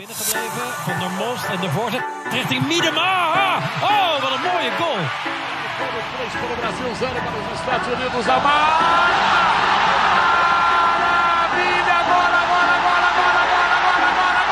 binnengebleven. 0.00 0.66
Van 0.86 0.98
der 1.02 1.12
Most 1.24 1.44
en 1.54 1.60
de 1.60 1.70
voorzet 1.76 2.04
richting 2.30 2.62
Miedema. 2.66 3.12
Ah, 3.44 3.56
oh, 3.92 4.12
wat 4.22 4.32
een 4.36 4.44
mooie 4.50 4.72
goal. 4.80 5.02
Para 6.40 6.54
o 6.54 6.56
Brasil, 6.62 6.90
zero 7.02 7.18
para 7.26 7.38
os 7.42 7.48
Estados 7.60 7.86
Unidos. 7.94 8.24
Amar! 8.36 9.08
Maravilha! 11.04 11.96
Agora, 12.02 12.38
agora, 12.44 12.72
agora, 12.78 13.06
agora, 13.12 13.40
agora, 13.46 13.74
agora, 13.80 14.08
agora! 14.14 14.42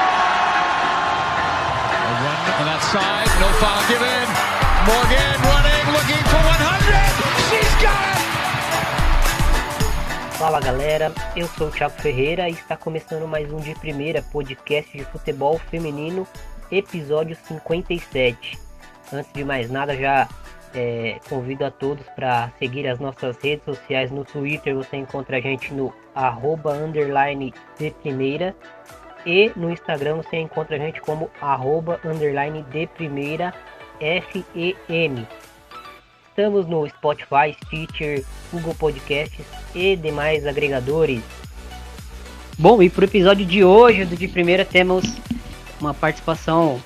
A 2.09 2.13
run 2.23 2.41
on 2.61 2.67
that 2.71 2.83
side, 2.93 3.33
no 3.43 3.49
foul 3.61 3.83
given. 3.91 4.27
Morgan 4.89 5.38
Fala 10.39 10.61
galera, 10.61 11.13
eu 11.35 11.49
sou 11.49 11.67
o 11.67 11.71
Thiago 11.73 12.01
Ferreira 12.01 12.49
e 12.49 12.53
está 12.53 12.77
começando 12.77 13.27
mais 13.27 13.53
um 13.53 13.57
de 13.57 13.75
primeira 13.75 14.23
podcast 14.23 14.97
de 14.97 15.05
futebol 15.07 15.59
feminino, 15.59 16.25
episódio 16.71 17.35
57. 17.35 18.57
Antes 19.13 19.33
de 19.33 19.45
mais 19.45 19.69
nada, 19.69 19.97
já 19.97 20.29
é, 20.73 21.19
convido 21.29 21.65
a 21.65 21.73
todos 21.73 22.07
para 22.11 22.53
seguir 22.57 22.87
as 22.87 23.01
nossas 23.01 23.37
redes 23.43 23.65
sociais. 23.65 24.13
No 24.13 24.25
Twitter 24.25 24.77
você 24.77 24.97
encontra 24.97 25.39
a 25.39 25.41
gente 25.41 25.75
no 25.75 25.93
arroba 26.15 26.73
underline 26.73 27.53
de 27.77 27.91
primeira 27.91 28.55
e 29.27 29.51
no 29.57 29.69
Instagram 29.73 30.19
você 30.19 30.37
encontra 30.37 30.77
a 30.77 30.79
gente 30.79 31.01
como 31.01 31.29
arroba 31.41 31.99
underline 32.05 32.63
de 32.71 32.87
primeira 32.87 33.53
FEM. 33.99 35.27
Estamos 36.39 36.69
no 36.69 36.89
Spotify, 36.89 37.53
Stitcher, 37.65 38.25
Google 38.53 38.73
Podcasts 38.73 39.45
e 39.75 39.97
demais 39.97 40.47
agregadores. 40.47 41.21
Bom, 42.57 42.81
e 42.81 42.89
para 42.89 43.01
o 43.01 43.05
episódio 43.07 43.45
de 43.45 43.65
hoje 43.65 44.05
do 44.05 44.17
de 44.17 44.29
primeira 44.29 44.65
temos 44.65 45.05
uma 45.81 45.93
participação 45.93 46.81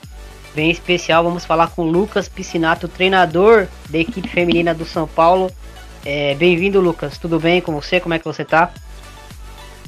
bem 0.55 0.71
especial. 0.71 1.23
Vamos 1.23 1.45
falar 1.45 1.69
com 1.69 1.85
Lucas 1.85 2.31
Piscinato, 2.31 2.89
treinador 2.89 3.69
da 3.91 3.99
equipe 3.99 4.27
feminina 4.27 4.73
do 4.73 4.87
São 4.87 5.07
Paulo. 5.07 5.53
É, 6.03 6.35
Bem-vindo, 6.35 6.81
Lucas. 6.81 7.19
Tudo 7.19 7.39
bem 7.39 7.61
com 7.61 7.75
você? 7.75 8.01
Como 8.01 8.15
é 8.15 8.19
que 8.19 8.25
você 8.25 8.47
tá? 8.47 8.73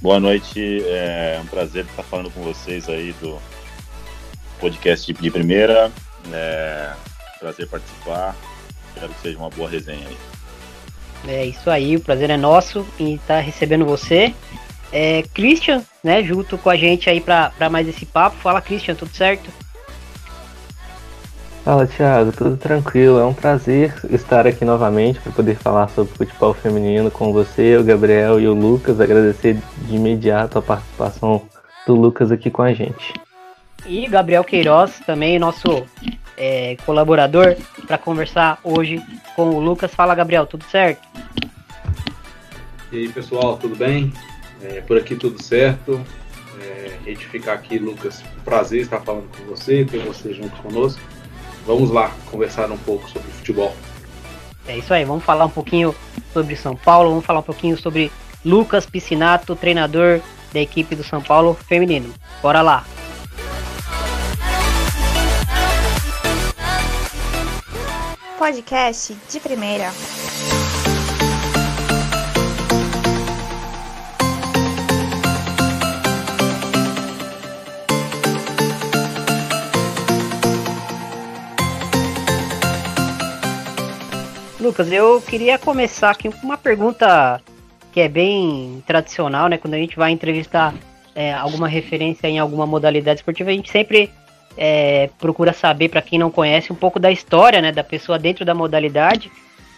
Boa 0.02 0.20
noite, 0.20 0.84
é 0.84 1.40
um 1.42 1.46
prazer 1.46 1.86
estar 1.86 2.02
falando 2.02 2.30
com 2.30 2.42
vocês 2.42 2.86
aí 2.86 3.14
do 3.14 3.38
podcast 4.60 5.10
de 5.10 5.30
primeira. 5.30 5.90
É 6.30 6.92
prazer 7.40 7.66
participar. 7.66 8.36
Espero 8.94 9.12
que 9.12 9.20
seja 9.20 9.38
uma 9.38 9.50
boa 9.50 9.68
resenha 9.68 10.06
aí. 10.06 10.16
É 11.26 11.44
isso 11.44 11.70
aí, 11.70 11.96
o 11.96 12.00
prazer 12.00 12.30
é 12.30 12.36
nosso 12.36 12.86
em 12.98 13.14
estar 13.14 13.40
recebendo 13.40 13.84
você. 13.84 14.34
É, 14.92 15.22
Christian, 15.34 15.82
né, 16.02 16.22
junto 16.22 16.56
com 16.56 16.70
a 16.70 16.76
gente 16.76 17.10
aí 17.10 17.20
para 17.20 17.68
mais 17.70 17.88
esse 17.88 18.06
papo. 18.06 18.36
Fala, 18.36 18.60
Christian, 18.60 18.94
tudo 18.94 19.12
certo? 19.14 19.50
Fala, 21.64 21.86
Thiago, 21.86 22.30
tudo 22.30 22.56
tranquilo. 22.56 23.18
É 23.18 23.24
um 23.24 23.32
prazer 23.32 23.94
estar 24.10 24.46
aqui 24.46 24.64
novamente 24.66 25.18
para 25.18 25.32
poder 25.32 25.56
falar 25.56 25.88
sobre 25.88 26.14
futebol 26.14 26.52
feminino 26.52 27.10
com 27.10 27.32
você, 27.32 27.76
o 27.78 27.82
Gabriel 27.82 28.38
e 28.38 28.46
o 28.46 28.52
Lucas. 28.52 29.00
Agradecer 29.00 29.58
de 29.78 29.96
imediato 29.96 30.58
a 30.58 30.62
participação 30.62 31.42
do 31.86 31.94
Lucas 31.94 32.30
aqui 32.30 32.50
com 32.50 32.62
a 32.62 32.72
gente. 32.74 33.14
E 33.86 34.06
Gabriel 34.06 34.44
Queiroz, 34.44 35.00
também 35.06 35.38
nosso 35.38 35.86
é, 36.36 36.77
colaborador, 36.84 37.56
para 37.86 37.98
conversar 37.98 38.58
hoje 38.62 39.02
com 39.34 39.50
o 39.50 39.60
Lucas. 39.60 39.94
Fala, 39.94 40.14
Gabriel, 40.14 40.46
tudo 40.46 40.64
certo? 40.64 41.06
E 42.92 42.98
aí, 42.98 43.08
pessoal, 43.08 43.56
tudo 43.56 43.77
bem? 43.77 44.12
É, 44.62 44.80
por 44.80 44.96
aqui 44.96 45.16
tudo 45.16 45.42
certo. 45.42 46.05
É, 46.60 46.92
retificar 47.05 47.55
aqui, 47.55 47.78
Lucas, 47.78 48.22
prazer 48.44 48.82
estar 48.82 49.00
falando 49.00 49.28
com 49.36 49.44
você, 49.44 49.84
ter 49.84 49.98
você 49.98 50.32
junto 50.32 50.56
conosco. 50.62 51.00
Vamos 51.66 51.90
lá 51.90 52.12
conversar 52.30 52.70
um 52.70 52.78
pouco 52.78 53.08
sobre 53.10 53.30
futebol. 53.32 53.74
É 54.66 54.78
isso 54.78 54.94
aí, 54.94 55.05
vamos 55.05 55.24
falar 55.24 55.44
um 55.44 55.50
pouquinho 55.50 55.94
sobre 56.32 56.56
São 56.56 56.74
Paulo, 56.74 57.11
vamos 57.11 57.24
falar 57.24 57.40
um 57.40 57.45
pouquinho 57.45 57.77
sobre 57.77 58.11
Lucas 58.45 58.86
Piscinato, 58.86 59.55
treinador 59.55 60.20
da 60.52 60.61
equipe 60.61 60.95
do 60.95 61.05
São 61.05 61.20
Paulo 61.20 61.55
feminino. 61.55 62.12
Bora 62.40 62.62
lá! 62.62 62.93
Podcast 68.44 69.16
de 69.30 69.40
primeira. 69.40 69.90
Lucas, 84.60 84.92
eu 84.92 85.22
queria 85.22 85.58
começar 85.58 86.10
aqui 86.10 86.30
com 86.30 86.44
uma 86.44 86.58
pergunta 86.58 87.40
que 87.92 88.00
é 88.02 88.10
bem 88.10 88.84
tradicional, 88.86 89.48
né? 89.48 89.56
Quando 89.56 89.72
a 89.72 89.78
gente 89.78 89.96
vai 89.96 90.10
entrevistar 90.10 90.74
é, 91.14 91.33
alguma 91.33 91.66
referência 91.66 92.27
em 92.27 92.38
alguma 92.38 92.66
modalidade 92.66 93.20
esportiva, 93.20 93.48
a 93.48 93.54
gente 93.54 93.70
sempre 93.70 94.10
é, 94.56 95.10
procura 95.18 95.52
saber, 95.52 95.88
para 95.88 96.02
quem 96.02 96.18
não 96.18 96.30
conhece, 96.30 96.72
um 96.72 96.76
pouco 96.76 96.98
da 96.98 97.10
história 97.10 97.60
né, 97.60 97.72
da 97.72 97.84
pessoa 97.84 98.18
dentro 98.18 98.44
da 98.44 98.54
modalidade. 98.54 99.30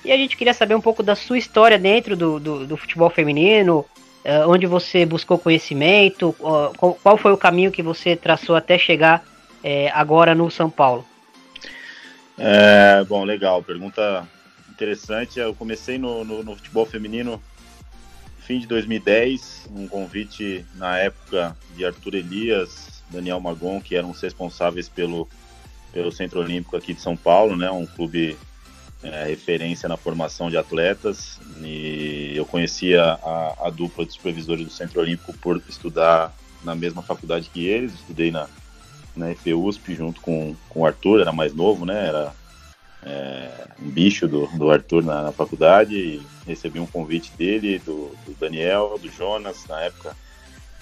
E 0.04 0.12
a 0.12 0.16
gente 0.16 0.37
queria 0.37 0.54
saber 0.54 0.75
um 0.75 0.81
pouco 0.81 1.03
da 1.03 1.14
sua 1.14 1.38
história 1.38 1.78
dentro 1.78 2.16
do, 2.16 2.38
do, 2.38 2.66
do 2.66 2.76
futebol 2.76 3.10
feminino, 3.10 3.84
é, 4.25 4.47
onde 4.47 4.66
você 4.66 5.04
buscou 5.04 5.38
conhecimento, 5.38 6.34
ó, 6.41 6.69
qual 7.03 7.16
foi 7.16 7.32
o 7.32 7.37
caminho 7.37 7.72
que 7.72 7.82
você 7.82 8.14
traçou 8.14 8.56
até 8.56 8.78
chegar 8.78 9.25
é, 9.62 9.91
agora 9.91 10.34
no 10.34 10.50
São 10.50 10.70
Paulo. 10.70 11.04
É, 12.38 13.03
bom, 13.04 13.25
legal, 13.25 13.62
pergunta 13.62 14.26
interessante. 14.70 15.41
Eu 15.41 15.54
comecei 15.54 15.98
no, 15.98 16.25
no, 16.25 16.43
no 16.44 16.54
futebol 16.54 16.84
feminino 16.84 17.43
fim 18.47 18.60
de 18.60 18.66
2010, 18.69 19.69
um 19.75 19.88
convite 19.88 20.64
na 20.76 20.97
época 20.98 21.56
de 21.76 21.84
Arthur 21.84 22.14
Elias, 22.14 22.96
Daniel 23.11 23.41
Magon, 23.41 23.81
que 23.81 23.97
eram 23.97 24.11
os 24.11 24.21
responsáveis 24.21 24.89
pelo, 24.89 25.28
pelo 25.93 26.12
Centro 26.12 26.41
Olímpico 26.41 26.77
aqui 26.77 26.94
de 26.94 27.00
São 27.00 27.17
Paulo, 27.17 27.56
né, 27.56 27.71
um 27.71 27.87
clube 27.87 28.37
é, 29.03 29.25
referência 29.25 29.89
na 29.89 29.97
formação 29.97 30.50
de 30.50 30.56
atletas. 30.56 31.41
E 31.62 32.33
eu 32.34 32.44
conhecia 32.44 33.03
a, 33.03 33.67
a 33.67 33.71
dupla 33.71 34.05
de 34.05 34.12
supervisores 34.12 34.65
do 34.65 34.72
Centro 34.72 35.00
Olímpico 35.00 35.33
por 35.34 35.62
estudar 35.69 36.34
na 36.65 36.75
mesma 36.75 37.03
faculdade 37.03 37.50
que 37.53 37.67
eles, 37.67 37.94
estudei 37.94 38.31
na, 38.31 38.49
na 39.15 39.31
EFUSP 39.31 39.94
junto 39.94 40.21
com, 40.21 40.56
com 40.69 40.81
o 40.81 40.87
Arthur, 40.87 41.21
era 41.21 41.33
mais 41.33 41.55
novo, 41.55 41.84
né, 41.84 42.09
era 42.09 42.34
é, 43.06 43.50
um 43.81 43.88
bicho 43.88 44.27
do, 44.27 44.47
do 44.49 44.71
Arthur 44.71 45.05
na, 45.05 45.23
na, 45.23 45.33
faculdade. 45.33 45.94
E 45.94 46.23
recebi 46.47 46.81
um 46.81 46.87
convite 46.87 47.33
dele, 47.37 47.78
do, 47.78 48.11
do, 48.27 48.34
Daniel, 48.38 48.99
do 49.00 49.09
Jonas, 49.11 49.65
na 49.69 49.81
época 49.83 50.17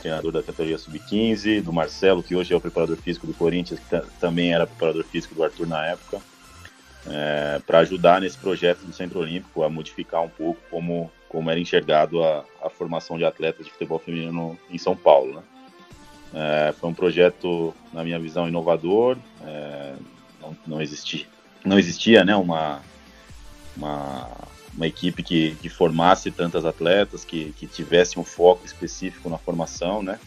treinador 0.04 0.32
da 0.32 0.42
categoria 0.42 0.78
sub-15, 0.78 1.62
do 1.62 1.72
Marcelo, 1.72 2.22
que 2.22 2.36
hoje 2.36 2.52
é 2.52 2.56
o 2.56 2.60
preparador 2.60 2.96
físico 2.96 3.26
do 3.26 3.34
Corinthians, 3.34 3.80
que 3.80 4.00
também 4.20 4.52
era 4.52 4.66
preparador 4.66 5.02
físico 5.04 5.34
do 5.34 5.42
Arthur 5.42 5.66
na 5.66 5.86
época, 5.86 6.20
é, 7.06 7.60
para 7.66 7.78
ajudar 7.80 8.20
nesse 8.20 8.36
projeto 8.36 8.80
do 8.80 8.92
Centro 8.92 9.20
Olímpico 9.20 9.62
a 9.62 9.70
modificar 9.70 10.22
um 10.22 10.28
pouco 10.28 10.60
como, 10.70 11.10
como 11.28 11.50
era 11.50 11.58
enxergado 11.58 12.22
a, 12.22 12.44
a 12.62 12.68
formação 12.68 13.16
de 13.16 13.24
atletas 13.24 13.64
de 13.64 13.72
futebol 13.72 13.98
feminino 13.98 14.58
em 14.70 14.78
São 14.78 14.94
Paulo. 14.94 15.36
Né? 15.36 15.42
É, 16.34 16.72
foi 16.78 16.90
um 16.90 16.94
projeto, 16.94 17.74
na 17.92 18.04
minha 18.04 18.18
visão, 18.18 18.46
inovador, 18.46 19.16
é, 19.42 19.94
não, 20.40 20.56
não 20.66 20.82
existia 20.82 21.26
não 21.64 21.78
existia 21.78 22.24
né, 22.24 22.36
uma, 22.36 22.82
uma, 23.76 24.28
uma 24.76 24.86
equipe 24.86 25.22
que, 25.22 25.54
que 25.56 25.68
formasse 25.68 26.30
tantas 26.30 26.64
atletas, 26.64 27.24
que, 27.24 27.52
que 27.52 27.66
tivesse 27.66 28.18
um 28.18 28.24
foco 28.24 28.66
específico 28.66 29.28
na 29.28 29.38
formação, 29.38 30.02
né? 30.02 30.18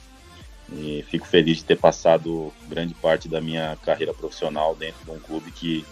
E 0.72 1.04
fico 1.10 1.26
feliz 1.26 1.58
de 1.58 1.66
ter 1.66 1.78
passado 1.78 2.52
grande 2.68 2.94
parte 2.94 3.28
da 3.30 3.40
minha 3.40 3.78
carreira 3.84 4.14
profissional 4.14 4.76
dentro 4.76 5.04
de 5.06 5.12
um 5.12 5.20
clube 5.20 5.52
que, 5.52 5.86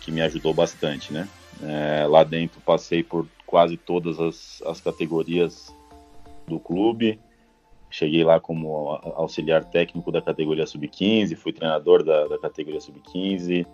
que 0.00 0.12
me 0.12 0.20
ajudou 0.20 0.54
bastante, 0.54 1.12
né? 1.12 1.28
É, 1.62 2.06
lá 2.06 2.22
dentro 2.22 2.60
passei 2.60 3.02
por 3.02 3.26
quase 3.46 3.76
todas 3.76 4.20
as, 4.20 4.62
as 4.66 4.80
categorias 4.80 5.74
do 6.46 6.58
clube. 6.58 7.18
Cheguei 7.88 8.24
lá 8.24 8.38
como 8.40 8.90
auxiliar 9.14 9.64
técnico 9.64 10.10
da 10.10 10.20
categoria 10.20 10.66
sub-15, 10.66 11.36
fui 11.36 11.52
treinador 11.52 12.04
da, 12.04 12.26
da 12.26 12.38
categoria 12.38 12.80
sub-15, 12.80 13.64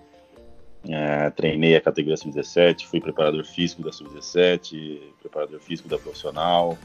é, 0.88 1.30
treinei 1.30 1.76
a 1.76 1.80
categoria 1.80 2.16
sub-17, 2.16 2.86
fui 2.86 3.00
preparador 3.00 3.44
físico 3.44 3.82
da 3.82 3.92
sub-17, 3.92 5.00
preparador 5.20 5.60
físico 5.60 5.88
da 5.88 5.98
profissional. 5.98 6.76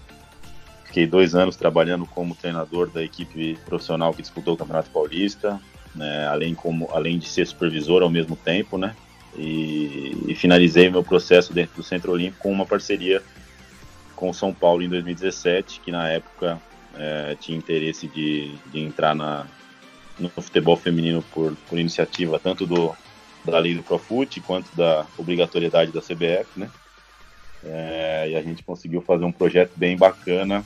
Fiquei 0.86 1.08
dois 1.08 1.36
anos 1.36 1.56
trabalhando 1.56 2.06
como 2.06 2.36
treinador 2.36 2.90
da 2.90 3.04
equipe 3.04 3.58
profissional 3.66 4.14
que 4.14 4.22
disputou 4.22 4.54
o 4.54 4.58
Campeonato 4.58 4.90
Paulista, 4.90 5.60
né, 5.96 6.28
além, 6.28 6.54
como, 6.54 6.90
além 6.92 7.18
de 7.18 7.28
ser 7.28 7.46
supervisor 7.48 8.04
ao 8.04 8.10
mesmo 8.10 8.36
tempo, 8.36 8.78
né? 8.78 8.96
E, 9.36 10.26
e 10.28 10.36
finalizei 10.36 10.90
meu 10.90 11.04
processo 11.04 11.54
dentro 11.54 11.76
do 11.76 11.84
Centro 11.84 12.12
Olímpico 12.12 12.44
com 12.44 12.52
uma 12.52 12.66
parceria 12.66 13.22
com 14.16 14.30
o 14.30 14.34
São 14.34 14.54
Paulo 14.54 14.82
em 14.82 14.90
2017, 14.90 15.82
que 15.82 15.92
na 15.92 16.08
época 16.08 16.60
é, 16.96 17.36
tinha 17.40 17.58
interesse 17.58 18.08
de, 18.08 18.52
de 18.72 18.80
entrar 18.80 19.14
na, 19.14 19.46
no 20.18 20.30
futebol 20.30 20.76
feminino 20.76 21.24
por, 21.34 21.56
por 21.70 21.78
iniciativa 21.78 22.40
tanto 22.40 22.66
do, 22.66 22.96
da 23.52 23.60
lei 23.60 23.76
do 23.76 23.84
Profut 23.84 24.40
quanto 24.42 24.76
da 24.76 25.06
obrigatoriedade 25.18 25.92
da 25.92 26.02
CBF, 26.02 26.48
né? 26.58 26.70
É, 27.64 28.30
e 28.30 28.36
a 28.36 28.42
gente 28.42 28.64
conseguiu 28.64 29.02
fazer 29.02 29.26
um 29.26 29.32
projeto 29.32 29.72
bem 29.76 29.98
bacana 29.98 30.64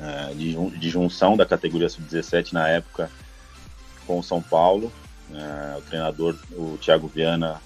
é, 0.00 0.34
de, 0.34 0.54
de, 0.78 0.90
junção 0.90 1.36
da 1.36 1.46
categoria 1.46 1.88
sub-17 1.88 2.52
na 2.52 2.68
época 2.68 3.10
com 4.06 4.18
o 4.18 4.22
São 4.22 4.42
Paulo. 4.42 4.92
É, 5.32 5.78
o 5.78 5.82
treinador, 5.82 6.36
o 6.52 6.78
Thiago 6.80 7.06
Viana, 7.08 7.60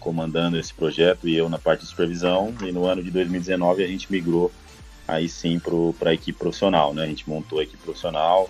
comandando 0.00 0.58
esse 0.58 0.72
projeto 0.72 1.28
e 1.28 1.36
eu 1.36 1.48
na 1.48 1.58
parte 1.58 1.80
de 1.80 1.86
supervisão. 1.86 2.54
E 2.62 2.72
no 2.72 2.86
ano 2.86 3.02
de 3.02 3.10
2019 3.10 3.84
a 3.84 3.86
gente 3.86 4.10
migrou 4.10 4.50
aí 5.06 5.28
sim 5.28 5.60
para 5.98 6.10
a 6.10 6.14
equipe 6.14 6.38
profissional, 6.38 6.94
né? 6.94 7.02
A 7.02 7.06
gente 7.06 7.28
montou 7.28 7.60
a 7.60 7.62
equipe 7.62 7.82
profissional 7.82 8.48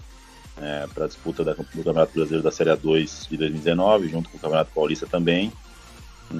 é, 0.60 0.86
para 0.92 1.04
a 1.04 1.08
disputa 1.08 1.44
da, 1.44 1.52
do 1.52 1.64
Campeonato 1.64 2.12
Brasileiro 2.12 2.42
da 2.42 2.50
Série 2.50 2.74
2 2.74 3.28
de 3.30 3.36
2019, 3.36 4.08
junto 4.08 4.28
com 4.28 4.36
o 4.36 4.40
Campeonato 4.40 4.70
Paulista 4.74 5.06
também. 5.06 5.52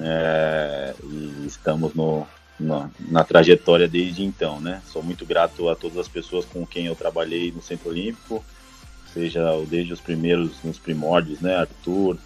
É, 0.01 0.93
e 1.03 1.45
estamos 1.47 1.93
no, 1.93 2.27
na, 2.59 2.89
na, 2.99 3.23
trajetória 3.23 3.87
desde 3.87 4.23
então, 4.23 4.59
né? 4.59 4.81
Sou 4.85 5.01
muito 5.01 5.25
grato 5.25 5.67
a 5.69 5.75
todas 5.75 5.97
as 5.97 6.07
pessoas 6.07 6.45
com 6.45 6.65
quem 6.65 6.85
eu 6.85 6.95
trabalhei 6.95 7.51
no 7.51 7.61
Centro 7.61 7.89
Olímpico, 7.89 8.43
seja 9.11 9.41
desde 9.67 9.93
os 9.93 9.99
primeiros, 9.99 10.51
nos 10.63 10.77
primórdios, 10.77 11.39
né? 11.39 11.55
Arthur, 11.55 12.17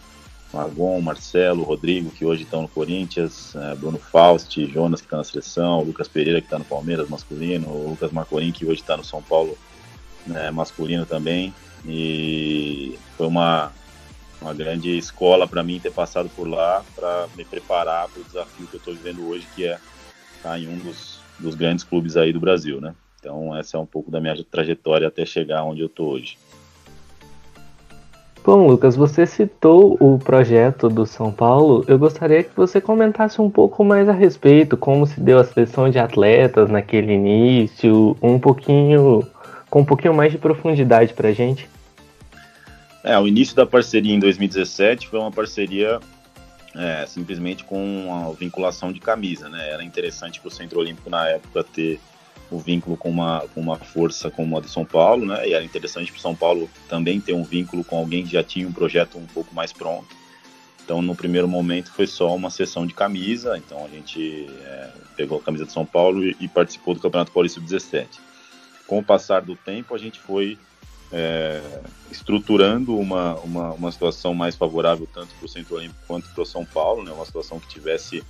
Magon, 0.53 0.99
Marcelo, 0.99 1.63
Rodrigo, 1.63 2.11
que 2.11 2.25
hoje 2.25 2.43
estão 2.43 2.63
no 2.63 2.67
Corinthians, 2.67 3.55
é, 3.55 3.75
Bruno 3.75 3.97
Faust, 3.97 4.65
Jonas, 4.67 4.99
que 4.99 5.07
está 5.07 5.17
na 5.17 5.23
seleção, 5.23 5.81
Lucas 5.81 6.07
Pereira, 6.07 6.41
que 6.41 6.47
está 6.47 6.59
no 6.59 6.65
Palmeiras 6.65 7.09
masculino, 7.09 7.89
Lucas 7.89 8.11
Marcorim, 8.11 8.51
que 8.51 8.65
hoje 8.65 8.81
está 8.81 8.97
no 8.97 9.05
São 9.05 9.21
Paulo 9.21 9.57
né, 10.25 10.51
masculino 10.51 11.05
também. 11.05 11.53
E 11.85 12.97
foi 13.17 13.27
uma, 13.27 13.71
uma 14.41 14.53
grande 14.53 14.97
escola 14.97 15.47
para 15.47 15.63
mim 15.63 15.79
ter 15.79 15.91
passado 15.91 16.29
por 16.29 16.47
lá 16.47 16.83
para 16.95 17.27
me 17.35 17.43
preparar 17.43 18.07
para 18.07 18.21
o 18.21 18.25
desafio 18.25 18.67
que 18.67 18.75
eu 18.75 18.79
estou 18.79 18.93
vivendo 18.93 19.27
hoje, 19.27 19.47
que 19.55 19.65
é 19.65 19.79
estar 20.37 20.49
tá 20.51 20.59
em 20.59 20.67
um 20.67 20.77
dos, 20.77 21.19
dos 21.39 21.55
grandes 21.55 21.83
clubes 21.83 22.15
aí 22.15 22.31
do 22.31 22.39
Brasil, 22.39 22.79
né? 22.79 22.95
Então 23.19 23.55
essa 23.55 23.77
é 23.77 23.79
um 23.79 23.85
pouco 23.85 24.11
da 24.11 24.19
minha 24.19 24.35
trajetória 24.43 25.07
até 25.07 25.25
chegar 25.25 25.63
onde 25.63 25.81
eu 25.81 25.87
estou 25.87 26.11
hoje. 26.11 26.37
Bom, 28.45 28.67
Lucas, 28.67 28.97
você 28.97 29.25
citou 29.25 29.95
o 30.01 30.19
projeto 30.19 30.89
do 30.89 31.05
São 31.05 31.31
Paulo. 31.31 31.85
Eu 31.87 31.97
gostaria 31.97 32.43
que 32.43 32.53
você 32.53 32.81
comentasse 32.81 33.41
um 33.41 33.49
pouco 33.49 33.85
mais 33.85 34.09
a 34.09 34.11
respeito, 34.11 34.75
como 34.75 35.07
se 35.07 35.17
deu 35.21 35.39
a 35.39 35.45
seleção 35.45 35.89
de 35.89 35.97
atletas 35.97 36.69
naquele 36.69 37.13
início, 37.13 38.17
um 38.21 38.37
pouquinho, 38.37 39.25
com 39.73 39.81
um 39.81 39.85
pouquinho 39.85 40.13
mais 40.13 40.31
de 40.31 40.37
profundidade 40.37 41.15
para 41.15 41.29
a 41.29 41.33
gente. 41.33 41.67
É, 43.03 43.17
o 43.17 43.27
início 43.27 43.55
da 43.55 43.65
parceria 43.65 44.13
em 44.13 44.19
2017 44.19 45.07
foi 45.07 45.17
uma 45.17 45.31
parceria 45.31 45.99
é, 46.75 47.07
simplesmente 47.07 47.63
com 47.63 48.07
a 48.13 48.31
vinculação 48.33 48.93
de 48.93 48.99
camisa, 48.99 49.49
né? 49.49 49.71
Era 49.71 49.83
interessante 49.83 50.39
para 50.39 50.49
o 50.49 50.51
Centro 50.51 50.79
Olímpico 50.79 51.09
na 51.09 51.27
época 51.27 51.63
ter 51.63 51.99
o 52.51 52.59
vínculo 52.59 52.95
com 52.95 53.09
uma, 53.09 53.45
com 53.51 53.59
uma 53.59 53.75
força 53.75 54.29
como 54.29 54.55
a 54.55 54.59
do 54.59 54.69
São 54.69 54.85
Paulo, 54.85 55.25
né? 55.25 55.49
E 55.49 55.53
era 55.55 55.63
interessante 55.63 56.11
para 56.11 56.21
São 56.21 56.35
Paulo 56.35 56.69
também 56.87 57.19
ter 57.19 57.33
um 57.33 57.43
vínculo 57.43 57.83
com 57.83 57.97
alguém 57.97 58.23
que 58.23 58.31
já 58.31 58.43
tinha 58.43 58.67
um 58.67 58.71
projeto 58.71 59.17
um 59.17 59.25
pouco 59.25 59.55
mais 59.55 59.73
pronto. 59.73 60.15
Então, 60.85 61.01
no 61.01 61.15
primeiro 61.15 61.47
momento, 61.47 61.91
foi 61.91 62.05
só 62.05 62.35
uma 62.35 62.51
sessão 62.51 62.85
de 62.85 62.93
camisa. 62.93 63.57
Então, 63.57 63.83
a 63.83 63.87
gente 63.87 64.47
é, 64.65 64.89
pegou 65.17 65.39
a 65.39 65.41
camisa 65.41 65.65
de 65.65 65.71
São 65.71 65.83
Paulo 65.83 66.23
e, 66.23 66.37
e 66.39 66.47
participou 66.47 66.93
do 66.93 66.99
Campeonato 66.99 67.31
Paulista 67.31 67.59
17. 67.59 68.32
Com 68.87 68.99
o 68.99 69.03
passar 69.03 69.41
do 69.41 69.55
tempo, 69.55 69.95
a 69.95 69.97
gente 69.97 70.19
foi 70.19 70.57
é, 71.11 71.61
estruturando 72.11 72.97
uma, 72.97 73.35
uma, 73.35 73.73
uma 73.73 73.91
situação 73.91 74.33
mais 74.33 74.55
favorável 74.55 75.07
tanto 75.13 75.33
para 75.35 75.45
o 75.45 75.49
Centro 75.49 75.75
Olímpico 75.75 76.01
quanto 76.07 76.27
para 76.29 76.41
o 76.41 76.45
São 76.45 76.65
Paulo, 76.65 77.03
né? 77.03 77.11
Uma 77.11 77.25
situação 77.25 77.59
que 77.59 77.67
tivesse 77.67 78.23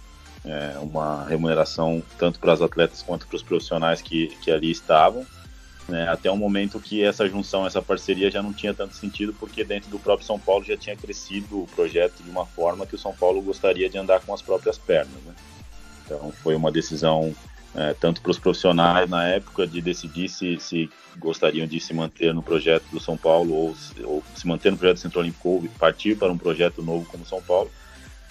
é, 0.45 0.77
uma 0.79 1.25
remuneração 1.25 2.03
tanto 2.17 2.39
para 2.39 2.51
as 2.53 2.61
atletas 2.61 3.01
quanto 3.01 3.25
para 3.27 3.35
os 3.35 3.44
profissionais 3.44 4.01
que, 4.01 4.27
que 4.41 4.51
ali 4.51 4.69
estavam. 4.69 5.25
Né, 5.88 6.07
até 6.07 6.31
o 6.31 6.38
momento 6.38 6.79
que 6.79 7.03
essa 7.03 7.27
junção, 7.27 7.67
essa 7.67 7.81
parceria 7.81 8.31
já 8.31 8.41
não 8.41 8.53
tinha 8.53 8.73
tanto 8.73 8.95
sentido, 8.95 9.33
porque 9.33 9.65
dentro 9.65 9.89
do 9.89 9.99
próprio 9.99 10.25
São 10.25 10.39
Paulo 10.39 10.63
já 10.63 10.77
tinha 10.77 10.95
crescido 10.95 11.63
o 11.63 11.67
projeto 11.67 12.23
de 12.23 12.29
uma 12.29 12.45
forma 12.45 12.85
que 12.85 12.95
o 12.95 12.97
São 12.97 13.13
Paulo 13.13 13.41
gostaria 13.41 13.89
de 13.89 13.97
andar 13.97 14.21
com 14.21 14.33
as 14.33 14.41
próprias 14.41 14.77
pernas. 14.77 15.21
Né? 15.25 15.33
Então 16.06 16.31
foi 16.41 16.56
uma 16.56 16.71
decisão 16.71 17.35
é, 17.75 17.93
tanto 17.93 18.21
para 18.21 18.31
os 18.31 18.39
profissionais 18.39 19.09
na 19.09 19.27
época 19.27 19.65
de 19.65 19.81
decidir 19.81 20.29
se, 20.29 20.59
se 20.59 20.89
gostariam 21.17 21.65
de 21.65 21.79
se 21.79 21.93
manter 21.93 22.33
no 22.33 22.43
projeto 22.43 22.85
do 22.91 22.99
São 22.99 23.17
Paulo 23.17 23.53
ou, 23.53 23.75
ou 24.03 24.23
se 24.35 24.47
manter 24.47 24.71
no 24.71 24.77
projeto 24.77 24.97
do 24.97 25.01
Centro 25.01 25.19
Olímpico 25.19 25.49
ou 25.49 25.63
partir 25.79 26.15
para 26.15 26.31
um 26.31 26.37
projeto 26.37 26.83
novo 26.83 27.05
como 27.05 27.25
São 27.25 27.41
Paulo 27.41 27.71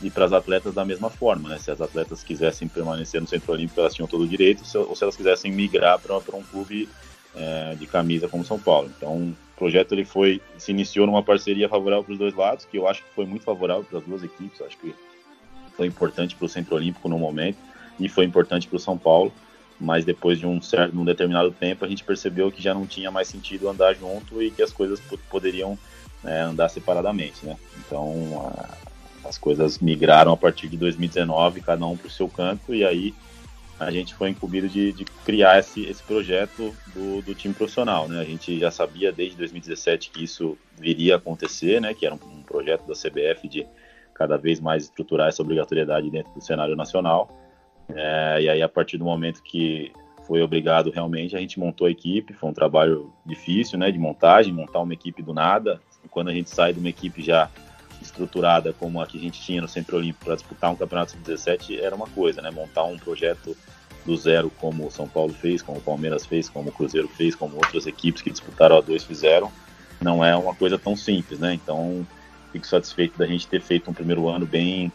e 0.00 0.10
para 0.10 0.24
as 0.24 0.32
atletas 0.32 0.74
da 0.74 0.84
mesma 0.84 1.10
forma, 1.10 1.48
né? 1.48 1.58
Se 1.58 1.70
as 1.70 1.80
atletas 1.80 2.24
quisessem 2.24 2.66
permanecer 2.66 3.20
no 3.20 3.26
Centro 3.26 3.52
Olímpico, 3.52 3.80
elas 3.80 3.94
tinham 3.94 4.08
todo 4.08 4.24
o 4.24 4.28
direito, 4.28 4.62
ou 4.76 4.96
se 4.96 5.02
elas 5.04 5.16
quisessem 5.16 5.52
migrar 5.52 6.00
para 6.00 6.16
um 6.36 6.42
clube 6.42 6.88
é, 7.36 7.76
de 7.76 7.86
camisa 7.86 8.28
como 8.28 8.44
São 8.44 8.58
Paulo. 8.58 8.90
Então, 8.96 9.16
o 9.16 9.36
projeto 9.56 9.92
ele 9.92 10.04
foi 10.04 10.40
se 10.58 10.72
iniciou 10.72 11.06
numa 11.06 11.22
parceria 11.22 11.68
favorável 11.68 12.02
para 12.02 12.12
os 12.12 12.18
dois 12.18 12.34
lados, 12.34 12.64
que 12.64 12.76
eu 12.76 12.88
acho 12.88 13.02
que 13.02 13.10
foi 13.14 13.26
muito 13.26 13.44
favorável 13.44 13.84
para 13.84 13.98
as 13.98 14.04
duas 14.04 14.24
equipes. 14.24 14.60
Acho 14.60 14.76
que 14.78 14.92
foi 15.76 15.86
importante 15.86 16.34
para 16.34 16.46
o 16.46 16.48
Centro 16.48 16.74
Olímpico 16.74 17.08
no 17.08 17.18
momento 17.18 17.58
e 17.98 18.08
foi 18.08 18.24
importante 18.24 18.66
para 18.66 18.76
o 18.76 18.80
São 18.80 18.96
Paulo. 18.96 19.32
Mas 19.80 20.04
depois 20.04 20.38
de 20.38 20.46
um 20.46 20.62
certo, 20.62 20.96
um 20.96 21.04
determinado 21.04 21.50
tempo, 21.50 21.84
a 21.84 21.88
gente 21.88 22.04
percebeu 22.04 22.52
que 22.52 22.62
já 22.62 22.72
não 22.72 22.86
tinha 22.86 23.10
mais 23.10 23.26
sentido 23.26 23.68
andar 23.68 23.94
junto 23.94 24.40
e 24.40 24.50
que 24.50 24.62
as 24.62 24.72
coisas 24.72 25.00
poderiam 25.28 25.76
é, 26.24 26.40
andar 26.40 26.68
separadamente, 26.68 27.44
né? 27.44 27.56
Então, 27.78 28.52
a, 29.24 29.28
as 29.28 29.38
coisas 29.38 29.78
migraram 29.80 30.32
a 30.32 30.36
partir 30.36 30.68
de 30.68 30.76
2019, 30.76 31.60
cada 31.60 31.84
um 31.84 31.96
para 31.96 32.06
o 32.06 32.10
seu 32.10 32.28
canto, 32.28 32.72
e 32.72 32.84
aí 32.84 33.12
a 33.78 33.90
gente 33.90 34.14
foi 34.14 34.30
incumbido 34.30 34.68
de, 34.68 34.92
de 34.92 35.04
criar 35.24 35.58
esse, 35.58 35.84
esse 35.86 36.02
projeto 36.02 36.74
do, 36.94 37.22
do, 37.22 37.34
time 37.34 37.52
profissional. 37.52 38.08
Né? 38.08 38.20
A 38.20 38.24
gente 38.24 38.58
já 38.58 38.70
sabia 38.70 39.10
desde 39.10 39.36
2017 39.36 40.10
que 40.10 40.24
isso 40.24 40.56
viria 40.78 41.14
a 41.14 41.18
acontecer, 41.18 41.80
né? 41.80 41.92
que 41.92 42.06
era 42.06 42.14
um, 42.14 42.18
um 42.18 42.42
projeto 42.42 42.86
da 42.86 42.94
CBF 42.94 43.48
de 43.48 43.66
cada 44.14 44.36
vez 44.36 44.60
mais 44.60 44.84
estruturar 44.84 45.28
essa 45.28 45.42
obrigatoriedade 45.42 46.10
dentro 46.10 46.32
do 46.32 46.40
cenário 46.40 46.76
nacional. 46.76 47.28
É, 47.94 48.42
e 48.42 48.48
aí, 48.48 48.62
a 48.62 48.68
partir 48.68 48.98
do 48.98 49.04
momento 49.04 49.42
que 49.42 49.92
foi 50.26 50.40
obrigado 50.42 50.90
realmente, 50.90 51.36
a 51.36 51.40
gente 51.40 51.58
montou 51.58 51.86
a 51.86 51.90
equipe. 51.90 52.32
Foi 52.34 52.48
um 52.48 52.54
trabalho 52.54 53.12
difícil 53.24 53.78
né, 53.78 53.90
de 53.90 53.98
montagem, 53.98 54.52
montar 54.52 54.80
uma 54.80 54.92
equipe 54.92 55.22
do 55.22 55.34
nada. 55.34 55.80
Quando 56.10 56.28
a 56.28 56.34
gente 56.34 56.50
sai 56.50 56.72
de 56.72 56.78
uma 56.78 56.88
equipe 56.88 57.22
já 57.22 57.50
estruturada 58.00 58.72
como 58.72 59.00
a 59.00 59.06
que 59.06 59.16
a 59.16 59.20
gente 59.20 59.40
tinha 59.40 59.60
no 59.62 59.68
Centro 59.68 59.96
Olímpico 59.96 60.24
para 60.24 60.34
disputar 60.34 60.70
um 60.70 60.76
campeonato 60.76 61.12
sub-17 61.12 61.78
era 61.80 61.94
uma 61.94 62.08
coisa, 62.08 62.42
né? 62.42 62.50
Montar 62.50 62.84
um 62.84 62.98
projeto 62.98 63.56
do 64.04 64.16
zero 64.16 64.50
como 64.58 64.86
o 64.86 64.90
São 64.90 65.08
Paulo 65.08 65.32
fez, 65.32 65.62
como 65.62 65.78
o 65.78 65.80
Palmeiras 65.80 66.26
fez, 66.26 66.48
como 66.48 66.70
o 66.70 66.72
Cruzeiro 66.72 67.08
fez, 67.08 67.34
como 67.36 67.54
outras 67.56 67.86
equipes 67.86 68.20
que 68.20 68.30
disputaram 68.30 68.76
a 68.76 68.80
dois 68.80 69.04
fizeram, 69.04 69.50
não 70.00 70.24
é 70.24 70.34
uma 70.34 70.54
coisa 70.54 70.76
tão 70.76 70.96
simples, 70.96 71.38
né? 71.38 71.54
Então, 71.54 72.06
fico 72.50 72.66
satisfeito 72.66 73.16
da 73.16 73.26
gente 73.26 73.46
ter 73.46 73.60
feito 73.60 73.90
um 73.90 73.94
primeiro 73.94 74.28
ano 74.28 74.44
bem 74.44 74.92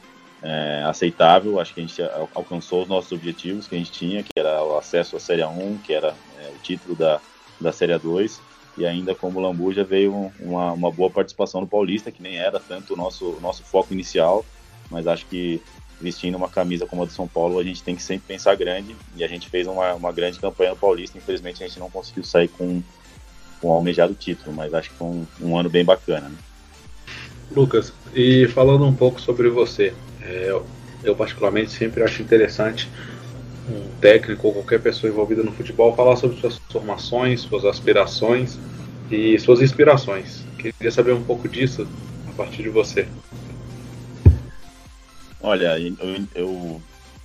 é, 0.48 0.84
aceitável. 0.86 1.60
Acho 1.60 1.74
que 1.74 1.82
a 1.82 1.86
gente 1.86 2.02
alcançou 2.34 2.84
os 2.84 2.88
nossos 2.88 3.12
objetivos 3.12 3.68
que 3.68 3.76
a 3.76 3.78
gente 3.78 3.92
tinha, 3.92 4.24
que 4.24 4.32
era 4.38 4.64
o 4.64 4.78
acesso 4.78 5.18
à 5.18 5.20
Série 5.20 5.44
1, 5.44 5.80
que 5.80 5.94
era 5.94 6.16
é, 6.40 6.52
o 6.56 6.60
título 6.64 6.96
da, 6.96 7.20
da 7.60 7.72
Série 7.74 7.98
2 7.98 8.48
e 8.78 8.86
ainda 8.86 9.16
como 9.16 9.40
Lambuja 9.40 9.84
veio 9.84 10.32
uma, 10.40 10.72
uma 10.72 10.92
boa 10.92 11.10
participação 11.10 11.62
no 11.62 11.68
Paulista, 11.68 12.12
que 12.12 12.22
nem 12.22 12.38
era 12.38 12.60
tanto 12.60 12.94
o 12.94 12.96
nosso, 12.96 13.38
nosso 13.42 13.64
foco 13.64 13.92
inicial, 13.92 14.46
mas 14.92 15.08
acho 15.08 15.26
que 15.26 15.60
vestindo 16.00 16.36
uma 16.36 16.48
camisa 16.48 16.86
como 16.86 17.02
a 17.02 17.06
do 17.06 17.12
São 17.12 17.28
Paulo, 17.28 17.58
a 17.58 17.64
gente 17.64 17.82
tem 17.82 17.96
que 17.96 18.04
sempre 18.04 18.28
pensar 18.28 18.56
grande, 18.56 18.96
e 19.16 19.24
a 19.24 19.28
gente 19.28 19.50
fez 19.50 19.66
uma, 19.66 19.96
uma 19.96 20.12
grande 20.12 20.40
campanha 20.40 20.70
no 20.72 20.78
Paulista, 20.78 21.18
infelizmente 21.18 21.64
a 21.64 21.68
gente 21.68 21.80
não 21.80 21.90
conseguiu 21.90 22.24
sair 22.24 22.50
com, 22.50 22.84
com 23.60 23.70
o 23.70 23.72
almejado 23.72 24.14
título, 24.14 24.56
mas 24.56 24.72
acho 24.76 24.92
que 24.92 24.96
foi 24.96 25.08
um, 25.08 25.28
um 25.42 25.58
ano 25.58 25.72
bem 25.72 25.84
bacana. 25.84 26.30
Né? 26.30 26.38
Lucas, 27.52 27.92
e 28.14 28.48
falando 28.50 28.86
um 28.86 28.94
pouco 28.94 29.20
sobre 29.20 29.50
você, 29.50 29.92
é, 30.28 30.60
eu 31.04 31.16
particularmente 31.16 31.72
sempre 31.72 32.04
acho 32.04 32.22
interessante 32.22 32.90
um 33.70 33.90
técnico 34.00 34.48
ou 34.48 34.54
qualquer 34.54 34.82
pessoa 34.82 35.12
envolvida 35.12 35.44
no 35.44 35.52
futebol 35.52 35.96
falar 35.96 36.16
sobre 36.16 36.40
suas 36.40 36.58
formações, 36.70 37.42
suas 37.42 37.66
aspirações 37.66 38.58
e 39.12 39.38
suas 39.40 39.62
inspirações. 39.62 40.46
Queria 40.58 40.92
saber 40.92 41.14
um 41.14 41.24
pouco 41.24 41.48
disso 41.48 41.88
a 42.28 42.32
partir 42.34 42.64
de 42.64 42.70
você. 42.70 43.08
Olha, 45.42 45.78
eu, 45.80 46.28
eu 46.34 46.82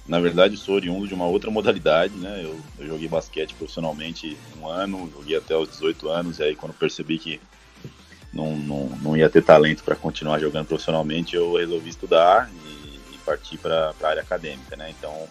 na 0.07 0.21
verdade 0.21 0.57
sou 0.57 0.75
oriundo 0.75 1.07
de 1.07 1.15
uma 1.15 1.27
outra 1.27 1.51
modalidade, 1.51 2.15
né? 2.17 2.41
Eu, 2.43 2.59
eu, 2.79 2.87
joguei 2.87 3.09
basquete 3.09 3.55
profissionalmente 3.55 4.37
um 4.61 4.69
ano, 4.69 5.11
joguei 5.17 5.37
até 5.37 5.57
os 5.57 5.69
18 5.71 6.09
anos, 6.09 6.39
e 6.39 6.43
aí 6.43 6.57
quando 6.57 6.75
percebi 6.75 7.19
que 7.19 7.41
não, 8.33 8.57
não, 8.57 8.87
não 9.03 9.17
ia 9.17 9.29
ter 9.29 9.43
talento 9.43 9.85
para 9.85 9.95
continuar 9.95 10.41
jogando 10.41 10.67
profissionalmente, 10.67 11.37
eu 11.37 11.55
resolvi 11.55 11.91
estudar 11.91 12.51
partir 13.33 13.57
para 13.57 13.95
a 14.03 14.07
área 14.07 14.23
acadêmica, 14.23 14.77
né? 14.77 14.91
Então 14.91 15.27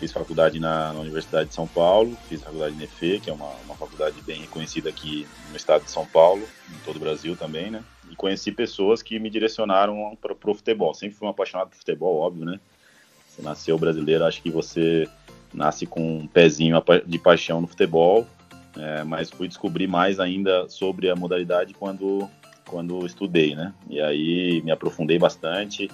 fiz 0.00 0.12
faculdade 0.12 0.58
na, 0.58 0.92
na, 0.92 1.00
Universidade 1.00 1.50
de 1.50 1.54
São 1.54 1.66
Paulo, 1.66 2.16
fiz 2.28 2.42
faculdade 2.42 2.74
de 2.74 2.80
NEFE, 2.80 3.20
que 3.20 3.30
é 3.30 3.32
uma, 3.32 3.50
uma 3.64 3.74
faculdade 3.74 4.20
bem 4.22 4.40
reconhecida 4.40 4.88
aqui 4.88 5.26
no 5.50 5.56
estado 5.56 5.84
de 5.84 5.90
São 5.90 6.06
Paulo, 6.06 6.42
em 6.70 6.84
todo 6.84 6.96
o 6.96 6.98
Brasil 6.98 7.36
também, 7.36 7.70
né? 7.70 7.84
E 8.10 8.16
conheci 8.16 8.50
pessoas 8.50 9.02
que 9.02 9.18
me 9.18 9.30
direcionaram 9.30 10.16
para 10.20 10.32
o 10.32 10.54
futebol. 10.54 10.92
Sempre 10.94 11.16
fui 11.16 11.28
um 11.28 11.30
apaixonado 11.30 11.68
por 11.68 11.76
futebol, 11.76 12.18
óbvio, 12.18 12.44
né? 12.44 12.58
Você 13.28 13.42
nasceu 13.42 13.78
brasileiro, 13.78 14.24
acho 14.24 14.42
que 14.42 14.50
você 14.50 15.08
nasce 15.54 15.86
com 15.86 16.18
um 16.18 16.26
pezinho 16.26 16.82
de 17.06 17.18
paixão 17.18 17.60
no 17.60 17.66
futebol, 17.68 18.26
é, 18.76 19.04
mas 19.04 19.30
fui 19.30 19.46
descobrir 19.46 19.86
mais 19.86 20.18
ainda 20.18 20.68
sobre 20.68 21.10
a 21.10 21.14
modalidade 21.14 21.74
quando, 21.74 22.28
quando 22.66 23.06
estudei, 23.06 23.54
né? 23.54 23.72
E 23.88 24.00
aí 24.00 24.62
me 24.62 24.72
aprofundei 24.72 25.18
bastante 25.18 25.88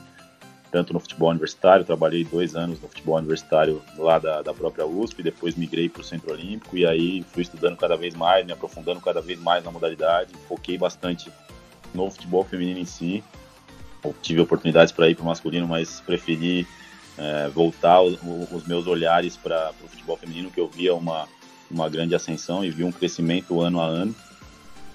tanto 0.76 0.92
no 0.92 1.00
futebol 1.00 1.30
universitário, 1.30 1.86
trabalhei 1.86 2.22
dois 2.22 2.54
anos 2.54 2.78
no 2.82 2.88
futebol 2.88 3.16
universitário 3.16 3.82
lá 3.96 4.18
da, 4.18 4.42
da 4.42 4.52
própria 4.52 4.84
USP, 4.84 5.22
depois 5.22 5.54
migrei 5.54 5.88
para 5.88 6.02
o 6.02 6.04
Centro 6.04 6.34
Olímpico 6.34 6.76
e 6.76 6.84
aí 6.84 7.24
fui 7.32 7.44
estudando 7.44 7.78
cada 7.78 7.96
vez 7.96 8.14
mais, 8.14 8.44
me 8.44 8.52
aprofundando 8.52 9.00
cada 9.00 9.22
vez 9.22 9.40
mais 9.40 9.64
na 9.64 9.70
modalidade, 9.70 10.34
foquei 10.46 10.76
bastante 10.76 11.32
no 11.94 12.10
futebol 12.10 12.44
feminino 12.44 12.78
em 12.78 12.84
si. 12.84 13.24
Tive 14.20 14.42
oportunidades 14.42 14.92
para 14.92 15.08
ir 15.08 15.14
para 15.14 15.22
o 15.22 15.26
masculino, 15.26 15.66
mas 15.66 16.02
preferi 16.02 16.66
é, 17.16 17.48
voltar 17.48 18.02
os 18.02 18.66
meus 18.66 18.86
olhares 18.86 19.34
para 19.34 19.72
o 19.82 19.88
futebol 19.88 20.18
feminino, 20.18 20.50
que 20.50 20.60
eu 20.60 20.68
via 20.68 20.94
uma, 20.94 21.26
uma 21.70 21.88
grande 21.88 22.14
ascensão 22.14 22.62
e 22.62 22.70
vi 22.70 22.84
um 22.84 22.92
crescimento 22.92 23.62
ano 23.62 23.80
a 23.80 23.86
ano 23.86 24.14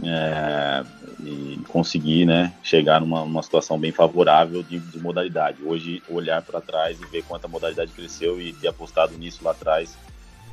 é, 0.04 0.84
e 1.24 1.60
conseguir 1.68 2.26
né, 2.26 2.54
chegar 2.64 3.00
numa, 3.00 3.22
numa 3.22 3.44
situação 3.44 3.80
bem 3.80 3.92
favorável 3.92 4.64
de, 4.64 4.80
de 4.80 5.00
modalidade. 5.00 5.64
Hoje, 5.64 6.02
olhar 6.10 6.42
para 6.42 6.62
trás 6.62 7.00
e 7.00 7.06
ver 7.06 7.24
quanta 7.24 7.48
modalidade 7.48 7.92
cresceu 7.92 8.42
e 8.42 8.54
ter 8.54 8.68
apostado 8.68 9.18
nisso 9.18 9.44
lá 9.44 9.52
atrás 9.52 9.98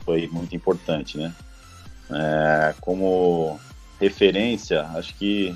foi 0.05 0.29
muito 0.29 0.55
importante. 0.55 1.17
Né? 1.17 1.33
É, 2.11 2.75
como 2.81 3.59
referência, 4.01 4.83
acho 4.95 5.15
que 5.15 5.55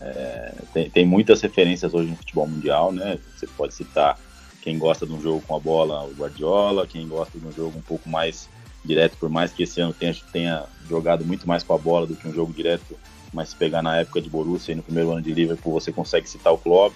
é, 0.00 0.54
tem, 0.72 0.90
tem, 0.90 1.06
muitas 1.06 1.40
referências 1.40 1.92
hoje 1.94 2.10
no 2.10 2.16
futebol 2.16 2.46
mundial. 2.46 2.92
Né? 2.92 3.18
Você 3.34 3.46
pode 3.46 3.74
citar 3.74 4.18
quem 4.62 4.78
gosta 4.78 5.06
de 5.06 5.12
um 5.12 5.20
jogo 5.20 5.42
com 5.46 5.54
a 5.54 5.60
bola, 5.60 6.04
o 6.04 6.12
Guardiola, 6.14 6.86
quem 6.86 7.06
gosta 7.06 7.38
de 7.38 7.46
um 7.46 7.52
jogo 7.52 7.78
um 7.78 7.82
pouco 7.82 8.08
mais 8.08 8.48
direto, 8.84 9.16
por 9.18 9.28
mais 9.28 9.52
que 9.52 9.64
esse 9.64 9.80
ano 9.80 9.92
tenha, 9.92 10.14
tenha 10.32 10.64
jogado 10.88 11.24
muito 11.24 11.46
mais 11.46 11.62
com 11.62 11.74
a 11.74 11.78
bola 11.78 12.06
do 12.06 12.14
que 12.14 12.26
um 12.26 12.32
jogo 12.32 12.52
direto 12.52 12.96
mas 13.36 13.50
se 13.50 13.56
pegar 13.56 13.82
na 13.82 13.98
época 13.98 14.22
de 14.22 14.30
Borussia 14.30 14.72
e 14.72 14.74
no 14.74 14.82
primeiro 14.82 15.10
ano 15.12 15.20
de 15.20 15.30
Liverpool, 15.30 15.74
você 15.74 15.92
consegue 15.92 16.26
citar 16.26 16.54
o 16.54 16.58
Klopp. 16.58 16.94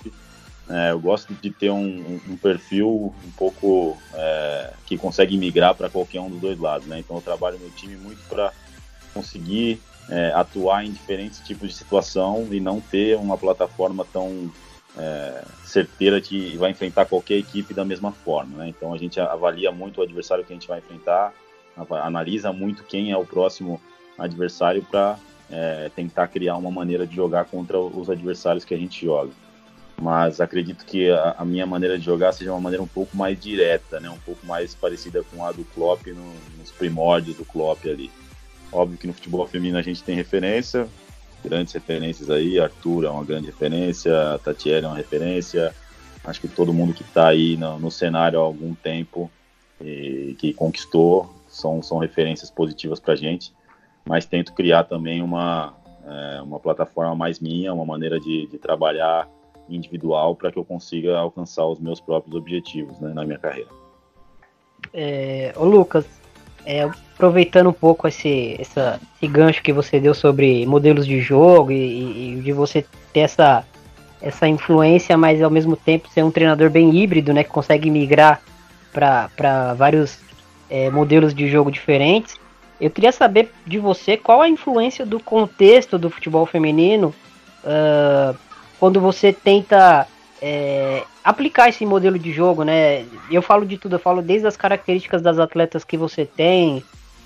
É, 0.71 0.93
eu 0.93 0.99
gosto 0.99 1.35
de 1.35 1.51
ter 1.51 1.71
um, 1.71 2.19
um 2.27 2.37
perfil 2.37 3.15
um 3.27 3.31
pouco 3.37 3.99
é, 4.15 4.73
que 4.87 4.97
consegue 4.97 5.37
migrar 5.37 5.75
para 5.75 5.91
qualquer 5.91 6.21
um 6.21 6.31
dos 6.31 6.41
dois 6.41 6.59
lados, 6.59 6.87
né? 6.87 6.99
Então 6.99 7.17
eu 7.17 7.23
trabalho 7.23 7.59
no 7.59 7.69
time 7.71 7.95
muito 7.95 8.27
para 8.27 8.53
conseguir 9.13 9.83
é, 10.09 10.33
atuar 10.35 10.87
em 10.87 10.93
diferentes 10.93 11.41
tipos 11.41 11.69
de 11.69 11.75
situação 11.75 12.49
e 12.51 12.59
não 12.59 12.81
ter 12.81 13.19
uma 13.19 13.37
plataforma 13.37 14.07
tão 14.11 14.51
é, 14.97 15.45
certeira 15.63 16.23
que 16.23 16.57
vai 16.57 16.71
enfrentar 16.71 17.05
qualquer 17.05 17.35
equipe 17.35 17.75
da 17.75 17.85
mesma 17.85 18.13
forma, 18.13 18.59
né? 18.59 18.69
Então 18.69 18.95
a 18.95 18.97
gente 18.97 19.21
avalia 19.21 19.71
muito 19.71 20.01
o 20.01 20.03
adversário 20.03 20.43
que 20.43 20.53
a 20.55 20.57
gente 20.57 20.69
vai 20.69 20.79
enfrentar, 20.79 21.35
analisa 22.03 22.51
muito 22.51 22.83
quem 22.85 23.13
é 23.13 23.17
o 23.17 23.27
próximo 23.27 23.79
adversário 24.19 24.83
para 24.91 25.19
é, 25.51 25.91
tentar 25.95 26.29
criar 26.29 26.57
uma 26.57 26.71
maneira 26.71 27.07
de 27.07 27.15
jogar 27.15 27.45
contra 27.47 27.79
os 27.79 28.09
adversários 28.09 28.65
que 28.65 28.75
a 28.75 28.79
gente 28.79 29.05
joga. 29.05 29.31
Mas 30.01 30.41
acredito 30.41 30.85
que 30.85 31.11
a, 31.11 31.35
a, 31.39 31.45
minha 31.45 31.67
maneira 31.67 31.99
de 31.99 32.05
jogar 32.05 32.33
seja 32.33 32.53
uma 32.53 32.61
maneira 32.61 32.83
um 32.83 32.87
pouco 32.87 33.17
mais 33.17 33.39
direta, 33.39 34.01
né? 34.01 34.09
um 34.09 34.19
pouco 34.19 34.47
mais 34.47 34.75
parecida 34.75 35.23
com 35.23 35.45
a 35.45 35.53
do 35.53 35.65
Klopp 35.65 36.07
no, 36.07 36.33
nos 36.59 36.71
primórdios 36.71 37.37
do 37.37 37.45
Klopp 37.45 37.85
ali. 37.85 38.11
Óbvio 38.73 38.97
que 38.97 39.07
no 39.07 39.13
futebol 39.13 39.47
feminino 39.47 39.77
a 39.77 39.83
gente 39.83 40.03
tem 40.03 40.15
referência, 40.15 40.89
grandes 41.45 41.75
referências 41.75 42.31
aí, 42.31 42.59
Arthur 42.59 43.05
é 43.05 43.11
uma 43.11 43.25
grande 43.25 43.47
referência, 43.47 44.13
Tatiana 44.45 44.87
é 44.87 44.91
uma 44.91 44.97
referência, 44.97 45.75
acho 46.25 46.41
que 46.41 46.49
todo 46.49 46.73
mundo 46.73 46.95
que 46.95 47.03
está 47.03 47.29
aí 47.29 47.57
no, 47.57 47.79
no, 47.79 47.91
cenário 47.91 48.39
há 48.39 48.43
algum 48.43 48.75
tempo 48.75 49.31
e 49.81 50.37
que 50.39 50.55
conquistou 50.55 51.29
são, 51.49 51.83
são 51.83 51.99
referências 51.99 52.51
positivas 52.51 53.01
para 53.01 53.15
a 53.15 53.17
gente 53.17 53.53
mas 54.05 54.27
tento 54.27 54.53
criar 54.53 54.85
também 54.85 55.23
uma, 55.23 55.75
é, 56.07 56.43
uma 56.43 56.59
plataforma 56.59 57.15
mais 57.15 57.41
minha, 57.41 57.73
uma 57.73 57.85
maneira 57.85 58.19
de, 58.19 58.47
de 58.47 58.59
trabalhar 58.59 59.29
individual 59.69 60.35
para 60.35 60.51
que 60.51 60.59
eu 60.59 60.65
consiga 60.65 61.19
alcançar 61.19 61.67
os 61.67 61.79
meus 61.79 62.01
próprios 62.01 62.35
objetivos 62.35 62.99
né, 62.99 63.13
na 63.15 63.25
minha 63.25 63.39
carreira. 63.39 63.69
É, 64.93 65.53
ô 65.57 65.65
Lucas, 65.65 66.05
é, 66.65 66.83
aproveitando 66.83 67.69
um 67.69 67.73
pouco 67.73 68.09
esse, 68.09 68.57
essa, 68.59 69.01
esse 69.17 69.31
gancho 69.31 69.63
que 69.63 69.73
você 69.73 70.01
deu 70.01 70.15
sobre 70.15 70.67
modelos 70.67 71.07
de 71.07 71.21
jogo 71.21 71.71
e, 71.71 72.35
e, 72.35 72.41
de 72.41 72.53
você 72.53 72.85
ter 73.13 73.21
essa, 73.21 73.65
essa 74.21 74.49
influência, 74.49 75.17
mas 75.17 75.43
ao 75.43 75.51
mesmo 75.51 75.77
tempo 75.77 76.09
ser 76.09 76.25
um 76.25 76.31
treinador 76.31 76.71
bem 76.71 76.95
híbrido, 76.97 77.33
né, 77.33 77.45
que 77.45 77.51
consegue 77.51 77.91
migrar 77.91 78.41
para 78.93 79.75
vários 79.75 80.19
é, 80.69 80.91
modelos 80.91 81.35
de 81.35 81.49
jogo 81.49 81.71
diferentes. 81.71 82.40
Eu 82.81 82.91
queria 82.91 83.13
saber 83.13 83.51
de 83.67 83.79
você 83.79 84.17
qual 84.17 84.41
a 84.41 84.49
influência 84.49 85.05
do 85.05 85.21
contexto 85.21 85.99
do 85.99 86.09
futebol 86.09 86.47
feminino 86.47 87.15
uh, 87.63 88.37
quando 88.79 89.01
você 89.01 89.33
tenta 89.33 90.07
é, 90.41 91.03
aplicar 91.23 91.69
esse 91.69 91.85
modelo 91.85 92.19
de 92.19 92.33
jogo, 92.33 92.65
né? 92.65 93.05
Eu 93.31 93.43
falo 93.43 93.67
de 93.67 93.77
tudo, 93.77 93.97
eu 93.97 94.01
falo 94.01 94.23
desde 94.23 94.47
as 94.47 94.57
características 94.57 95.21
das 95.21 95.39
atletas 95.39 95.85
que 95.85 95.97
você 95.97 96.25
tem, 96.25 96.83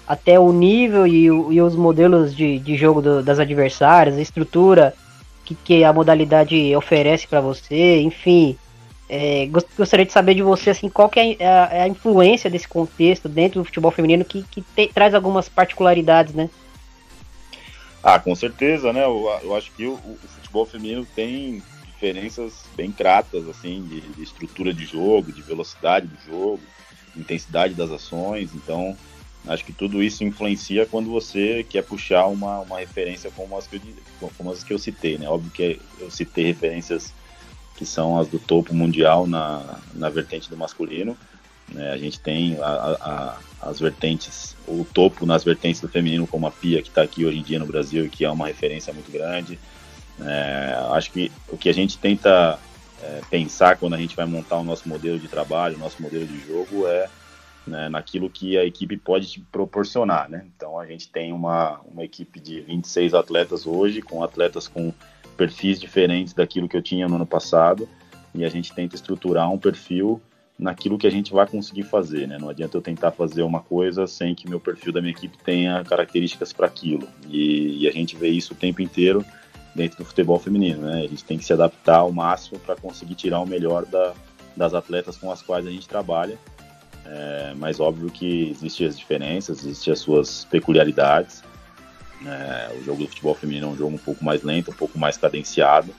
até 0.06 0.38
o 0.38 0.52
nível 0.52 1.06
e, 1.06 1.26
e 1.26 1.62
os 1.62 1.76
modelos 1.76 2.34
de, 2.34 2.58
de 2.58 2.76
jogo 2.76 3.00
do, 3.00 3.22
das 3.22 3.38
adversárias, 3.38 4.16
a 4.16 4.20
estrutura 4.20 4.94
que, 5.44 5.54
que 5.54 5.84
a 5.84 5.92
modalidade 5.92 6.74
oferece 6.74 7.26
para 7.26 7.40
você, 7.40 8.00
enfim. 8.00 8.56
É, 9.08 9.46
gostaria 9.76 10.06
de 10.06 10.12
saber 10.12 10.34
de 10.34 10.42
você 10.42 10.70
assim 10.70 10.88
qual 10.88 11.10
que 11.10 11.20
é 11.38 11.46
a, 11.46 11.82
a, 11.82 11.88
influência 11.88 12.48
desse 12.48 12.66
contexto 12.66 13.28
dentro 13.28 13.60
do 13.60 13.64
futebol 13.64 13.90
feminino 13.90 14.24
que, 14.24 14.42
que 14.44 14.62
te, 14.62 14.88
traz 14.88 15.14
algumas 15.14 15.46
particularidades, 15.46 16.32
né? 16.32 16.48
Ah, 18.02 18.18
com 18.18 18.34
certeza, 18.34 18.92
né? 18.92 19.04
Eu, 19.04 19.30
eu 19.42 19.54
acho 19.54 19.70
que 19.72 19.86
o, 19.86 19.92
o, 19.92 20.18
futebol 20.36 20.64
feminino 20.64 21.06
tem 21.14 21.62
diferenças 21.86 22.64
bem 22.74 22.90
cratas, 22.90 23.46
assim, 23.48 23.82
de, 23.82 24.00
de, 24.00 24.22
estrutura 24.22 24.72
de 24.72 24.86
jogo, 24.86 25.32
de 25.32 25.42
velocidade 25.42 26.06
do 26.06 26.16
jogo, 26.20 26.60
intensidade 27.14 27.74
das 27.74 27.90
ações. 27.90 28.54
Então, 28.54 28.96
acho 29.46 29.64
que 29.64 29.72
tudo 29.72 30.02
isso 30.02 30.24
influencia 30.24 30.86
quando 30.86 31.10
você 31.10 31.64
quer 31.68 31.82
puxar 31.82 32.26
uma, 32.26 32.60
uma 32.60 32.78
referência 32.78 33.30
como 33.30 33.56
as, 33.56 33.66
que 33.66 33.76
eu, 33.76 34.30
como 34.36 34.50
as 34.50 34.64
que 34.64 34.72
eu 34.72 34.78
citei, 34.78 35.18
né? 35.18 35.28
Óbvio 35.28 35.50
que 35.50 35.80
eu 35.98 36.10
citei 36.10 36.44
referências 36.44 37.12
que 37.76 37.84
são 37.84 38.18
as 38.18 38.28
do 38.28 38.38
topo 38.38 38.74
mundial 38.74 39.26
na, 39.26 39.78
na 39.94 40.08
vertente 40.08 40.48
do 40.48 40.56
masculino. 40.56 41.16
É, 41.74 41.92
a 41.92 41.96
gente 41.96 42.20
tem 42.20 42.56
a, 42.60 43.36
a, 43.60 43.68
as 43.68 43.80
vertentes, 43.80 44.56
o 44.66 44.84
topo 44.84 45.24
nas 45.26 45.42
vertentes 45.42 45.80
do 45.80 45.88
feminino, 45.88 46.26
como 46.26 46.46
a 46.46 46.50
Pia, 46.50 46.82
que 46.82 46.88
está 46.88 47.02
aqui 47.02 47.24
hoje 47.24 47.38
em 47.38 47.42
dia 47.42 47.58
no 47.58 47.66
Brasil 47.66 48.04
e 48.04 48.08
que 48.08 48.24
é 48.24 48.30
uma 48.30 48.46
referência 48.46 48.92
muito 48.92 49.10
grande. 49.10 49.58
É, 50.20 50.76
acho 50.90 51.10
que 51.10 51.32
o 51.48 51.56
que 51.56 51.68
a 51.68 51.74
gente 51.74 51.98
tenta 51.98 52.58
é, 53.02 53.20
pensar 53.30 53.76
quando 53.76 53.94
a 53.94 53.98
gente 53.98 54.14
vai 54.14 54.26
montar 54.26 54.58
o 54.58 54.64
nosso 54.64 54.88
modelo 54.88 55.18
de 55.18 55.26
trabalho, 55.26 55.76
o 55.76 55.80
nosso 55.80 56.00
modelo 56.00 56.26
de 56.26 56.46
jogo, 56.46 56.86
é 56.86 57.08
né, 57.66 57.88
naquilo 57.88 58.30
que 58.30 58.58
a 58.58 58.64
equipe 58.64 58.96
pode 58.96 59.26
te 59.26 59.40
proporcionar. 59.40 60.28
Né? 60.28 60.44
Então 60.54 60.78
a 60.78 60.86
gente 60.86 61.08
tem 61.08 61.32
uma, 61.32 61.80
uma 61.90 62.04
equipe 62.04 62.38
de 62.38 62.60
26 62.60 63.14
atletas 63.14 63.66
hoje, 63.66 64.02
com 64.02 64.22
atletas 64.22 64.68
com 64.68 64.92
perfis 65.34 65.78
diferentes 65.78 66.32
daquilo 66.32 66.68
que 66.68 66.76
eu 66.76 66.82
tinha 66.82 67.06
no 67.08 67.16
ano 67.16 67.26
passado 67.26 67.88
e 68.34 68.44
a 68.44 68.48
gente 68.48 68.72
tenta 68.72 68.94
estruturar 68.94 69.50
um 69.50 69.58
perfil 69.58 70.20
naquilo 70.58 70.96
que 70.96 71.06
a 71.06 71.10
gente 71.10 71.32
vai 71.32 71.46
conseguir 71.46 71.82
fazer, 71.82 72.28
né? 72.28 72.38
Não 72.38 72.48
adianta 72.48 72.76
eu 72.76 72.82
tentar 72.82 73.10
fazer 73.10 73.42
uma 73.42 73.60
coisa 73.60 74.06
sem 74.06 74.34
que 74.34 74.48
meu 74.48 74.60
perfil 74.60 74.92
da 74.92 75.00
minha 75.00 75.12
equipe 75.12 75.36
tenha 75.38 75.82
características 75.84 76.52
para 76.52 76.66
aquilo. 76.66 77.08
E, 77.28 77.82
e, 77.82 77.88
a 77.88 77.92
gente 77.92 78.16
vê 78.16 78.28
isso 78.28 78.54
o 78.54 78.56
tempo 78.56 78.80
inteiro 78.80 79.24
dentro 79.74 79.98
do 79.98 80.04
futebol 80.04 80.38
feminino, 80.38 80.82
né? 80.82 80.98
A 80.98 81.08
gente 81.08 81.24
tem 81.24 81.36
que 81.38 81.44
se 81.44 81.52
adaptar 81.52 81.98
ao 81.98 82.12
máximo 82.12 82.58
para 82.60 82.76
conseguir 82.76 83.16
tirar 83.16 83.40
o 83.40 83.46
melhor 83.46 83.84
da, 83.84 84.14
das 84.56 84.74
atletas 84.74 85.16
com 85.16 85.30
as 85.30 85.42
quais 85.42 85.66
a 85.66 85.70
gente 85.70 85.88
trabalha. 85.88 86.38
É, 87.06 87.52
mas 87.56 87.80
óbvio 87.80 88.08
que 88.10 88.50
existem 88.50 88.86
as 88.86 88.98
diferenças, 88.98 89.64
existem 89.64 89.92
as 89.92 89.98
suas 89.98 90.44
peculiaridades. 90.44 91.42
É, 92.26 92.72
o 92.78 92.84
jogo 92.84 93.02
do 93.02 93.08
futebol 93.08 93.34
feminino 93.34 93.66
é 93.66 93.70
um 93.70 93.76
jogo 93.76 93.94
um 93.94 93.98
pouco 93.98 94.24
mais 94.24 94.42
lento, 94.42 94.70
um 94.70 94.74
pouco 94.74 94.98
mais 94.98 95.16
cadenciado, 95.16 95.94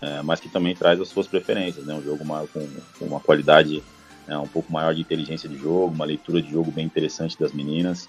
é, 0.00 0.22
mas 0.22 0.40
que 0.40 0.48
também 0.48 0.74
traz 0.74 1.00
as 1.00 1.08
suas 1.08 1.26
preferências, 1.26 1.84
né? 1.84 1.94
Um 1.94 2.02
jogo 2.02 2.24
com, 2.24 2.68
com 2.98 3.04
uma 3.04 3.20
qualidade 3.20 3.82
é, 4.26 4.36
um 4.36 4.46
pouco 4.46 4.72
maior 4.72 4.94
de 4.94 5.00
inteligência 5.00 5.48
de 5.48 5.56
jogo, 5.58 5.94
uma 5.94 6.04
leitura 6.04 6.40
de 6.40 6.50
jogo 6.50 6.70
bem 6.70 6.86
interessante 6.86 7.38
das 7.38 7.52
meninas, 7.52 8.08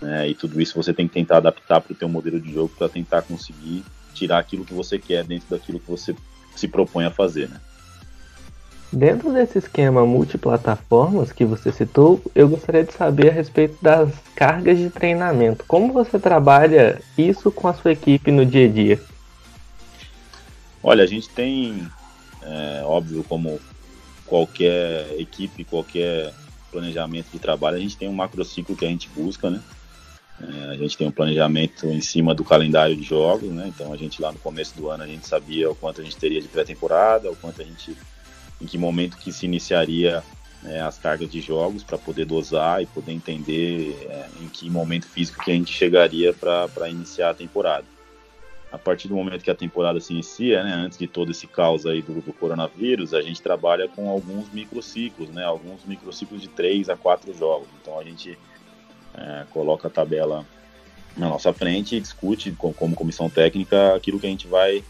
né? 0.00 0.28
e 0.28 0.34
tudo 0.34 0.60
isso 0.60 0.74
você 0.74 0.92
tem 0.92 1.06
que 1.06 1.14
tentar 1.14 1.38
adaptar 1.38 1.80
para 1.80 1.92
o 1.92 1.96
teu 1.96 2.08
modelo 2.08 2.40
de 2.40 2.52
jogo 2.52 2.72
para 2.76 2.88
tentar 2.88 3.22
conseguir 3.22 3.84
tirar 4.12 4.38
aquilo 4.38 4.64
que 4.64 4.74
você 4.74 4.98
quer 4.98 5.24
dentro 5.24 5.48
daquilo 5.48 5.78
que 5.78 5.90
você 5.90 6.14
se 6.56 6.68
propõe 6.68 7.04
a 7.04 7.10
fazer, 7.10 7.48
né? 7.48 7.60
Dentro 8.92 9.32
desse 9.32 9.56
esquema 9.56 10.04
multiplataformas 10.04 11.32
que 11.32 11.46
você 11.46 11.72
citou, 11.72 12.20
eu 12.34 12.46
gostaria 12.46 12.84
de 12.84 12.92
saber 12.92 13.30
a 13.30 13.32
respeito 13.32 13.78
das 13.80 14.12
cargas 14.36 14.76
de 14.76 14.90
treinamento. 14.90 15.64
Como 15.66 15.94
você 15.94 16.18
trabalha 16.18 17.00
isso 17.16 17.50
com 17.50 17.68
a 17.68 17.72
sua 17.72 17.92
equipe 17.92 18.30
no 18.30 18.44
dia 18.44 18.66
a 18.66 18.70
dia? 18.70 19.00
Olha, 20.82 21.04
a 21.04 21.06
gente 21.06 21.26
tem, 21.30 21.88
é, 22.42 22.82
óbvio, 22.84 23.24
como 23.24 23.58
qualquer 24.26 25.18
equipe, 25.18 25.64
qualquer 25.64 26.34
planejamento 26.70 27.28
de 27.32 27.38
trabalho, 27.38 27.78
a 27.78 27.80
gente 27.80 27.96
tem 27.96 28.10
um 28.10 28.14
macrociclo 28.14 28.76
que 28.76 28.84
a 28.84 28.88
gente 28.88 29.08
busca, 29.08 29.48
né? 29.48 29.62
É, 30.38 30.70
a 30.72 30.76
gente 30.76 30.98
tem 30.98 31.06
um 31.06 31.12
planejamento 31.12 31.86
em 31.86 32.00
cima 32.02 32.34
do 32.34 32.44
calendário 32.44 32.94
de 32.94 33.02
jogos, 33.02 33.48
né? 33.48 33.68
Então 33.68 33.90
a 33.90 33.96
gente 33.96 34.20
lá 34.20 34.32
no 34.32 34.38
começo 34.38 34.76
do 34.76 34.90
ano 34.90 35.02
a 35.02 35.06
gente 35.06 35.26
sabia 35.26 35.70
o 35.70 35.74
quanto 35.74 36.02
a 36.02 36.04
gente 36.04 36.16
teria 36.16 36.42
de 36.42 36.48
pré-temporada, 36.48 37.30
o 37.30 37.36
quanto 37.36 37.62
a 37.62 37.64
gente 37.64 37.96
em 38.62 38.66
que 38.66 38.78
momento 38.78 39.18
que 39.18 39.32
se 39.32 39.44
iniciaria 39.44 40.22
né, 40.62 40.80
as 40.80 40.96
cargas 40.96 41.28
de 41.28 41.40
jogos 41.40 41.82
para 41.82 41.98
poder 41.98 42.24
dosar 42.24 42.80
e 42.80 42.86
poder 42.86 43.12
entender 43.12 44.06
é, 44.08 44.28
em 44.40 44.48
que 44.48 44.70
momento 44.70 45.06
físico 45.06 45.42
que 45.42 45.50
a 45.50 45.54
gente 45.54 45.72
chegaria 45.72 46.32
para 46.32 46.88
iniciar 46.88 47.30
a 47.30 47.34
temporada. 47.34 47.84
A 48.70 48.78
partir 48.78 49.08
do 49.08 49.14
momento 49.14 49.42
que 49.42 49.50
a 49.50 49.54
temporada 49.54 50.00
se 50.00 50.14
inicia, 50.14 50.62
né, 50.62 50.72
antes 50.72 50.96
de 50.96 51.06
todo 51.06 51.32
esse 51.32 51.46
caos 51.46 51.84
aí 51.84 52.00
do, 52.00 52.22
do 52.22 52.32
coronavírus, 52.32 53.12
a 53.12 53.20
gente 53.20 53.42
trabalha 53.42 53.88
com 53.88 54.08
alguns 54.08 54.50
microciclos, 54.50 55.28
né, 55.28 55.44
alguns 55.44 55.84
microciclos 55.84 56.40
de 56.40 56.48
três 56.48 56.88
a 56.88 56.96
quatro 56.96 57.36
jogos. 57.36 57.68
Então 57.82 57.98
a 57.98 58.04
gente 58.04 58.38
é, 59.14 59.44
coloca 59.50 59.88
a 59.88 59.90
tabela 59.90 60.46
na 61.16 61.28
nossa 61.28 61.52
frente 61.52 61.96
e 61.96 62.00
discute 62.00 62.52
com, 62.52 62.72
como 62.72 62.94
comissão 62.94 63.28
técnica 63.28 63.94
aquilo 63.94 64.18
que 64.18 64.26
a 64.26 64.30
gente 64.30 64.46
vai 64.46 64.82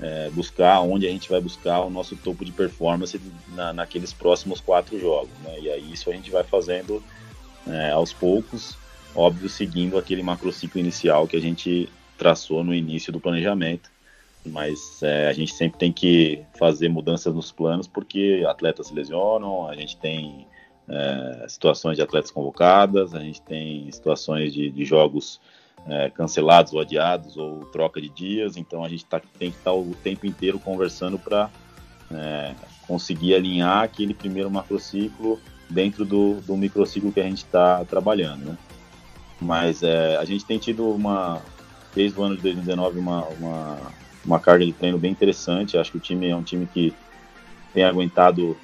é, 0.00 0.30
buscar, 0.30 0.80
onde 0.80 1.06
a 1.06 1.10
gente 1.10 1.28
vai 1.28 1.40
buscar 1.40 1.80
o 1.80 1.90
nosso 1.90 2.16
topo 2.16 2.44
de 2.44 2.52
performance 2.52 3.20
na, 3.48 3.72
naqueles 3.72 4.12
próximos 4.12 4.60
quatro 4.60 4.98
jogos. 4.98 5.30
Né? 5.42 5.60
E 5.60 5.70
aí 5.70 5.92
isso 5.92 6.10
a 6.10 6.12
gente 6.12 6.30
vai 6.30 6.42
fazendo 6.42 7.02
é, 7.66 7.90
aos 7.90 8.12
poucos, 8.12 8.76
óbvio, 9.14 9.48
seguindo 9.48 9.98
aquele 9.98 10.22
macrociclo 10.22 10.80
inicial 10.80 11.26
que 11.26 11.36
a 11.36 11.40
gente 11.40 11.88
traçou 12.16 12.64
no 12.64 12.74
início 12.74 13.12
do 13.12 13.20
planejamento. 13.20 13.90
Mas 14.44 15.02
é, 15.02 15.28
a 15.28 15.32
gente 15.34 15.52
sempre 15.52 15.78
tem 15.78 15.92
que 15.92 16.42
fazer 16.58 16.88
mudanças 16.88 17.34
nos 17.34 17.52
planos 17.52 17.86
porque 17.86 18.42
atletas 18.48 18.86
se 18.86 18.94
lesionam, 18.94 19.68
a 19.68 19.76
gente 19.76 19.98
tem 19.98 20.46
é, 20.88 21.46
situações 21.46 21.96
de 21.96 22.02
atletas 22.02 22.30
convocadas, 22.30 23.14
a 23.14 23.20
gente 23.20 23.42
tem 23.42 23.90
situações 23.92 24.54
de, 24.54 24.70
de 24.70 24.84
jogos 24.86 25.38
é, 25.86 26.10
cancelados 26.10 26.72
ou 26.72 26.80
adiados 26.80 27.36
ou 27.36 27.64
troca 27.66 28.00
de 28.00 28.08
dias, 28.08 28.56
então 28.56 28.84
a 28.84 28.88
gente 28.88 29.04
tá, 29.04 29.20
tem 29.38 29.50
que 29.50 29.58
estar 29.58 29.70
tá 29.70 29.76
o 29.76 29.94
tempo 30.02 30.26
inteiro 30.26 30.58
conversando 30.58 31.18
para 31.18 31.50
é, 32.12 32.54
conseguir 32.86 33.34
alinhar 33.34 33.82
aquele 33.82 34.14
primeiro 34.14 34.50
macrociclo 34.50 35.40
dentro 35.68 36.04
do, 36.04 36.40
do 36.40 36.56
microciclo 36.56 37.12
que 37.12 37.20
a 37.20 37.24
gente 37.24 37.44
está 37.44 37.84
trabalhando. 37.84 38.44
Né? 38.46 38.58
Mas 39.40 39.82
é, 39.82 40.16
a 40.16 40.24
gente 40.24 40.44
tem 40.44 40.58
tido 40.58 40.88
uma, 40.90 41.40
desde 41.94 42.18
o 42.18 42.22
ano 42.22 42.36
de 42.36 42.42
2019, 42.42 42.98
uma, 42.98 43.24
uma, 43.26 43.78
uma 44.24 44.40
carga 44.40 44.66
de 44.66 44.72
treino 44.72 44.98
bem 44.98 45.12
interessante. 45.12 45.78
Acho 45.78 45.92
que 45.92 45.98
o 45.98 46.00
time 46.00 46.28
é 46.28 46.36
um 46.36 46.42
time 46.42 46.66
que 46.66 46.92
tem 47.72 47.84
aguentado 47.84 48.56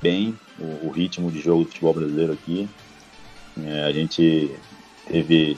bem 0.00 0.36
o, 0.58 0.86
o 0.86 0.90
ritmo 0.90 1.30
de 1.30 1.40
jogo 1.40 1.64
do 1.64 1.68
futebol 1.68 1.94
brasileiro 1.94 2.32
aqui. 2.32 2.68
É, 3.62 3.84
a 3.84 3.92
gente 3.92 4.50
teve 5.06 5.56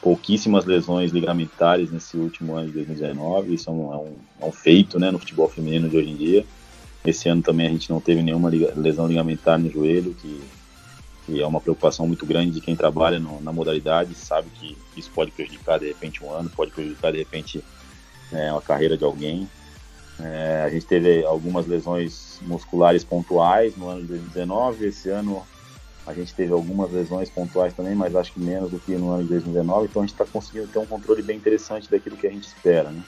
pouquíssimas 0.00 0.64
lesões 0.64 1.12
ligamentares 1.12 1.90
nesse 1.90 2.16
último 2.16 2.56
ano 2.56 2.68
de 2.68 2.72
2019, 2.72 3.54
isso 3.54 3.68
é 3.68 3.72
um, 3.72 3.92
é 3.92 3.96
um, 3.96 4.14
é 4.40 4.44
um 4.46 4.52
feito 4.52 4.98
né, 4.98 5.10
no 5.10 5.18
futebol 5.18 5.48
feminino 5.48 5.88
de 5.88 5.96
hoje 5.96 6.10
em 6.10 6.16
dia. 6.16 6.46
Esse 7.04 7.28
ano 7.28 7.42
também 7.42 7.66
a 7.66 7.70
gente 7.70 7.90
não 7.90 8.00
teve 8.00 8.22
nenhuma 8.22 8.50
lesão 8.50 9.06
ligamentar 9.06 9.58
no 9.58 9.70
joelho, 9.70 10.14
que, 10.14 10.40
que 11.26 11.40
é 11.40 11.46
uma 11.46 11.60
preocupação 11.60 12.06
muito 12.06 12.26
grande 12.26 12.52
de 12.52 12.60
quem 12.60 12.74
trabalha 12.74 13.18
no, 13.18 13.40
na 13.40 13.52
modalidade, 13.52 14.14
sabe 14.14 14.48
que 14.54 14.76
isso 14.96 15.10
pode 15.14 15.30
prejudicar 15.30 15.78
de 15.78 15.88
repente 15.88 16.24
um 16.24 16.32
ano, 16.32 16.50
pode 16.50 16.70
prejudicar 16.70 17.12
de 17.12 17.18
repente 17.18 17.64
é, 18.32 18.50
a 18.50 18.60
carreira 18.60 18.96
de 18.96 19.04
alguém. 19.04 19.48
É, 20.18 20.64
a 20.66 20.70
gente 20.70 20.84
teve 20.84 21.24
algumas 21.24 21.66
lesões 21.66 22.38
musculares 22.42 23.02
pontuais 23.02 23.76
no 23.76 23.88
ano 23.88 24.02
de 24.02 24.08
2019, 24.08 24.86
esse 24.86 25.08
ano 25.08 25.42
a 26.10 26.14
gente 26.14 26.34
teve 26.34 26.52
algumas 26.52 26.90
lesões 26.90 27.30
pontuais 27.30 27.72
também, 27.72 27.94
mas 27.94 28.14
acho 28.16 28.32
que 28.32 28.40
menos 28.40 28.70
do 28.70 28.78
que 28.78 28.96
no 28.96 29.10
ano 29.10 29.22
de 29.22 29.28
2019, 29.28 29.86
então 29.86 30.02
a 30.02 30.06
gente 30.06 30.14
está 30.14 30.24
conseguindo 30.24 30.66
ter 30.66 30.78
um 30.78 30.86
controle 30.86 31.22
bem 31.22 31.36
interessante 31.36 31.90
daquilo 31.90 32.16
que 32.16 32.26
a 32.26 32.30
gente 32.30 32.48
espera, 32.48 32.90
né? 32.90 33.02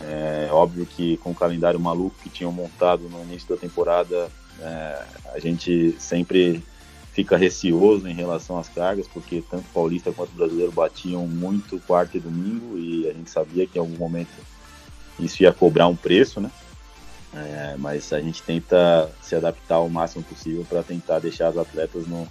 É 0.00 0.48
óbvio 0.50 0.86
que 0.86 1.16
com 1.18 1.30
o 1.30 1.34
calendário 1.34 1.78
maluco 1.78 2.16
que 2.22 2.28
tinham 2.28 2.50
montado 2.50 3.08
no 3.08 3.22
início 3.22 3.48
da 3.48 3.56
temporada, 3.56 4.28
é, 4.60 5.02
a 5.32 5.38
gente 5.38 5.94
sempre 5.98 6.62
fica 7.12 7.36
receoso 7.36 8.08
em 8.08 8.14
relação 8.14 8.58
às 8.58 8.68
cargas, 8.68 9.06
porque 9.06 9.42
tanto 9.48 9.64
paulista 9.72 10.12
quanto 10.12 10.32
brasileiro 10.32 10.72
batiam 10.72 11.26
muito 11.28 11.78
quarta 11.86 12.16
e 12.16 12.20
domingo 12.20 12.76
e 12.76 13.08
a 13.08 13.12
gente 13.12 13.30
sabia 13.30 13.66
que 13.66 13.78
em 13.78 13.80
algum 13.80 13.96
momento 13.96 14.32
isso 15.18 15.42
ia 15.42 15.52
cobrar 15.52 15.86
um 15.86 15.94
preço, 15.94 16.40
né? 16.40 16.50
É, 17.36 17.74
mas 17.78 18.12
a 18.12 18.20
gente 18.20 18.42
tenta 18.42 19.10
se 19.20 19.34
adaptar 19.34 19.80
o 19.80 19.90
máximo 19.90 20.22
possível 20.24 20.64
para 20.68 20.82
tentar 20.82 21.18
deixar 21.18 21.48
as 21.48 21.56
atletas 21.56 22.06
no, 22.06 22.28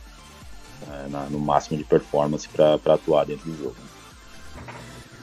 é, 0.89 1.09
na, 1.09 1.25
no 1.25 1.39
máximo 1.39 1.77
de 1.77 1.83
performance 1.83 2.47
para 2.47 2.75
atuar 2.93 3.25
dentro 3.25 3.51
do 3.51 3.57
jogo. 3.57 3.75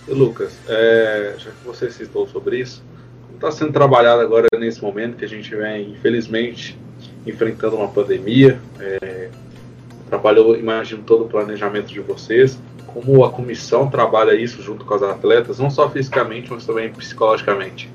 E 0.07 0.13
Lucas, 0.13 0.59
é, 0.69 1.35
já 1.39 1.51
que 1.51 1.65
você 1.65 1.91
citou 1.91 2.27
sobre 2.27 2.59
isso, 2.59 2.85
como 3.23 3.37
está 3.37 3.51
sendo 3.51 3.73
trabalhado 3.73 4.21
agora 4.21 4.47
nesse 4.59 4.83
momento 4.83 5.17
que 5.17 5.25
a 5.25 5.29
gente 5.29 5.55
vem, 5.55 5.93
infelizmente, 5.93 6.79
enfrentando 7.27 7.77
uma 7.77 7.89
pandemia? 7.89 8.61
É, 8.79 9.31
trabalhou, 10.11 10.57
imagino, 10.57 11.03
todo 11.05 11.25
o 11.25 11.29
planejamento 11.29 11.87
de 11.87 12.01
vocês. 12.01 12.59
Como 12.89 13.25
a 13.25 13.31
comissão 13.31 13.89
trabalha 13.89 14.35
isso 14.35 14.61
junto 14.61 14.85
com 14.85 14.93
as 14.93 15.03
atletas, 15.03 15.59
não 15.59 15.71
só 15.71 15.89
fisicamente, 15.89 16.51
mas 16.53 16.67
também 16.67 16.93
psicologicamente? 16.93 17.89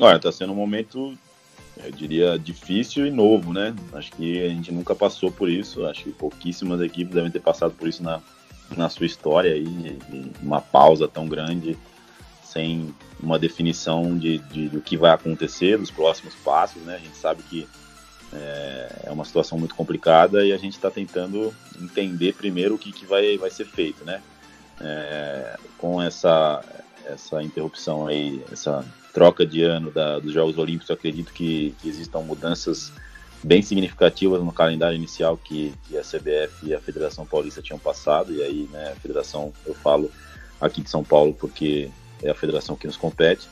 Olha, 0.00 0.16
está 0.16 0.32
sendo 0.32 0.54
um 0.54 0.56
momento, 0.56 1.14
eu 1.84 1.90
diria, 1.92 2.38
difícil 2.38 3.06
e 3.06 3.10
novo, 3.10 3.52
né? 3.52 3.76
Acho 3.92 4.10
que 4.12 4.42
a 4.42 4.48
gente 4.48 4.72
nunca 4.72 4.94
passou 4.94 5.30
por 5.30 5.46
isso. 5.50 5.84
Acho 5.84 6.04
que 6.04 6.12
pouquíssimas 6.12 6.80
equipes 6.80 7.14
devem 7.14 7.30
ter 7.30 7.40
passado 7.40 7.74
por 7.74 7.86
isso 7.86 8.02
na, 8.02 8.18
na 8.74 8.88
sua 8.88 9.04
história 9.04 9.52
aí, 9.52 9.98
uma 10.42 10.62
pausa 10.62 11.06
tão 11.06 11.28
grande, 11.28 11.76
sem 12.42 12.94
uma 13.22 13.38
definição 13.38 14.16
de, 14.16 14.38
de, 14.38 14.70
do 14.70 14.80
que 14.80 14.96
vai 14.96 15.10
acontecer, 15.10 15.76
dos 15.76 15.90
próximos 15.90 16.34
passos, 16.36 16.80
né? 16.82 16.94
A 16.94 16.98
gente 16.98 17.16
sabe 17.18 17.42
que 17.42 17.68
é, 18.32 19.02
é 19.04 19.10
uma 19.10 19.26
situação 19.26 19.58
muito 19.58 19.74
complicada 19.74 20.46
e 20.46 20.50
a 20.50 20.56
gente 20.56 20.76
está 20.76 20.90
tentando 20.90 21.54
entender 21.78 22.32
primeiro 22.32 22.76
o 22.76 22.78
que, 22.78 22.90
que 22.90 23.04
vai, 23.04 23.36
vai 23.36 23.50
ser 23.50 23.66
feito, 23.66 24.02
né? 24.02 24.22
É, 24.80 25.58
com 25.76 26.00
essa, 26.00 26.64
essa 27.04 27.42
interrupção 27.42 28.06
aí, 28.06 28.42
essa 28.50 28.82
troca 29.12 29.44
de 29.44 29.62
ano 29.62 29.90
da, 29.90 30.18
dos 30.18 30.32
Jogos 30.32 30.58
Olímpicos, 30.58 30.90
acredito 30.90 31.32
que, 31.32 31.74
que, 31.80 31.88
existam 31.88 32.20
mudanças 32.20 32.92
bem 33.42 33.62
significativas 33.62 34.42
no 34.42 34.52
calendário 34.52 34.96
inicial 34.96 35.36
que, 35.36 35.72
que, 35.88 35.96
a 35.96 36.02
CBF 36.02 36.66
e 36.66 36.74
a 36.74 36.80
Federação 36.80 37.26
Paulista 37.26 37.62
tinham 37.62 37.78
passado, 37.78 38.32
e 38.32 38.42
aí 38.42 38.68
né, 38.70 38.92
a 38.92 39.00
federação, 39.00 39.52
eu 39.66 39.74
falo 39.74 40.10
aqui 40.60 40.82
de 40.82 40.90
São 40.90 41.02
Paulo 41.02 41.34
porque 41.34 41.90
é 42.22 42.30
a 42.30 42.34
federação 42.34 42.76
que 42.76 42.86
nos 42.86 42.96
compete, 42.96 43.48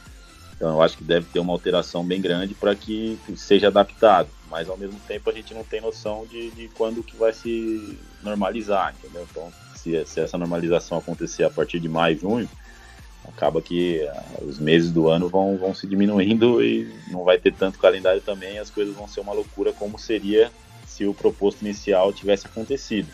então 0.54 0.70
eu 0.70 0.82
acho 0.82 0.96
que 0.98 1.04
deve 1.04 1.26
ter 1.26 1.38
uma 1.38 1.52
alteração 1.52 2.04
bem 2.04 2.20
grande 2.20 2.54
para 2.54 2.74
que 2.74 3.18
seja 3.36 3.68
adaptado, 3.68 4.28
mas 4.50 4.68
ao 4.68 4.76
mesmo 4.76 4.98
tempo 5.06 5.30
a 5.30 5.32
gente 5.32 5.54
não 5.54 5.64
tem 5.64 5.80
noção 5.80 6.26
de, 6.30 6.50
de 6.50 6.68
quando 6.68 7.02
que 7.02 7.16
vai 7.16 7.32
se 7.32 7.96
normalizar, 8.22 8.94
entendeu? 8.98 9.26
Então, 9.30 9.52
se, 9.74 10.04
se 10.04 10.20
essa 10.20 10.36
normalização 10.36 10.98
acontecer 10.98 11.44
a 11.44 11.50
partir 11.50 11.78
de 11.78 11.88
maio, 11.88 12.18
junho, 12.18 12.48
acaba 13.28 13.60
que 13.62 14.00
uh, 14.02 14.44
os 14.44 14.58
meses 14.58 14.90
do 14.90 15.08
ano 15.08 15.28
vão, 15.28 15.56
vão 15.56 15.74
se 15.74 15.86
diminuindo 15.86 16.62
e 16.62 16.92
não 17.10 17.24
vai 17.24 17.38
ter 17.38 17.52
tanto 17.52 17.78
calendário 17.78 18.20
também, 18.20 18.58
as 18.58 18.70
coisas 18.70 18.94
vão 18.94 19.08
ser 19.08 19.20
uma 19.20 19.32
loucura 19.32 19.72
como 19.72 19.98
seria 19.98 20.50
se 20.86 21.06
o 21.06 21.14
proposto 21.14 21.62
inicial 21.62 22.12
tivesse 22.12 22.46
acontecido. 22.46 23.08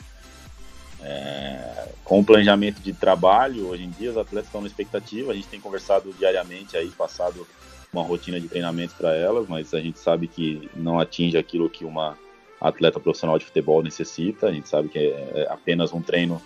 É, 1.02 1.88
com 2.02 2.20
o 2.20 2.24
planejamento 2.24 2.80
de 2.80 2.92
trabalho, 2.92 3.68
hoje 3.68 3.84
em 3.84 3.90
dia 3.90 4.10
os 4.10 4.16
atletas 4.16 4.48
estão 4.48 4.60
na 4.62 4.66
expectativa, 4.66 5.32
a 5.32 5.34
gente 5.34 5.48
tem 5.48 5.60
conversado 5.60 6.12
diariamente 6.18 6.76
aí, 6.76 6.88
passado 6.90 7.46
uma 7.92 8.02
rotina 8.02 8.40
de 8.40 8.48
treinamento 8.48 8.94
para 8.94 9.14
elas, 9.14 9.46
mas 9.48 9.72
a 9.72 9.80
gente 9.80 9.98
sabe 9.98 10.26
que 10.26 10.68
não 10.74 10.98
atinge 10.98 11.36
aquilo 11.36 11.70
que 11.70 11.84
uma 11.84 12.18
atleta 12.60 12.98
profissional 12.98 13.38
de 13.38 13.44
futebol 13.44 13.82
necessita, 13.82 14.48
a 14.48 14.52
gente 14.52 14.68
sabe 14.68 14.88
que 14.88 14.98
é, 14.98 15.30
é 15.34 15.46
apenas 15.50 15.92
um 15.92 16.00
treino 16.00 16.40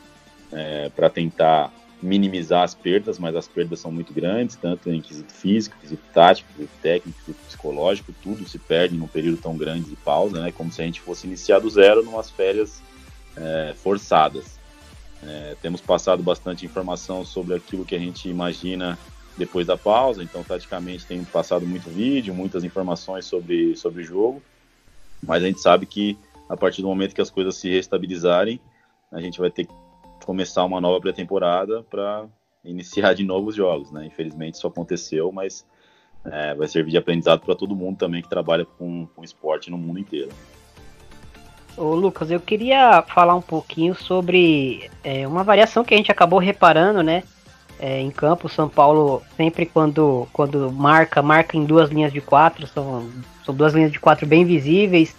é, 0.53 0.91
para 0.91 1.09
tentar 1.09 1.73
minimizar 2.01 2.63
as 2.63 2.75
perdas, 2.75 3.19
mas 3.19 3.35
as 3.35 3.49
perdas 3.49 3.81
são 3.81 3.91
muito 3.91 4.13
grandes, 4.13 4.57
tanto 4.57 4.91
em 4.91 5.01
quesito 5.01 5.33
físico, 5.33 5.77
quesito 5.81 6.03
tático, 6.13 6.49
quesito 6.53 6.73
técnico, 6.81 7.19
quesito 7.19 7.45
psicológico, 7.47 8.15
tudo 8.23 8.49
se 8.49 8.59
perde 8.59 8.97
num 8.97 9.09
período 9.09 9.39
tão 9.39 9.57
grande 9.57 9.91
de 9.91 9.97
pausa, 9.97 10.41
né? 10.41 10.53
Como 10.53 10.71
se 10.71 10.81
a 10.81 10.85
gente 10.85 11.01
fosse 11.01 11.27
iniciar 11.27 11.59
do 11.59 11.69
zero 11.69 12.05
numas 12.05 12.31
férias 12.31 12.81
é, 13.37 13.75
forçadas. 13.77 14.59
É, 15.23 15.57
temos 15.61 15.81
passado 15.81 16.23
bastante 16.23 16.65
informação 16.65 17.25
sobre 17.25 17.55
aquilo 17.55 17.85
que 17.85 17.95
a 17.95 17.99
gente 17.99 18.29
imagina 18.29 18.97
depois 19.37 19.67
da 19.67 19.77
pausa, 19.77 20.23
então 20.23 20.45
taticamente 20.45 21.07
tem 21.07 21.25
passado 21.25 21.67
muito 21.67 21.89
vídeo, 21.91 22.35
muitas 22.35 22.65
informações 22.65 23.25
sobre, 23.25 23.77
sobre 23.77 24.03
o 24.03 24.05
jogo, 24.05 24.43
mas 25.23 25.43
a 25.43 25.47
gente 25.47 25.61
sabe 25.61 25.87
que 25.87 26.17
a 26.49 26.57
partir 26.57 26.83
do 26.83 26.89
momento 26.89 27.15
que 27.15 27.21
as 27.21 27.31
coisas 27.31 27.57
se 27.57 27.69
restabilizarem, 27.69 28.61
a 29.13 29.21
gente 29.21 29.39
vai 29.39 29.51
ter 29.51 29.67
que 29.67 29.73
começar 30.29 30.63
uma 30.63 30.79
nova 30.79 31.01
pré-temporada 31.01 31.83
para 31.89 32.27
iniciar 32.63 33.15
de 33.15 33.25
novos 33.25 33.55
jogos, 33.55 33.91
né? 33.91 34.05
Infelizmente 34.05 34.57
isso 34.57 34.67
aconteceu, 34.67 35.33
mas 35.33 35.65
é, 36.23 36.55
vai 36.55 36.69
servir 36.69 36.91
de 36.91 36.99
aprendizado 36.99 37.41
para 37.41 37.55
todo 37.55 37.75
mundo 37.75 37.97
também 37.97 38.21
que 38.21 38.29
trabalha 38.29 38.67
com, 38.67 39.07
com 39.07 39.25
esporte 39.25 39.71
no 39.71 39.79
mundo 39.79 39.99
inteiro. 39.99 40.29
Ô 41.79 41.95
Lucas, 41.95 42.31
eu 42.31 42.41
queria 42.41 43.01
falar 43.09 43.35
um 43.37 43.41
pouquinho 43.41 43.95
sobre 43.95 44.91
é, 45.03 45.27
uma 45.27 45.43
variação 45.43 45.83
que 45.83 45.95
a 45.95 45.97
gente 45.97 46.13
acabou 46.13 46.39
reparando, 46.39 47.03
né? 47.03 47.23
É, 47.81 47.99
em 47.99 48.11
campo, 48.11 48.51
São 48.51 48.69
Paulo 48.69 49.23
sempre 49.35 49.65
quando, 49.65 50.29
quando 50.31 50.71
marca, 50.71 51.23
marca 51.23 51.57
em 51.57 51.65
duas 51.65 51.89
linhas 51.89 52.13
de 52.13 52.21
quatro, 52.21 52.67
são, 52.67 53.09
são 53.47 53.55
duas 53.55 53.73
linhas 53.73 53.91
de 53.91 53.99
quatro 53.99 54.27
bem 54.27 54.45
visíveis, 54.45 55.17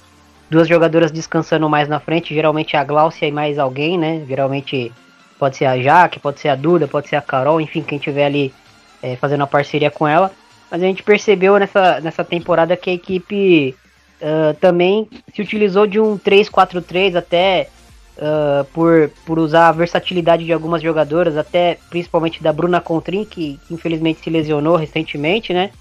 duas 0.50 0.68
jogadoras 0.68 1.12
descansando 1.12 1.70
mais 1.70 1.88
na 1.88 2.00
frente, 2.00 2.34
geralmente 2.34 2.76
a 2.76 2.84
Gláucia 2.84 3.28
e 3.28 3.32
mais 3.32 3.60
alguém, 3.60 3.98
né? 3.98 4.24
Geralmente 4.28 4.92
pode 5.38 5.56
ser 5.56 5.66
a 5.66 5.80
Jaque, 5.80 6.20
pode 6.20 6.40
ser 6.40 6.50
a 6.50 6.56
Duda, 6.56 6.88
pode 6.88 7.08
ser 7.08 7.16
a 7.16 7.22
Carol, 7.22 7.62
enfim, 7.62 7.82
quem 7.82 8.00
tiver 8.00 8.26
ali 8.26 8.54
é, 9.02 9.16
fazendo 9.16 9.44
a 9.44 9.48
parceria 9.48 9.92
com 9.92 10.08
ela. 10.08 10.32
Mas 10.70 10.82
a 10.84 10.86
gente 10.86 11.04
percebeu 11.04 11.58
nessa, 11.58 12.00
nessa 12.02 12.24
temporada 12.24 12.76
que 12.76 12.90
a 12.90 12.94
equipe 12.94 13.76
uh, 14.22 14.54
também 14.60 15.08
se 15.34 15.42
utilizou 15.42 15.88
de 15.88 16.00
um 16.00 16.18
3-4-3 16.18 17.16
até 17.16 17.70
uh, 18.18 18.66
por, 18.66 19.10
por 19.26 19.40
usar 19.40 19.70
a 19.70 19.72
versatilidade 19.72 20.46
de 20.46 20.54
algumas 20.54 20.82
jogadoras, 20.82 21.38
até 21.38 21.78
principalmente 21.90 22.44
da 22.44 22.54
Bruna 22.54 22.82
Contrin, 22.82 23.26
que, 23.26 23.60
que 23.68 23.74
infelizmente 23.74 24.22
se 24.22 24.30
lesionou 24.30 24.76
recentemente, 24.76 25.54
né? 25.54 25.72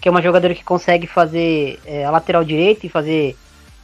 Que 0.00 0.08
é 0.08 0.10
uma 0.10 0.22
jogadora 0.22 0.54
que 0.54 0.64
consegue 0.64 1.06
fazer 1.06 1.78
é, 1.84 2.04
a 2.04 2.10
lateral 2.10 2.44
direita 2.44 2.86
e 2.86 2.88
fazer 2.88 3.36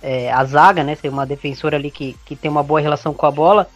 é, 0.04 0.30
a 0.30 0.44
zaga, 0.44 0.84
né? 0.84 0.94
Ser 0.94 1.08
uma 1.08 1.24
defensora 1.24 1.76
ali 1.76 1.90
que, 1.90 2.14
que 2.26 2.36
tem 2.36 2.50
uma 2.50 2.62
boa 2.62 2.78
relação 2.78 3.14
com 3.14 3.24
a 3.24 3.30
bola. 3.30 3.66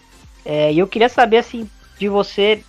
É, 0.45 0.71
e 0.71 0.79
eu 0.79 0.87
queria 0.87 1.09
saber, 1.09 1.39
assim, 1.39 1.69
de 1.99 2.07
você. 2.07 2.63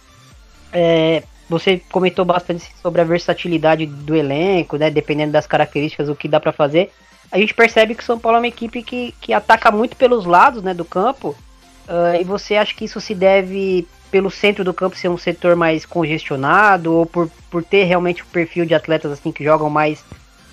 É, 0.71 1.23
você 1.49 1.81
comentou 1.91 2.23
bastante 2.23 2.71
sobre 2.81 3.01
a 3.01 3.03
versatilidade 3.03 3.85
do 3.85 4.15
elenco, 4.15 4.77
né? 4.77 4.89
Dependendo 4.89 5.33
das 5.33 5.45
características, 5.45 6.07
o 6.07 6.15
que 6.15 6.29
dá 6.29 6.39
para 6.39 6.53
fazer. 6.53 6.91
A 7.29 7.37
gente 7.37 7.53
percebe 7.53 7.93
que 7.95 8.01
o 8.01 8.05
São 8.05 8.17
Paulo 8.17 8.37
é 8.37 8.39
uma 8.39 8.47
equipe 8.47 8.81
que, 8.81 9.13
que 9.19 9.33
ataca 9.33 9.69
muito 9.69 9.97
pelos 9.97 10.25
lados, 10.25 10.63
né? 10.63 10.73
Do 10.73 10.85
campo. 10.85 11.35
Uh, 11.87 12.21
e 12.21 12.23
você 12.23 12.55
acha 12.55 12.73
que 12.73 12.85
isso 12.85 13.01
se 13.01 13.13
deve 13.13 13.85
pelo 14.09 14.31
centro 14.31 14.63
do 14.63 14.73
campo 14.73 14.95
ser 14.95 15.09
um 15.09 15.17
setor 15.17 15.55
mais 15.55 15.85
congestionado 15.85 16.93
ou 16.93 17.05
por, 17.05 17.29
por 17.49 17.63
ter 17.63 17.83
realmente 17.83 18.21
o 18.21 18.25
um 18.25 18.29
perfil 18.29 18.65
de 18.65 18.73
atletas 18.73 19.11
assim 19.11 19.31
que 19.31 19.43
jogam 19.43 19.69
mais 19.69 20.03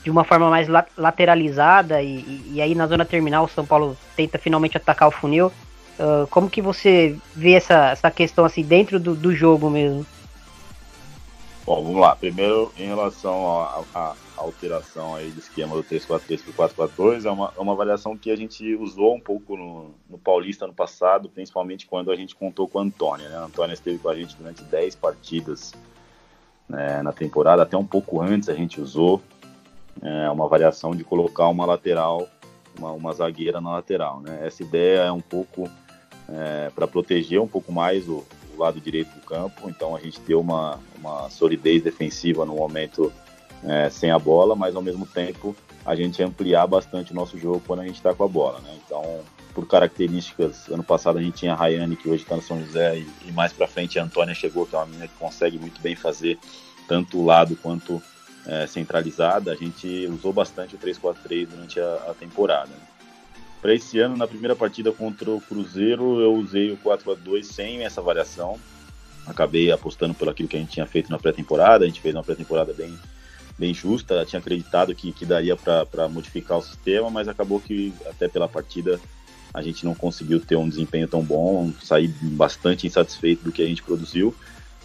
de 0.07 0.11
uma 0.11 0.23
forma 0.23 0.49
mais 0.49 0.69
la 0.69 0.87
lateralizada 0.97 2.01
e, 2.01 2.53
e, 2.53 2.63
aí 2.63 2.77
na 2.77 2.87
zona 2.87 3.05
terminal 3.05 3.45
o 3.45 3.49
São 3.49 3.67
Paulo 3.67 3.97
tenta 4.15 4.39
finalmente 4.39 4.77
atacar 4.77 5.09
o 5.09 5.11
funil. 5.11 5.49
Uh, 5.99 6.29
como 6.31 6.49
que 6.49 6.63
você 6.63 7.19
vê 7.35 7.55
essa, 7.55 7.91
essa 7.91 8.09
questão 8.09 8.45
assim 8.45 8.63
dentro 8.63 9.01
do, 9.01 9.17
do 9.17 9.35
jogo 9.35 9.69
mesmo? 9.69 10.07
Bom, 11.67 11.83
vamos 11.83 12.01
lá. 12.01 12.15
Primeiro, 12.15 12.73
em 12.79 12.87
relação 12.87 13.67
à 13.93 14.15
alteração 14.37 15.17
aí 15.17 15.29
do 15.29 15.41
esquema 15.41 15.75
do 15.75 15.83
3-4-3 15.83 16.41
para 16.55 16.85
o 16.85 16.89
4-4-2, 16.89 17.25
é 17.25 17.31
uma, 17.33 17.53
é 17.57 17.61
uma 17.61 18.17
que 18.17 18.31
a 18.31 18.37
gente 18.37 18.77
usou 18.77 19.17
um 19.17 19.21
pouco 19.21 19.57
no, 19.57 19.91
no 20.09 20.19
Paulista 20.19 20.69
no 20.69 20.73
passado, 20.73 21.29
principalmente 21.29 21.85
quando 21.85 22.13
a 22.13 22.15
gente 22.15 22.37
contou 22.37 22.69
com 22.69 22.79
a 22.79 22.83
Antônia. 22.83 23.29
Né? 23.29 23.37
A 23.37 23.47
Antônia 23.47 23.75
esteve 23.75 23.99
com 23.99 24.09
a 24.09 24.15
gente 24.15 24.37
durante 24.37 24.63
10 24.63 24.95
partidas 24.95 25.75
né, 26.69 27.03
na 27.03 27.13
temporada, 27.13 27.65
até 27.65 27.77
um 27.77 27.85
pouco 27.85 28.21
antes 28.21 28.49
a 28.49 28.55
gente 28.55 28.81
usou 28.81 29.21
é, 30.03 30.31
uma 30.31 30.49
variação 30.49 30.95
de 30.95 31.05
colocar 31.05 31.49
uma 31.49 31.65
lateral, 31.65 32.27
uma, 32.79 32.93
uma 32.93 33.13
zagueira 33.13 33.61
na 33.61 33.73
lateral. 33.73 34.21
Né? 34.21 34.41
Essa 34.43 34.63
ideia 34.63 35.01
é 35.01 35.13
um 35.13 35.21
pouco 35.21 35.69
é, 36.29 36.71
para 36.75 36.87
proteger 36.87 37.41
um 37.41 37.49
pouco 37.49 37.73
mais 37.73 38.09
o, 38.09 38.25
o, 38.55 38.59
lado 38.59 38.81
direito 38.81 39.15
do 39.15 39.21
campo, 39.21 39.69
então 39.69 39.95
a 39.95 40.01
gente 40.01 40.21
ter 40.21 40.35
uma, 40.35 40.79
uma 40.99 41.31
solidez 41.31 41.83
defensiva 41.83 42.45
no 42.45 42.57
momento 42.57 43.13
é, 43.65 43.89
sem 43.91 44.11
a 44.11 44.19
bola, 44.19 44.55
mas 44.55 44.75
ao 44.75 44.83
mesmo 44.83 45.07
tempo 45.07 45.55
a 45.85 45.95
gente 45.95 46.23
ampliar 46.23 46.67
bastante 46.67 47.13
o 47.13 47.15
nosso 47.15 47.39
jogo 47.39 47.63
quando 47.65 47.81
a 47.81 47.87
gente 47.87 47.97
está 47.97 48.13
com 48.13 48.25
a 48.25 48.29
bola. 48.29 48.61
Né? 48.61 48.77
Então, 48.85 49.21
por 49.55 49.67
características, 49.67 50.69
ano 50.69 50.83
passado 50.83 51.19
a 51.19 51.23
gente 51.23 51.39
tinha 51.39 51.53
a 51.53 51.57
Rayane, 51.57 51.97
que 51.97 52.09
hoje 52.09 52.25
está 52.25 52.35
no 52.37 52.43
São 52.43 52.61
José, 52.61 52.99
e, 52.99 53.09
e, 53.27 53.33
mais 53.33 53.53
para 53.53 53.69
frente 53.69 53.99
a 53.99 54.05
Antônia 54.05 54.35
chegou, 54.35 54.67
que 54.67 54.75
é 54.75 54.79
uma 54.79 54.87
menina 54.87 55.09
que 55.09 55.15
consegue 55.15 55.59
muito 55.59 55.81
bem 55.81 55.95
fazer 55.95 56.39
tanto 56.89 57.19
o 57.19 57.25
lado 57.25 57.57
quanto 57.57 58.03
é, 58.47 58.67
centralizada, 58.67 59.53
a 59.53 59.57
gente 59.57 60.07
usou 60.07 60.33
bastante 60.33 60.77
o 60.77 60.79
3-4-3 60.79 61.49
durante 61.49 61.81
a, 61.81 61.95
a 62.09 62.15
temporada. 62.15 62.71
Para 63.61 63.75
esse 63.75 63.99
ano, 63.99 64.17
na 64.17 64.27
primeira 64.27 64.55
partida 64.55 64.93
contra 64.93 65.31
o 65.31 65.41
Cruzeiro, 65.41 66.21
eu 66.21 66.35
usei 66.35 66.71
o 66.71 66.77
4-2 66.77 67.43
sem 67.43 67.85
essa 67.85 68.01
variação. 68.01 68.59
Acabei 69.27 69.73
apostando 69.73 70.15
pelo 70.15 70.31
aquilo 70.31 70.49
que 70.49 70.57
a 70.57 70.61
gente 70.61 70.71
tinha 70.71 70.87
feito 70.87 71.11
na 71.11 71.19
pré-temporada. 71.19 71.85
A 71.85 71.89
gente 71.89 72.01
fez 72.01 72.15
uma 72.15 72.23
pré-temporada 72.23 72.73
bem, 72.73 72.97
bem 73.59 73.75
justa. 73.75 74.15
Eu 74.15 74.27
tinha 74.27 74.39
acreditado 74.39 74.95
que, 74.95 75.11
que 75.11 75.27
daria 75.27 75.57
para 75.57 76.09
modificar 76.09 76.59
o 76.59 76.63
sistema, 76.63 77.11
mas 77.11 77.27
acabou 77.27 77.59
que 77.59 77.93
até 78.09 78.29
pela 78.29 78.49
partida 78.49 79.01
a 79.53 79.63
gente 79.63 79.85
não 79.85 79.95
conseguiu 79.95 80.39
ter 80.39 80.55
um 80.55 80.69
desempenho 80.69 81.09
tão 81.09 81.25
bom. 81.25 81.73
Saí 81.83 82.07
bastante 82.07 82.87
insatisfeito 82.87 83.43
do 83.43 83.51
que 83.51 83.63
a 83.63 83.67
gente 83.67 83.83
produziu. 83.83 84.33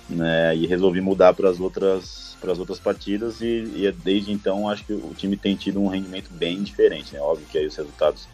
Né, 0.10 0.58
e 0.58 0.66
resolvi 0.66 1.00
mudar 1.00 1.34
para 1.34 1.50
as 1.50 1.60
outras 1.60 2.31
para 2.42 2.52
as 2.52 2.60
outras 2.60 2.80
partidas 2.80 3.40
e, 3.40 3.64
e, 3.76 3.92
desde 3.92 4.32
então 4.32 4.68
acho 4.68 4.84
que 4.84 4.94
o 4.94 5.14
time 5.16 5.38
tem 5.38 5.56
tido 5.56 5.80
um 5.80 5.88
rendimento 5.88 6.30
bem 6.32 6.62
diferente, 6.64 7.14
né? 7.14 7.22
Óbvio 7.22 7.46
que 7.50 7.58
aí 7.58 7.68
os 7.68 7.76
resultados 7.76 8.28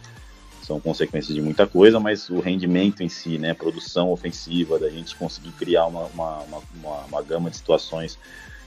são 0.62 0.80
consequências 0.80 1.34
de 1.34 1.42
muita 1.42 1.66
coisa, 1.66 2.00
mas 2.00 2.28
o 2.30 2.40
rendimento 2.40 3.02
em 3.02 3.08
si, 3.08 3.38
né? 3.38 3.52
Produção 3.52 4.10
ofensiva, 4.10 4.78
da 4.78 4.88
gente 4.88 5.14
conseguir 5.14 5.52
criar 5.52 5.86
uma, 5.86 6.06
uma, 6.06 6.38
uma, 6.74 6.96
uma 7.04 7.22
gama 7.22 7.50
de 7.50 7.56
situações 7.56 8.18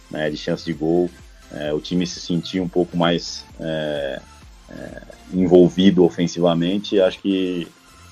né, 0.10 0.30
de 0.30 0.38
chance 0.38 0.64
de 0.64 0.74
gol, 0.74 1.10
é, 1.52 1.74
o 1.74 1.80
time 1.80 2.06
se 2.06 2.20
sentir 2.20 2.60
um 2.60 2.68
pouco 2.68 2.96
mais 2.96 3.46
é, 3.60 4.22
é, 4.70 5.02
envolvido 5.34 6.04
ofensivamente, 6.04 7.00
acho 7.00 7.20
que 7.20 7.68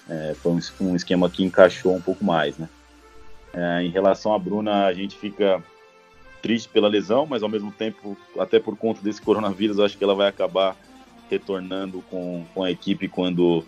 é, 0.10 0.34
foi 0.42 0.54
um, 0.54 0.60
um, 0.82 0.96
esquema 0.96 1.30
que 1.30 1.44
encaixou 1.44 1.96
um 1.96 2.02
pouco 2.02 2.26
mais, 2.26 2.58
né? 2.58 2.68
É, 3.54 3.84
em 3.84 3.90
relação 3.90 4.34
à 4.34 4.40
Bruna, 4.40 4.86
a 4.86 4.94
gente 4.94 5.18
fica 5.18 5.64
triste 6.42 6.70
pela 6.70 6.88
lesão, 6.88 7.26
mas 7.26 7.44
ao 7.44 7.50
mesmo 7.50 7.72
tempo, 7.72 8.18
até 8.38 8.60
por 8.60 8.76
conta 8.78 9.02
desse 9.02 9.22
coronavírus, 9.22 9.80
acho 9.80 9.98
que 9.98 10.04
ela 10.04 10.16
vai 10.16 10.28
acabar 10.28 10.76
retornando 11.30 12.02
com, 12.10 12.46
com 12.54 12.64
a 12.64 12.72
equipe 12.72 13.08
quando, 13.08 13.64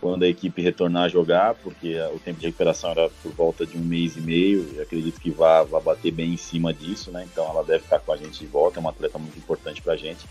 quando 0.00 0.24
a 0.24 0.28
equipe 0.28 0.60
retornar 0.60 1.04
a 1.04 1.08
jogar, 1.08 1.54
porque 1.54 1.98
o 2.14 2.18
tempo 2.18 2.38
de 2.38 2.46
recuperação 2.46 2.90
era 2.90 3.08
por 3.22 3.32
volta 3.32 3.64
de 3.64 3.76
um 3.76 3.80
mês 3.80 4.16
e 4.16 4.20
meio, 4.20 4.68
e 4.74 4.80
acredito 4.80 5.20
que 5.20 5.30
vai, 5.30 5.64
vai 5.64 5.80
bater 5.80 6.12
bem 6.12 6.34
em 6.34 6.36
cima 6.36 6.72
disso, 6.72 7.10
né? 7.10 7.26
Então 7.30 7.48
ela 7.48 7.64
deve 7.64 7.84
estar 7.84 7.98
com 8.00 8.12
a 8.12 8.16
gente 8.16 8.38
de 8.38 8.46
volta, 8.46 8.78
é 8.78 8.80
uma 8.80 8.90
atleta 8.90 9.18
muito 9.18 9.38
importante 9.38 9.80
para 9.80 9.94
a 9.94 9.96
gente. 9.96 10.26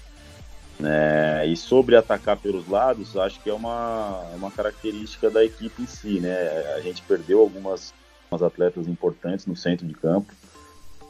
É, 0.83 1.43
e 1.47 1.57
sobre 1.57 1.95
atacar 1.95 2.37
pelos 2.37 2.67
lados, 2.67 3.17
acho 3.17 3.41
que 3.41 3.49
é 3.49 3.53
uma, 3.53 4.21
uma 4.35 4.51
característica 4.51 5.29
da 5.29 5.43
equipe 5.43 5.81
em 5.81 5.87
si, 5.87 6.19
né? 6.19 6.35
A 6.75 6.81
gente 6.81 7.01
perdeu 7.01 7.39
algumas, 7.39 7.93
algumas 8.25 8.43
atletas 8.43 8.87
importantes 8.87 9.47
no 9.47 9.55
centro 9.55 9.87
de 9.87 9.95
campo, 9.95 10.31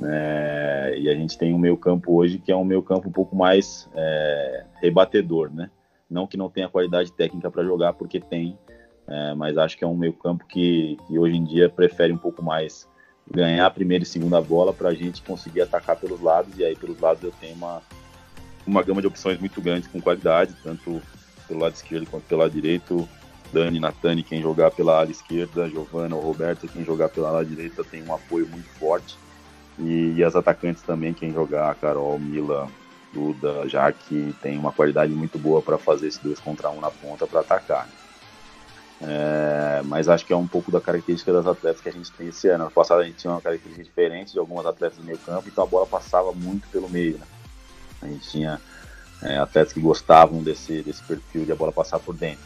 é, 0.01 0.95
e 0.97 1.09
a 1.09 1.15
gente 1.15 1.37
tem 1.37 1.53
um 1.53 1.57
meio 1.57 1.75
campo 1.75 2.13
hoje 2.13 2.37
que 2.37 2.51
é 2.51 2.55
um 2.55 2.63
meio 2.63 2.83
campo 2.83 3.09
um 3.09 3.11
pouco 3.11 3.35
mais 3.35 3.89
é, 3.95 4.65
rebatedor, 4.81 5.51
né? 5.51 5.69
Não 6.09 6.27
que 6.27 6.37
não 6.37 6.49
tenha 6.49 6.69
qualidade 6.69 7.11
técnica 7.11 7.49
para 7.49 7.63
jogar, 7.63 7.93
porque 7.93 8.19
tem, 8.19 8.57
é, 9.07 9.33
mas 9.33 9.57
acho 9.57 9.77
que 9.77 9.83
é 9.83 9.87
um 9.87 9.97
meio 9.97 10.13
campo 10.13 10.45
que, 10.45 10.97
que, 11.07 11.17
hoje 11.17 11.35
em 11.35 11.43
dia 11.43 11.67
prefere 11.67 12.13
um 12.13 12.17
pouco 12.17 12.43
mais 12.43 12.87
ganhar 13.29 13.65
a 13.65 13.69
primeira 13.69 14.03
e 14.03 14.07
segunda 14.07 14.39
bola 14.39 14.71
para 14.71 14.89
a 14.89 14.93
gente 14.93 15.21
conseguir 15.21 15.61
atacar 15.61 15.97
pelos 15.97 16.21
lados, 16.21 16.57
e 16.57 16.63
aí 16.63 16.75
pelos 16.75 16.99
lados 16.99 17.23
eu 17.23 17.33
tenho 17.41 17.55
uma, 17.55 17.81
uma 18.65 18.83
gama 18.83 19.01
de 19.01 19.07
opções 19.07 19.39
muito 19.39 19.61
grande 19.61 19.89
com 19.89 19.99
qualidade, 19.99 20.55
tanto 20.63 21.01
pelo 21.47 21.59
lado 21.59 21.73
esquerdo 21.73 22.07
quanto 22.09 22.23
pelo 22.23 22.41
lado 22.41 22.51
direito. 22.51 23.07
Dani, 23.51 23.79
Natani, 23.79 24.23
quem 24.23 24.41
jogar 24.41 24.71
pela 24.71 24.99
ala 24.99 25.09
esquerda, 25.09 25.69
Giovana 25.69 26.15
ou 26.15 26.21
Roberto, 26.21 26.67
quem 26.67 26.83
jogar 26.83 27.09
pela 27.09 27.29
ala 27.29 27.45
direita, 27.45 27.83
tem 27.83 28.03
um 28.03 28.13
apoio 28.13 28.45
muito 28.47 28.67
forte 28.71 29.17
e, 29.79 30.13
e 30.15 30.23
as 30.23 30.35
atacantes 30.35 30.81
também, 30.81 31.13
quem 31.13 31.31
jogar, 31.31 31.75
Carol, 31.75 32.17
Mila, 32.19 32.67
Duda, 33.13 33.67
Jaque, 33.67 34.35
tem 34.41 34.57
uma 34.57 34.71
qualidade 34.71 35.13
muito 35.13 35.37
boa 35.37 35.61
para 35.61 35.77
fazer 35.77 36.07
esse 36.07 36.21
dois 36.21 36.39
contra 36.39 36.69
um 36.69 36.81
na 36.81 36.91
ponta 36.91 37.25
para 37.27 37.41
atacar. 37.41 37.87
É, 38.99 39.81
mas 39.85 40.09
acho 40.09 40.25
que 40.25 40.33
é 40.33 40.35
um 40.35 40.47
pouco 40.47 40.71
da 40.71 40.81
característica 40.81 41.31
das 41.31 41.45
atletas 41.45 41.81
que 41.81 41.89
a 41.89 41.91
gente 41.91 42.11
tem 42.11 42.27
esse 42.27 42.47
ano. 42.47 42.65
No 42.65 42.71
passado 42.71 43.01
a 43.01 43.03
gente 43.03 43.17
tinha 43.17 43.31
uma 43.31 43.41
característica 43.41 43.83
diferente 43.83 44.33
de 44.33 44.39
algumas 44.39 44.65
atletas 44.65 44.97
do 44.97 45.03
meio 45.03 45.19
campo, 45.19 45.47
então 45.47 45.63
a 45.63 45.67
bola 45.67 45.85
passava 45.85 46.31
muito 46.33 46.67
pelo 46.69 46.89
meio. 46.89 47.17
Né? 47.17 47.25
A 48.01 48.07
gente 48.07 48.29
tinha 48.29 48.59
é, 49.21 49.37
atletas 49.37 49.73
que 49.73 49.79
gostavam 49.79 50.41
desse, 50.41 50.81
desse 50.81 51.03
perfil 51.03 51.45
de 51.45 51.51
a 51.51 51.55
bola 51.55 51.71
passar 51.71 51.99
por 51.99 52.15
dentro. 52.15 52.45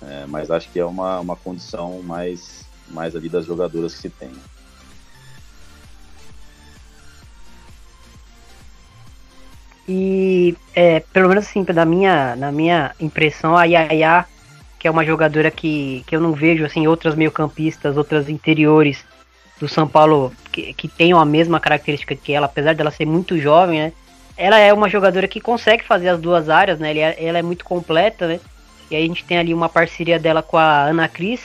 É, 0.00 0.26
mas 0.26 0.50
acho 0.50 0.70
que 0.70 0.78
é 0.78 0.84
uma, 0.84 1.20
uma 1.20 1.36
condição 1.36 2.00
mais, 2.02 2.64
mais 2.88 3.14
ali 3.14 3.28
das 3.28 3.44
jogadoras 3.44 3.94
que 3.94 4.00
se 4.00 4.10
tem. 4.10 4.32
E 9.88 10.56
é, 10.74 11.00
pelo 11.12 11.28
menos 11.28 11.46
assim, 11.46 11.64
da 11.64 11.84
minha, 11.84 12.36
na 12.36 12.52
minha 12.52 12.92
impressão, 13.00 13.56
a 13.56 13.64
Yaya, 13.64 14.26
que 14.78 14.86
é 14.86 14.90
uma 14.90 15.04
jogadora 15.04 15.50
que, 15.50 16.04
que 16.06 16.14
eu 16.14 16.20
não 16.20 16.32
vejo 16.32 16.64
assim, 16.64 16.86
outras 16.86 17.14
meio-campistas, 17.14 17.96
outras 17.96 18.28
interiores 18.28 19.04
do 19.58 19.68
São 19.68 19.86
Paulo 19.86 20.32
que, 20.50 20.72
que 20.74 20.88
tenham 20.88 21.18
a 21.20 21.24
mesma 21.24 21.60
característica 21.60 22.14
que 22.16 22.32
ela, 22.32 22.46
apesar 22.46 22.74
dela 22.74 22.90
ser 22.90 23.06
muito 23.06 23.38
jovem, 23.38 23.80
né? 23.80 23.92
Ela 24.36 24.58
é 24.58 24.72
uma 24.72 24.88
jogadora 24.88 25.28
que 25.28 25.40
consegue 25.40 25.84
fazer 25.84 26.08
as 26.08 26.20
duas 26.20 26.48
áreas, 26.48 26.78
né? 26.78 26.96
Ela 26.98 27.38
é 27.38 27.42
muito 27.42 27.64
completa, 27.64 28.26
né? 28.26 28.40
E 28.90 28.96
aí 28.96 29.04
a 29.04 29.06
gente 29.06 29.24
tem 29.24 29.38
ali 29.38 29.54
uma 29.54 29.68
parceria 29.68 30.18
dela 30.18 30.42
com 30.42 30.58
a 30.58 30.82
Ana 30.82 31.08
Cris, 31.08 31.40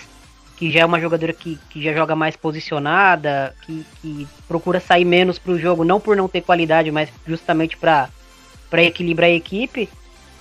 que 0.58 0.71
já 0.71 0.80
é 0.82 0.86
uma 0.86 1.00
jogadora 1.00 1.32
que, 1.32 1.60
que 1.69 1.82
já 1.82 1.93
joga 1.93 2.15
mais 2.15 2.36
posicionada, 2.36 3.56
que, 3.62 3.86
que 4.02 4.28
procura 4.47 4.80
sair 4.80 5.06
menos 5.06 5.38
para 5.38 5.52
o 5.52 5.60
jogo, 5.60 5.86
não 5.86 6.00
por 6.00 6.15
não 6.15 6.28
ter 6.28 6.41
qualidade, 6.41 6.91
mas 6.91 7.10
justamente 7.28 7.78
para 7.78 8.10
equilibrar 8.75 9.30
a 9.30 9.34
equipe. 9.34 9.89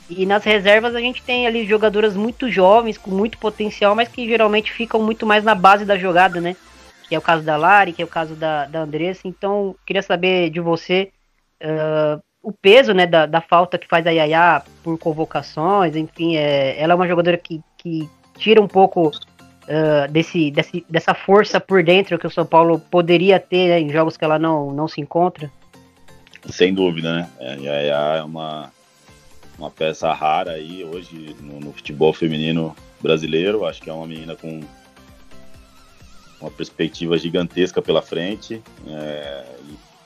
E 0.08 0.24
nas 0.24 0.44
reservas 0.44 0.94
a 0.94 1.00
gente 1.00 1.22
tem 1.22 1.46
ali 1.46 1.66
jogadoras 1.66 2.16
muito 2.16 2.50
jovens, 2.50 2.96
com 2.96 3.10
muito 3.10 3.38
potencial, 3.38 3.94
mas 3.94 4.08
que 4.08 4.26
geralmente 4.26 4.72
ficam 4.72 5.02
muito 5.02 5.26
mais 5.26 5.42
na 5.42 5.54
base 5.54 5.84
da 5.84 5.98
jogada, 5.98 6.40
né? 6.40 6.54
Que 7.08 7.14
é 7.14 7.18
o 7.18 7.22
caso 7.22 7.42
da 7.42 7.56
Lari, 7.56 7.92
que 7.92 8.02
é 8.02 8.04
o 8.04 8.08
caso 8.08 8.34
da, 8.34 8.66
da 8.66 8.80
Andressa. 8.80 9.22
Então, 9.26 9.74
queria 9.84 10.02
saber 10.02 10.50
de 10.50 10.60
você 10.60 11.10
uh, 11.62 12.22
o 12.46 12.52
peso 12.52 12.92
né, 12.92 13.06
da, 13.06 13.26
da 13.26 13.40
falta 13.40 13.76
que 13.76 13.88
faz 13.88 14.06
a 14.06 14.10
Yaya 14.10 14.62
por 14.84 14.96
convocações, 14.96 15.96
enfim, 15.96 16.36
é, 16.36 16.80
ela 16.80 16.92
é 16.92 16.96
uma 16.96 17.08
jogadora 17.08 17.36
que, 17.36 17.60
que 17.76 18.08
tira 18.38 18.62
um 18.62 18.68
pouco 18.68 19.08
uh, 19.08 20.08
desse, 20.10 20.52
desse, 20.52 20.86
dessa 20.88 21.12
força 21.12 21.58
por 21.58 21.82
dentro 21.82 22.18
que 22.18 22.26
o 22.26 22.30
São 22.30 22.46
Paulo 22.46 22.78
poderia 22.78 23.40
ter 23.40 23.68
né, 23.68 23.80
em 23.80 23.90
jogos 23.90 24.16
que 24.16 24.24
ela 24.24 24.38
não, 24.38 24.70
não 24.72 24.86
se 24.86 25.00
encontra? 25.00 25.50
Sem 26.50 26.72
dúvida, 26.72 27.14
né? 27.14 27.30
É, 27.38 27.88
é 27.88 28.22
uma, 28.22 28.72
uma 29.58 29.70
peça 29.70 30.12
rara 30.12 30.52
aí 30.52 30.84
hoje 30.84 31.34
no, 31.40 31.60
no, 31.60 31.72
futebol 31.72 32.12
feminino 32.12 32.74
brasileiro. 33.00 33.66
Acho 33.66 33.82
que 33.82 33.90
é 33.90 33.92
uma 33.92 34.06
menina 34.06 34.36
com 34.36 34.62
uma 36.40 36.50
perspectiva 36.50 37.18
gigantesca 37.18 37.82
pela 37.82 38.02
frente. 38.02 38.62
É, 38.86 39.44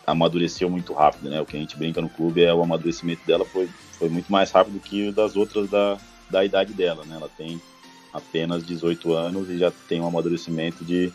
amadureceu 0.06 0.68
muito 0.68 0.92
rápido, 0.92 1.30
né? 1.30 1.40
O 1.40 1.46
que 1.46 1.56
a 1.56 1.60
gente 1.60 1.76
brinca 1.76 2.00
no 2.00 2.08
clube 2.08 2.42
é 2.42 2.52
o 2.52 2.62
amadurecimento 2.62 3.24
dela 3.26 3.44
foi, 3.44 3.68
foi 3.98 4.08
muito 4.08 4.30
mais 4.30 4.50
rápido 4.50 4.80
que 4.80 5.08
o 5.08 5.12
das 5.12 5.36
outras 5.36 5.68
da, 5.68 5.98
da 6.28 6.44
idade 6.44 6.72
dela, 6.72 7.04
né? 7.04 7.16
Ela 7.16 7.30
tem 7.36 7.60
apenas 8.12 8.66
18 8.66 9.12
anos 9.12 9.48
e 9.48 9.58
já 9.58 9.70
tem 9.88 10.00
um 10.00 10.06
amadurecimento 10.06 10.84
de, 10.84 11.12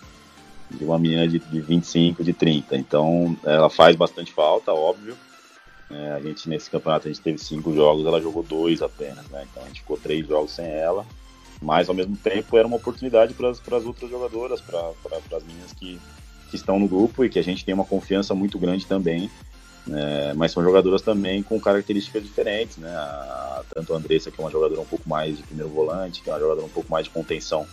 de 0.70 0.84
uma 0.84 0.98
menina 1.00 1.28
de, 1.28 1.40
de 1.40 1.62
25, 1.62 2.24
de 2.24 2.34
30. 2.34 2.76
Então, 2.78 3.38
ela 3.44 3.70
faz 3.70 3.96
bastante 3.96 4.32
falta, 4.32 4.74
óbvio. 4.74 5.18
É, 5.90 6.12
a 6.12 6.20
gente, 6.20 6.50
nesse 6.50 6.70
campeonato, 6.70 7.08
a 7.08 7.12
gente 7.12 7.22
teve 7.22 7.38
cinco 7.38 7.74
jogos, 7.74 8.06
ela 8.06 8.22
jogou 8.22 8.44
dois 8.44 8.82
apenas, 8.82 9.26
né? 9.30 9.46
Então, 9.50 9.64
a 9.64 9.68
gente 9.68 9.82
ficou 9.82 9.98
três 9.98 10.28
jogos 10.28 10.52
sem 10.52 10.66
ela. 10.66 11.06
Mas, 11.62 11.88
ao 11.88 11.96
mesmo 11.96 12.18
tempo, 12.18 12.58
era 12.58 12.68
uma 12.68 12.78
oportunidade 12.78 13.34
para 13.34 13.50
as 13.50 13.86
outras 13.86 14.10
jogadoras, 14.10 14.62
para 14.62 14.92
as 15.38 15.44
meninas 15.44 15.72
que, 15.74 16.00
que 16.50 16.56
estão 16.56 16.80
no 16.80 16.88
grupo 16.88 17.24
e 17.24 17.30
que 17.30 17.40
a 17.40 17.44
gente 17.44 17.64
tem 17.64 17.74
uma 17.74 17.86
confiança 17.86 18.34
muito 18.34 18.58
grande 18.60 18.86
também 18.86 19.30
é, 19.92 20.34
mas 20.34 20.52
são 20.52 20.64
jogadoras 20.64 21.02
também 21.02 21.44
com 21.44 21.60
características 21.60 22.24
diferentes, 22.24 22.78
né? 22.78 22.90
A, 22.90 23.64
tanto 23.74 23.94
a 23.94 23.98
Andressa, 23.98 24.32
que 24.32 24.42
é 24.42 24.44
uma 24.44 24.52
jogadora 24.52 24.82
um 24.82 24.86
pouco 24.86 25.08
mais 25.08 25.38
de 25.38 25.44
primeiro 25.44 25.70
volante, 25.70 26.22
que 26.22 26.30
é 26.30 26.34
uma 26.34 26.40
jogadora 26.40 26.66
um 26.66 26.70
pouco 26.70 26.92
mais 26.92 27.06
de 27.06 27.12
contenção, 27.12 27.68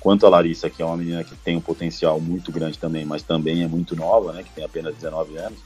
quanto 0.00 0.24
a 0.26 0.30
Larissa, 0.30 0.70
que 0.70 0.82
é 0.82 0.84
uma 0.84 0.96
menina 0.96 1.22
que 1.22 1.36
tem 1.36 1.56
um 1.56 1.60
potencial 1.60 2.18
muito 2.18 2.50
grande 2.50 2.78
também, 2.78 3.04
mas 3.04 3.22
também 3.22 3.62
é 3.62 3.68
muito 3.68 3.94
nova, 3.94 4.32
né? 4.32 4.42
Que 4.42 4.50
tem 4.50 4.64
apenas 4.64 4.94
19 4.94 5.36
anos. 5.36 5.58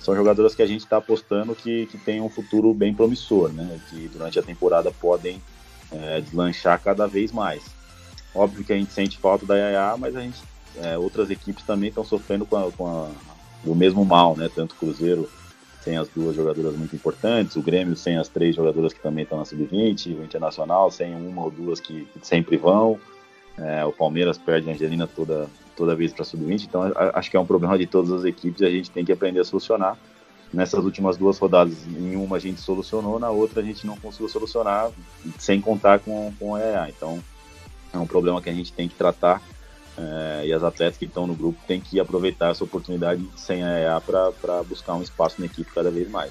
São 0.00 0.14
jogadoras 0.14 0.54
que 0.54 0.62
a 0.62 0.66
gente 0.66 0.80
está 0.80 0.96
apostando 0.96 1.54
que, 1.54 1.86
que 1.86 1.96
tem 1.96 2.20
um 2.20 2.28
futuro 2.28 2.74
bem 2.74 2.92
promissor, 2.92 3.52
né? 3.52 3.80
Que 3.88 4.08
durante 4.08 4.38
a 4.38 4.42
temporada 4.42 4.90
podem 4.90 5.40
é, 5.92 6.20
deslanchar 6.20 6.82
cada 6.82 7.06
vez 7.06 7.30
mais. 7.30 7.62
Óbvio 8.34 8.64
que 8.64 8.72
a 8.72 8.76
gente 8.76 8.92
sente 8.92 9.18
falta 9.18 9.46
da 9.46 9.56
Yaya, 9.56 9.96
mas 9.96 10.16
a 10.16 10.20
gente, 10.20 10.42
é, 10.82 10.98
outras 10.98 11.30
equipes 11.30 11.64
também 11.64 11.88
estão 11.88 12.04
sofrendo 12.04 12.44
com, 12.44 12.56
a, 12.56 12.72
com 12.72 12.86
a, 12.86 13.10
o 13.64 13.74
mesmo 13.74 14.04
mal, 14.04 14.36
né? 14.36 14.50
Tanto 14.52 14.72
o 14.72 14.76
Cruzeiro 14.76 15.30
sem 15.80 15.96
as 15.96 16.08
duas 16.08 16.34
jogadoras 16.34 16.76
muito 16.76 16.96
importantes, 16.96 17.54
o 17.54 17.62
Grêmio 17.62 17.94
sem 17.94 18.16
as 18.16 18.28
três 18.28 18.56
jogadoras 18.56 18.92
que 18.92 19.00
também 19.00 19.22
estão 19.22 19.38
na 19.38 19.44
sub-20, 19.44 20.18
o 20.18 20.24
Internacional 20.24 20.90
sem 20.90 21.14
uma 21.14 21.44
ou 21.44 21.50
duas 21.52 21.78
que, 21.78 22.04
que 22.06 22.26
sempre 22.26 22.56
vão, 22.56 22.98
é, 23.58 23.84
o 23.84 23.92
Palmeiras 23.92 24.36
perde 24.36 24.68
a 24.68 24.72
Angelina 24.72 25.06
toda, 25.06 25.48
toda 25.76 25.94
vez 25.94 26.12
para 26.12 26.24
sub-20, 26.24 26.64
então 26.64 26.82
a, 26.82 27.18
acho 27.18 27.30
que 27.30 27.36
é 27.36 27.40
um 27.40 27.46
problema 27.46 27.78
de 27.78 27.86
todas 27.86 28.12
as 28.12 28.24
equipes 28.24 28.60
e 28.60 28.66
a 28.66 28.70
gente 28.70 28.90
tem 28.90 29.04
que 29.04 29.12
aprender 29.12 29.40
a 29.40 29.44
solucionar. 29.44 29.96
Nessas 30.52 30.84
últimas 30.84 31.16
duas 31.16 31.38
rodadas, 31.38 31.74
em 31.86 32.14
uma 32.16 32.36
a 32.36 32.38
gente 32.38 32.60
solucionou, 32.60 33.18
na 33.18 33.30
outra 33.30 33.60
a 33.60 33.64
gente 33.64 33.86
não 33.86 33.96
conseguiu 33.96 34.28
solucionar, 34.28 34.90
sem 35.38 35.60
contar 35.60 35.98
com, 35.98 36.32
com 36.38 36.54
a 36.54 36.60
EA. 36.60 36.88
Então 36.88 37.18
é 37.92 37.98
um 37.98 38.06
problema 38.06 38.40
que 38.40 38.48
a 38.48 38.54
gente 38.54 38.72
tem 38.72 38.88
que 38.88 38.94
tratar 38.94 39.42
é, 39.98 40.46
e 40.46 40.52
as 40.52 40.62
atletas 40.62 40.98
que 40.98 41.06
estão 41.06 41.26
no 41.26 41.34
grupo 41.34 41.58
têm 41.66 41.80
que 41.80 41.98
aproveitar 41.98 42.50
essa 42.50 42.62
oportunidade 42.62 43.26
sem 43.36 43.64
a 43.64 43.80
EA 43.80 44.00
para 44.00 44.62
buscar 44.62 44.94
um 44.94 45.02
espaço 45.02 45.36
na 45.40 45.46
equipe 45.46 45.72
cada 45.72 45.90
vez 45.90 46.08
mais. 46.08 46.30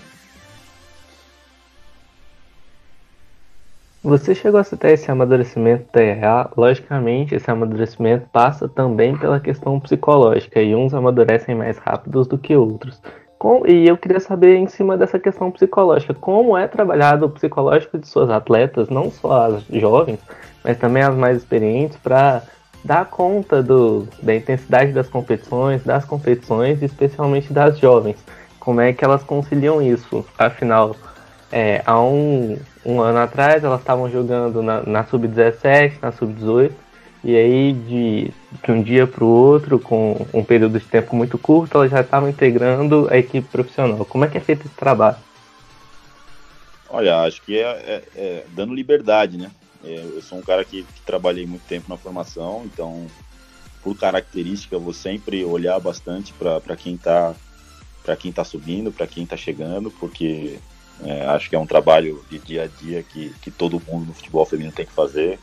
Você 4.06 4.36
chegou 4.36 4.60
a 4.60 4.64
citar 4.64 4.92
esse 4.92 5.10
amadurecimento 5.10 5.98
EA. 5.98 6.48
Logicamente, 6.56 7.34
esse 7.34 7.50
amadurecimento 7.50 8.30
passa 8.32 8.70
também 8.70 9.18
pela 9.18 9.40
questão 9.40 9.80
psicológica, 9.80 10.62
e 10.62 10.76
uns 10.76 10.94
amadurecem 10.94 11.56
mais 11.56 11.80
rápidos 11.80 12.28
do 12.28 12.38
que 12.38 12.56
outros. 12.56 13.02
Com, 13.40 13.66
e 13.66 13.88
eu 13.88 13.98
queria 13.98 14.20
saber, 14.20 14.58
em 14.58 14.68
cima 14.68 14.96
dessa 14.96 15.18
questão 15.18 15.50
psicológica, 15.50 16.14
como 16.14 16.56
é 16.56 16.68
trabalhado 16.68 17.26
o 17.26 17.30
psicológico 17.32 17.98
de 17.98 18.08
suas 18.08 18.30
atletas, 18.30 18.90
não 18.90 19.10
só 19.10 19.48
as 19.48 19.64
jovens, 19.72 20.20
mas 20.64 20.78
também 20.78 21.02
as 21.02 21.16
mais 21.16 21.38
experientes, 21.38 21.98
para 21.98 22.44
dar 22.84 23.06
conta 23.06 23.64
do, 23.64 24.08
da 24.22 24.36
intensidade 24.36 24.92
das 24.92 25.10
competições, 25.10 25.84
das 25.84 26.06
competições, 26.06 26.80
especialmente 26.84 27.52
das 27.52 27.80
jovens. 27.80 28.24
Como 28.60 28.80
é 28.82 28.94
que 28.94 29.04
elas 29.04 29.24
conciliam 29.24 29.82
isso? 29.82 30.24
Afinal, 30.38 30.96
é, 31.52 31.82
há 31.88 32.00
um, 32.00 32.56
um 32.86 33.02
ano 33.02 33.20
atrás 33.20 33.64
elas 33.64 33.80
estavam 33.80 34.10
jogando 34.10 34.62
na, 34.62 34.84
na 34.84 35.04
sub-17, 35.06 35.96
na 36.02 36.12
sub-18, 36.12 36.72
e 37.24 37.36
aí 37.36 37.74
de, 37.74 38.32
de 38.64 38.72
um 38.72 38.84
dia 38.84 39.08
para 39.08 39.24
o 39.24 39.28
outro, 39.28 39.80
com 39.80 40.28
um 40.32 40.44
período 40.44 40.80
de 40.80 40.86
tempo 40.86 41.16
muito 41.16 41.38
curto, 41.40 41.78
elas 41.78 41.90
já 41.90 42.02
estavam 42.02 42.30
integrando 42.30 43.08
a 43.10 43.18
equipe 43.18 43.48
profissional. 43.48 44.06
Como 44.06 44.24
é 44.24 44.28
que 44.28 44.38
é 44.38 44.42
feito 44.42 44.68
esse 44.68 44.76
trabalho? 44.76 45.18
Olha, 46.88 47.24
acho 47.24 47.42
que 47.42 47.58
é, 47.58 47.64
é, 47.64 48.04
é 48.16 48.46
dando 48.50 48.76
liberdade, 48.76 49.38
né? 49.38 49.50
É, 49.84 49.96
eu 49.96 50.22
sou 50.22 50.38
um 50.38 50.42
cara 50.42 50.64
que, 50.64 50.84
que, 50.84 51.02
trabalhei 51.02 51.46
muito 51.46 51.64
tempo 51.64 51.90
na 51.90 51.98
formação, 51.98 52.64
então, 52.66 53.08
por 53.84 53.98
característica, 53.98 54.76
eu 54.76 54.80
vou 54.80 54.94
sempre 54.94 55.44
olhar 55.44 55.80
bastante 55.80 56.34
para 56.34 56.76
quem 56.76 56.96
está 56.96 57.34
para 58.04 58.16
quem 58.16 58.30
está 58.30 58.44
subindo, 58.44 58.92
para 58.92 59.08
quem 59.08 59.24
está 59.24 59.36
chegando, 59.36 59.90
porque 59.90 60.60
é, 61.04 61.26
acho 61.28 61.50
que 61.50 61.56
é 61.56 61.60
um 61.60 61.66
trabalho 61.66 62.24
de 62.30 62.40
dia 62.40 62.64
a 62.64 62.68
dia 62.68 63.04
que, 63.04 63.30
que 63.42 63.52
todo 63.52 63.82
mundo 63.88 64.08
no 64.08 64.14
futebol 64.14 64.46
feminino 64.46 64.74
tem 64.74 64.86
que 64.86 64.92
fazer. 64.92 65.40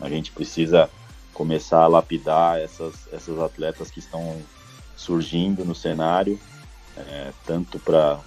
A 0.00 0.08
gente 0.08 0.30
precisa 0.32 0.90
começar 1.32 1.82
a 1.82 1.86
lapidar 1.86 2.58
essas, 2.58 3.08
essas 3.12 3.38
atletas 3.38 3.90
que 3.90 3.98
estão 3.98 4.40
surgindo 4.96 5.64
no 5.64 5.74
cenário, 5.74 6.38
é, 6.96 7.32
tanto 7.46 7.78
para 7.78 8.20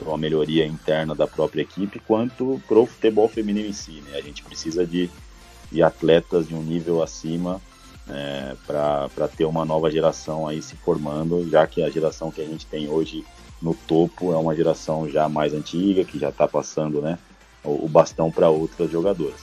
uma 0.00 0.16
melhoria 0.16 0.66
interna 0.66 1.14
da 1.14 1.26
própria 1.26 1.62
equipe, 1.62 2.00
quanto 2.00 2.60
para 2.66 2.78
o 2.78 2.86
futebol 2.86 3.28
feminino 3.28 3.68
em 3.68 3.72
si. 3.72 4.02
Né? 4.06 4.16
A 4.16 4.22
gente 4.22 4.42
precisa 4.42 4.86
de, 4.86 5.10
de 5.70 5.82
atletas 5.82 6.48
de 6.48 6.54
um 6.54 6.62
nível 6.62 7.02
acima 7.02 7.60
é, 8.08 8.54
para 8.66 9.28
ter 9.28 9.44
uma 9.44 9.64
nova 9.64 9.90
geração 9.90 10.46
aí 10.46 10.62
se 10.62 10.76
formando, 10.76 11.48
já 11.48 11.66
que 11.66 11.82
a 11.82 11.90
geração 11.90 12.30
que 12.30 12.40
a 12.40 12.44
gente 12.44 12.66
tem 12.66 12.88
hoje 12.88 13.24
no 13.60 13.74
topo 13.74 14.32
é 14.32 14.36
uma 14.36 14.54
geração 14.54 15.08
já 15.08 15.28
mais 15.28 15.52
antiga, 15.54 16.04
que 16.04 16.18
já 16.18 16.28
está 16.28 16.46
passando 16.46 17.00
né, 17.00 17.18
o, 17.64 17.86
o 17.86 17.88
bastão 17.88 18.30
para 18.30 18.48
outras 18.48 18.90
jogadoras. 18.90 19.40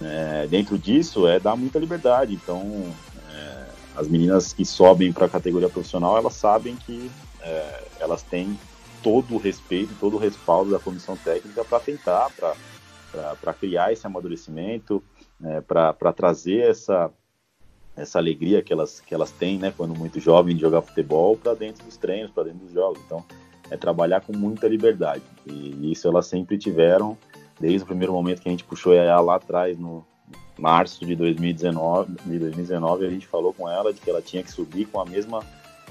É, 0.00 0.46
dentro 0.46 0.78
disso 0.78 1.26
é 1.26 1.40
dar 1.40 1.56
muita 1.56 1.78
liberdade, 1.78 2.34
então 2.34 2.92
é, 3.32 3.66
as 3.96 4.06
meninas 4.08 4.52
que 4.52 4.64
sobem 4.64 5.12
para 5.12 5.26
a 5.26 5.28
categoria 5.28 5.70
profissional, 5.70 6.18
elas 6.18 6.34
sabem 6.34 6.76
que 6.76 7.10
é, 7.40 7.84
elas 7.98 8.22
têm 8.22 8.58
todo 9.02 9.36
o 9.36 9.38
respeito, 9.38 9.94
todo 9.98 10.16
o 10.16 10.18
respaldo 10.18 10.70
da 10.70 10.78
comissão 10.78 11.16
técnica 11.16 11.64
para 11.64 11.80
tentar, 11.80 12.30
para 13.40 13.54
criar 13.54 13.92
esse 13.92 14.06
amadurecimento, 14.06 15.02
é, 15.42 15.60
para 15.60 16.12
trazer 16.12 16.68
essa, 16.68 17.10
essa 17.96 18.18
alegria 18.18 18.62
que 18.62 18.72
elas, 18.72 19.00
que 19.00 19.14
elas 19.14 19.30
têm, 19.30 19.58
né, 19.58 19.72
quando 19.76 19.96
muito 19.96 20.20
jovem, 20.20 20.54
de 20.54 20.60
jogar 20.60 20.82
futebol 20.82 21.36
para 21.36 21.54
dentro 21.54 21.84
dos 21.84 21.96
treinos, 21.96 22.30
para 22.30 22.44
dentro 22.44 22.60
dos 22.60 22.72
jogos. 22.72 23.00
Então, 23.06 23.24
é 23.70 23.76
trabalhar 23.76 24.20
com 24.20 24.36
muita 24.36 24.68
liberdade. 24.68 25.22
E 25.46 25.90
isso 25.90 26.06
elas 26.06 26.26
sempre 26.26 26.58
tiveram, 26.58 27.16
desde 27.58 27.82
o 27.82 27.86
primeiro 27.86 28.12
momento 28.12 28.42
que 28.42 28.48
a 28.48 28.52
gente 28.52 28.64
puxou 28.64 28.92
ela 28.92 29.20
lá 29.20 29.36
atrás, 29.36 29.78
no 29.78 30.04
março 30.58 31.04
de 31.04 31.14
2019, 31.14 32.12
de 32.24 32.38
2019, 32.38 33.06
a 33.06 33.10
gente 33.10 33.26
falou 33.26 33.52
com 33.52 33.68
ela 33.68 33.92
de 33.92 34.00
que 34.00 34.08
ela 34.08 34.22
tinha 34.22 34.42
que 34.42 34.50
subir 34.50 34.86
com 34.86 35.00
a 35.00 35.04
mesma 35.04 35.40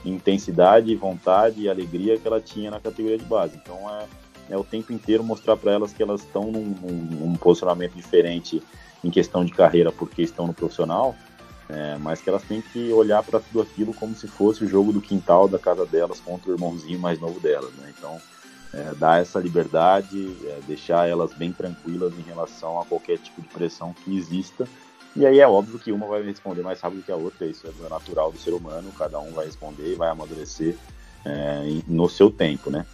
intensidade, 0.03 0.95
vontade 0.95 1.61
e 1.61 1.69
alegria 1.69 2.17
que 2.17 2.27
ela 2.27 2.41
tinha 2.41 2.71
na 2.71 2.79
categoria 2.79 3.17
de 3.17 3.25
base. 3.25 3.59
Então 3.61 3.77
é, 3.89 4.05
é 4.51 4.57
o 4.57 4.63
tempo 4.63 4.93
inteiro 4.93 5.23
mostrar 5.23 5.57
para 5.57 5.71
elas 5.71 5.93
que 5.93 6.01
elas 6.01 6.21
estão 6.21 6.51
num, 6.51 6.65
num, 6.65 7.27
num, 7.27 7.35
posicionamento 7.35 7.93
diferente 7.93 8.61
em 9.03 9.09
questão 9.09 9.43
de 9.43 9.51
carreira 9.51 9.91
porque 9.91 10.21
estão 10.21 10.47
no 10.47 10.53
profissional, 10.53 11.15
é, 11.69 11.97
mas 11.97 12.21
que 12.21 12.29
elas 12.29 12.43
têm 12.43 12.61
que 12.61 12.91
olhar 12.91 13.23
para 13.23 13.39
tudo 13.39 13.61
aquilo 13.61 13.93
como 13.93 14.15
se 14.15 14.27
fosse 14.27 14.63
o 14.63 14.67
jogo 14.67 14.93
do 14.93 15.01
quintal 15.01 15.47
da 15.47 15.57
casa 15.57 15.85
delas 15.85 16.19
contra 16.19 16.51
o 16.51 16.53
irmãozinho 16.53 16.99
mais 16.99 17.19
novo 17.19 17.39
delas. 17.39 17.71
Né? 17.73 17.93
Então, 17.97 18.21
é, 18.73 18.93
dar 18.95 19.21
essa 19.21 19.39
liberdade, 19.39 20.35
é, 20.45 20.59
deixar 20.67 21.07
elas 21.07 21.33
bem 21.33 21.51
tranquilas 21.51 22.13
em 22.17 22.21
relação 22.21 22.79
a 22.79 22.85
qualquer 22.85 23.17
tipo 23.17 23.41
de 23.41 23.47
pressão 23.47 23.93
que 23.93 24.15
exista. 24.15 24.67
E 25.15 25.25
aí 25.25 25.39
é 25.39 25.47
óbvio 25.47 25.79
que 25.79 25.91
uma 25.91 26.05
vai 26.05 26.21
responder 26.21 26.61
mais 26.61 26.81
rápido 26.81 27.03
que 27.03 27.11
a 27.11 27.15
outra, 27.15 27.47
isso 27.47 27.65
é 27.67 27.89
natural 27.89 28.31
do 28.31 28.37
ser 28.37 28.51
humano, 28.51 28.91
cada 28.97 29.17
um 29.19 29.31
vai 29.31 29.45
responder 29.45 29.93
e 29.93 29.95
vai 29.95 30.09
amadurecer 30.09 30.75
é, 31.23 31.79
no 31.87 32.09
seu 32.09 32.29
tempo, 32.29 32.69
né? 32.69 32.85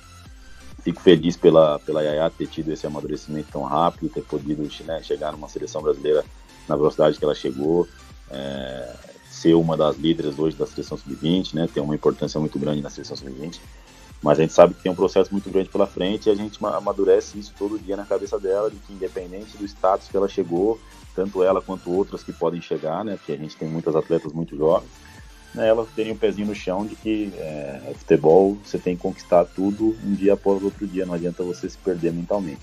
Fico 0.84 1.02
feliz 1.02 1.36
pela, 1.36 1.80
pela 1.80 2.02
Yaya 2.02 2.30
ter 2.30 2.48
tido 2.48 2.72
esse 2.72 2.88
amadurecimento 2.88 3.50
tão 3.52 3.64
rápido, 3.64 4.10
ter 4.10 4.24
podido 4.24 4.68
né, 4.84 5.02
chegar 5.04 5.32
numa 5.32 5.48
seleção 5.48 5.82
brasileira 5.82 6.24
na 6.68 6.76
velocidade 6.76 7.20
que 7.20 7.24
ela 7.24 7.36
chegou, 7.36 7.88
é, 8.32 8.96
ser 9.30 9.54
uma 9.56 9.76
das 9.76 9.98
líderes 9.98 10.38
hoje 10.38 10.56
da 10.56 10.66
seleção 10.66 10.98
sub-20, 10.98 11.54
né, 11.54 11.68
ter 11.74 11.80
uma 11.80 11.96
importância 11.96 12.40
muito 12.40 12.60
grande 12.60 12.82
na 12.82 12.90
seleção 12.90 13.18
sub-20. 13.18 13.60
Mas 14.22 14.38
a 14.38 14.42
gente 14.44 14.54
sabe 14.54 14.76
que 14.76 14.84
tem 14.84 14.92
um 14.92 14.96
processo 14.96 15.32
muito 15.32 15.50
grande 15.50 15.70
pela 15.70 15.88
frente 15.88 16.28
e 16.28 16.32
a 16.32 16.36
gente 16.36 16.64
amadurece 16.64 17.40
isso 17.40 17.54
todo 17.58 17.80
dia 17.80 17.98
na 17.98 18.06
cabeça 18.06 18.40
dela, 18.40 18.70
de 18.70 18.78
que 18.78 18.94
independente 18.94 19.58
do 19.58 19.66
status 19.66 20.08
que 20.08 20.16
ela 20.16 20.28
chegou, 20.28 20.80
tanto 21.16 21.44
ela 21.44 21.62
quanto 21.62 21.92
outras 21.92 22.24
que 22.24 22.32
podem 22.32 22.62
chegar, 22.62 23.04
né, 23.04 23.16
porque 23.16 23.32
a 23.32 23.38
gente 23.38 23.56
tem 23.56 23.68
muitas 23.68 23.96
atletas 23.96 24.32
muito 24.32 24.56
jovens, 24.56 24.92
né, 25.56 25.68
elas 25.68 25.90
terem 25.96 26.14
um 26.14 26.18
pezinho 26.18 26.48
no 26.48 26.56
chão 26.56 26.86
de 26.86 26.96
que 26.96 27.34
é, 27.36 27.94
futebol 27.98 28.58
você 28.64 28.78
tem 28.78 28.96
que 28.96 29.02
conquistar 29.02 29.46
tudo 29.46 29.98
um 30.04 30.14
dia 30.14 30.34
após 30.34 30.62
outro 30.64 30.86
dia, 30.86 31.06
não 31.06 31.16
adianta 31.16 31.44
você 31.44 31.70
se 31.70 31.78
perder 31.78 32.14
mentalmente. 32.14 32.62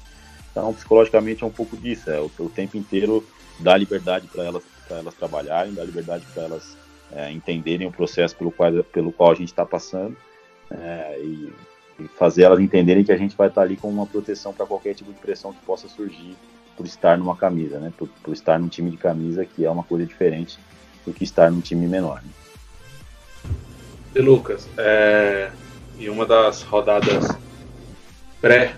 Então, 0.50 0.72
psicologicamente 0.72 1.44
é 1.44 1.46
um 1.46 1.50
pouco 1.50 1.76
disso, 1.76 2.08
é 2.10 2.20
o, 2.20 2.30
o 2.38 2.48
tempo 2.48 2.76
inteiro 2.76 3.26
dar 3.58 3.76
liberdade 3.76 4.28
para 4.28 4.44
elas, 4.44 4.62
elas 4.96 5.14
trabalharem, 5.14 5.74
dar 5.74 5.84
liberdade 5.84 6.24
para 6.32 6.44
elas 6.44 6.76
é, 7.12 7.30
entenderem 7.30 7.86
o 7.86 7.92
processo 7.92 8.36
pelo 8.36 8.50
qual, 8.50 8.72
pelo 8.84 9.12
qual 9.12 9.30
a 9.30 9.34
gente 9.34 9.48
está 9.48 9.64
passando 9.64 10.16
é, 10.70 11.18
e, 11.20 11.52
e, 12.00 12.08
fazer 12.08 12.42
elas 12.42 12.60
entenderem 12.60 13.04
que 13.04 13.12
a 13.12 13.16
gente 13.16 13.36
vai 13.36 13.48
estar 13.48 13.62
ali 13.62 13.76
com 13.76 13.88
uma 13.88 14.06
proteção 14.06 14.52
para 14.52 14.66
qualquer 14.66 14.94
tipo 14.94 15.12
de 15.12 15.18
pressão 15.18 15.52
que 15.52 15.60
possa 15.64 15.88
surgir 15.88 16.36
por 16.76 16.86
estar 16.86 17.18
numa 17.18 17.36
camisa, 17.36 17.78
né? 17.80 17.92
Por, 17.96 18.08
por, 18.22 18.32
estar 18.32 18.58
num 18.58 18.68
time 18.68 18.90
de 18.90 18.96
camisa, 18.96 19.44
que 19.44 19.64
é 19.64 19.70
uma 19.70 19.82
coisa 19.82 20.06
diferente 20.06 20.58
do 21.04 21.12
que 21.12 21.24
estar 21.24 21.50
num 21.50 21.60
time 21.60 21.88
menor. 21.88 22.22
Né? 22.22 22.30
E 24.14 24.20
Lucas, 24.20 24.68
é, 24.78 25.50
em 25.98 26.08
uma 26.08 26.24
das 26.24 26.62
rodadas 26.62 27.26
pré 28.40 28.76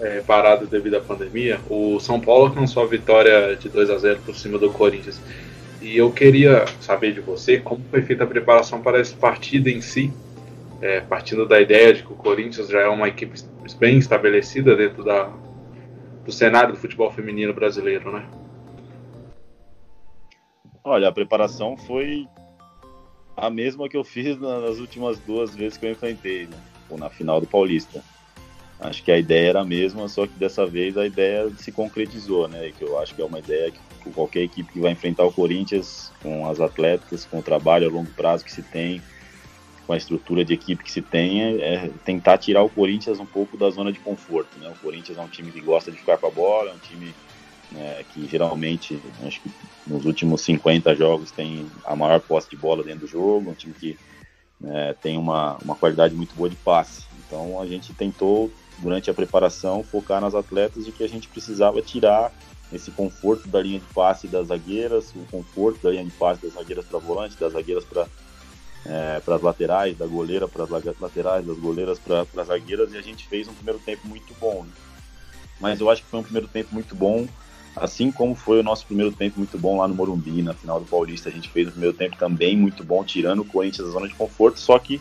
é, 0.00 0.20
parada 0.20 0.66
devido 0.66 0.96
à 0.96 1.00
pandemia, 1.00 1.60
o 1.68 1.98
São 2.00 2.20
Paulo 2.20 2.46
alcançou 2.46 2.82
a 2.82 2.86
vitória 2.86 3.56
de 3.56 3.68
2 3.68 3.90
a 3.90 3.98
0 3.98 4.20
por 4.24 4.34
cima 4.34 4.58
do 4.58 4.70
Corinthians. 4.70 5.20
E 5.80 5.96
eu 5.96 6.10
queria 6.10 6.64
saber 6.80 7.12
de 7.12 7.20
você 7.20 7.58
como 7.58 7.84
foi 7.90 8.02
feita 8.02 8.24
a 8.24 8.26
preparação 8.26 8.80
para 8.80 8.98
essa 8.98 9.16
partida 9.16 9.70
em 9.70 9.80
si, 9.80 10.12
é, 10.80 11.00
partindo 11.00 11.46
da 11.46 11.60
ideia 11.60 11.94
de 11.94 12.02
que 12.02 12.12
o 12.12 12.16
Corinthians 12.16 12.68
já 12.68 12.80
é 12.80 12.88
uma 12.88 13.08
equipe 13.08 13.40
bem 13.78 13.98
estabelecida 13.98 14.74
dentro 14.76 15.04
da, 15.04 15.30
do 16.24 16.32
cenário 16.32 16.74
do 16.74 16.78
futebol 16.78 17.10
feminino 17.10 17.52
brasileiro, 17.54 18.12
né? 18.12 18.26
Olha, 20.82 21.08
a 21.08 21.12
preparação 21.12 21.76
foi 21.76 22.26
a 23.36 23.50
mesma 23.50 23.88
que 23.88 23.96
eu 23.96 24.04
fiz 24.04 24.38
nas 24.38 24.78
últimas 24.78 25.18
duas 25.18 25.54
vezes 25.54 25.76
que 25.76 25.86
eu 25.86 25.90
enfrentei, 25.90 26.46
né? 26.46 26.56
Na 26.98 27.10
final 27.10 27.40
do 27.40 27.46
Paulista. 27.46 28.02
Acho 28.78 29.02
que 29.02 29.10
a 29.10 29.18
ideia 29.18 29.48
era 29.48 29.60
a 29.60 29.64
mesma, 29.64 30.06
só 30.08 30.26
que 30.26 30.34
dessa 30.38 30.66
vez 30.66 30.96
a 30.98 31.06
ideia 31.06 31.50
se 31.56 31.72
concretizou, 31.72 32.46
né? 32.46 32.72
Que 32.76 32.84
eu 32.84 32.98
acho 32.98 33.14
que 33.14 33.22
é 33.22 33.24
uma 33.24 33.38
ideia 33.38 33.70
que 33.70 34.10
qualquer 34.10 34.42
equipe 34.42 34.72
que 34.72 34.80
vai 34.80 34.92
enfrentar 34.92 35.24
o 35.24 35.32
Corinthians, 35.32 36.12
com 36.22 36.48
as 36.48 36.60
atletas, 36.60 37.24
com 37.24 37.38
o 37.38 37.42
trabalho 37.42 37.88
a 37.88 37.90
longo 37.90 38.10
prazo 38.12 38.44
que 38.44 38.52
se 38.52 38.62
tem, 38.62 39.02
com 39.86 39.92
a 39.92 39.96
estrutura 39.96 40.44
de 40.44 40.54
equipe 40.54 40.82
que 40.82 40.90
se 40.90 41.02
tem, 41.02 41.60
é 41.60 41.90
tentar 42.04 42.38
tirar 42.38 42.62
o 42.62 42.68
Corinthians 42.68 43.18
um 43.20 43.26
pouco 43.26 43.56
da 43.56 43.70
zona 43.70 43.92
de 43.92 43.98
conforto. 44.00 44.58
Né? 44.58 44.68
O 44.68 44.78
Corinthians 44.82 45.18
é 45.18 45.20
um 45.20 45.28
time 45.28 45.50
que 45.50 45.60
gosta 45.60 45.90
de 45.90 45.98
ficar 45.98 46.18
com 46.18 46.26
a 46.26 46.30
bola, 46.30 46.70
é 46.70 46.74
um 46.74 46.78
time 46.78 47.14
né, 47.70 48.04
que 48.12 48.26
geralmente, 48.26 49.00
acho 49.24 49.40
que 49.40 49.50
nos 49.86 50.04
últimos 50.04 50.40
50 50.42 50.94
jogos 50.94 51.30
tem 51.30 51.66
a 51.84 51.94
maior 51.94 52.20
posse 52.20 52.50
de 52.50 52.56
bola 52.56 52.82
dentro 52.82 53.00
do 53.00 53.06
jogo, 53.06 53.50
um 53.50 53.54
time 53.54 53.74
que 53.74 53.96
né, 54.60 54.94
tem 55.00 55.16
uma, 55.16 55.56
uma 55.64 55.74
qualidade 55.74 56.14
muito 56.14 56.34
boa 56.34 56.50
de 56.50 56.56
passe. 56.56 57.04
Então 57.26 57.60
a 57.60 57.66
gente 57.66 57.92
tentou, 57.94 58.50
durante 58.78 59.10
a 59.10 59.14
preparação, 59.14 59.82
focar 59.82 60.20
nas 60.20 60.34
atletas 60.34 60.84
de 60.84 60.92
que 60.92 61.02
a 61.02 61.08
gente 61.08 61.28
precisava 61.28 61.80
tirar 61.80 62.32
esse 62.72 62.90
conforto 62.90 63.48
da 63.48 63.60
linha 63.60 63.78
de 63.78 63.86
passe 63.94 64.26
das 64.26 64.48
zagueiras, 64.48 65.12
o 65.14 65.24
conforto 65.30 65.82
da 65.82 65.90
linha 65.90 66.04
de 66.04 66.10
passe 66.10 66.42
das 66.42 66.54
zagueiras 66.54 66.84
para 66.84 66.98
volante, 66.98 67.36
das 67.38 67.52
zagueiras 67.52 67.84
para 67.84 68.06
é, 68.88 69.20
para 69.20 69.34
as 69.34 69.42
laterais, 69.42 69.98
da 69.98 70.06
goleira 70.06 70.46
para 70.46 70.62
as 70.62 70.70
laterais, 71.00 71.44
das 71.44 71.58
goleiras 71.58 71.98
para 71.98 72.24
as 72.36 72.46
zagueiras, 72.46 72.92
e 72.92 72.96
a 72.96 73.02
gente 73.02 73.26
fez 73.26 73.48
um 73.48 73.52
primeiro 73.52 73.80
tempo 73.80 74.06
muito 74.06 74.32
bom. 74.40 74.62
Né? 74.62 74.70
Mas 75.60 75.80
eu 75.80 75.90
acho 75.90 76.02
que 76.02 76.08
foi 76.08 76.20
um 76.20 76.22
primeiro 76.22 76.46
tempo 76.46 76.72
muito 76.72 76.94
bom, 76.94 77.26
assim 77.74 78.12
como 78.12 78.34
foi 78.34 78.60
o 78.60 78.62
nosso 78.62 78.86
primeiro 78.86 79.12
tempo 79.12 79.38
muito 79.38 79.58
bom 79.58 79.78
lá 79.78 79.88
no 79.88 79.94
Morumbi, 79.94 80.42
na 80.42 80.54
final 80.54 80.78
do 80.78 80.86
Paulista. 80.86 81.28
A 81.28 81.32
gente 81.32 81.48
fez 81.48 81.68
um 81.68 81.72
primeiro 81.72 81.96
tempo 81.96 82.16
também 82.16 82.56
muito 82.56 82.84
bom, 82.84 83.02
tirando 83.02 83.40
o 83.40 83.44
Corinthians 83.44 83.88
da 83.88 83.92
zona 83.92 84.08
de 84.08 84.14
conforto, 84.14 84.60
só 84.60 84.78
que 84.78 85.00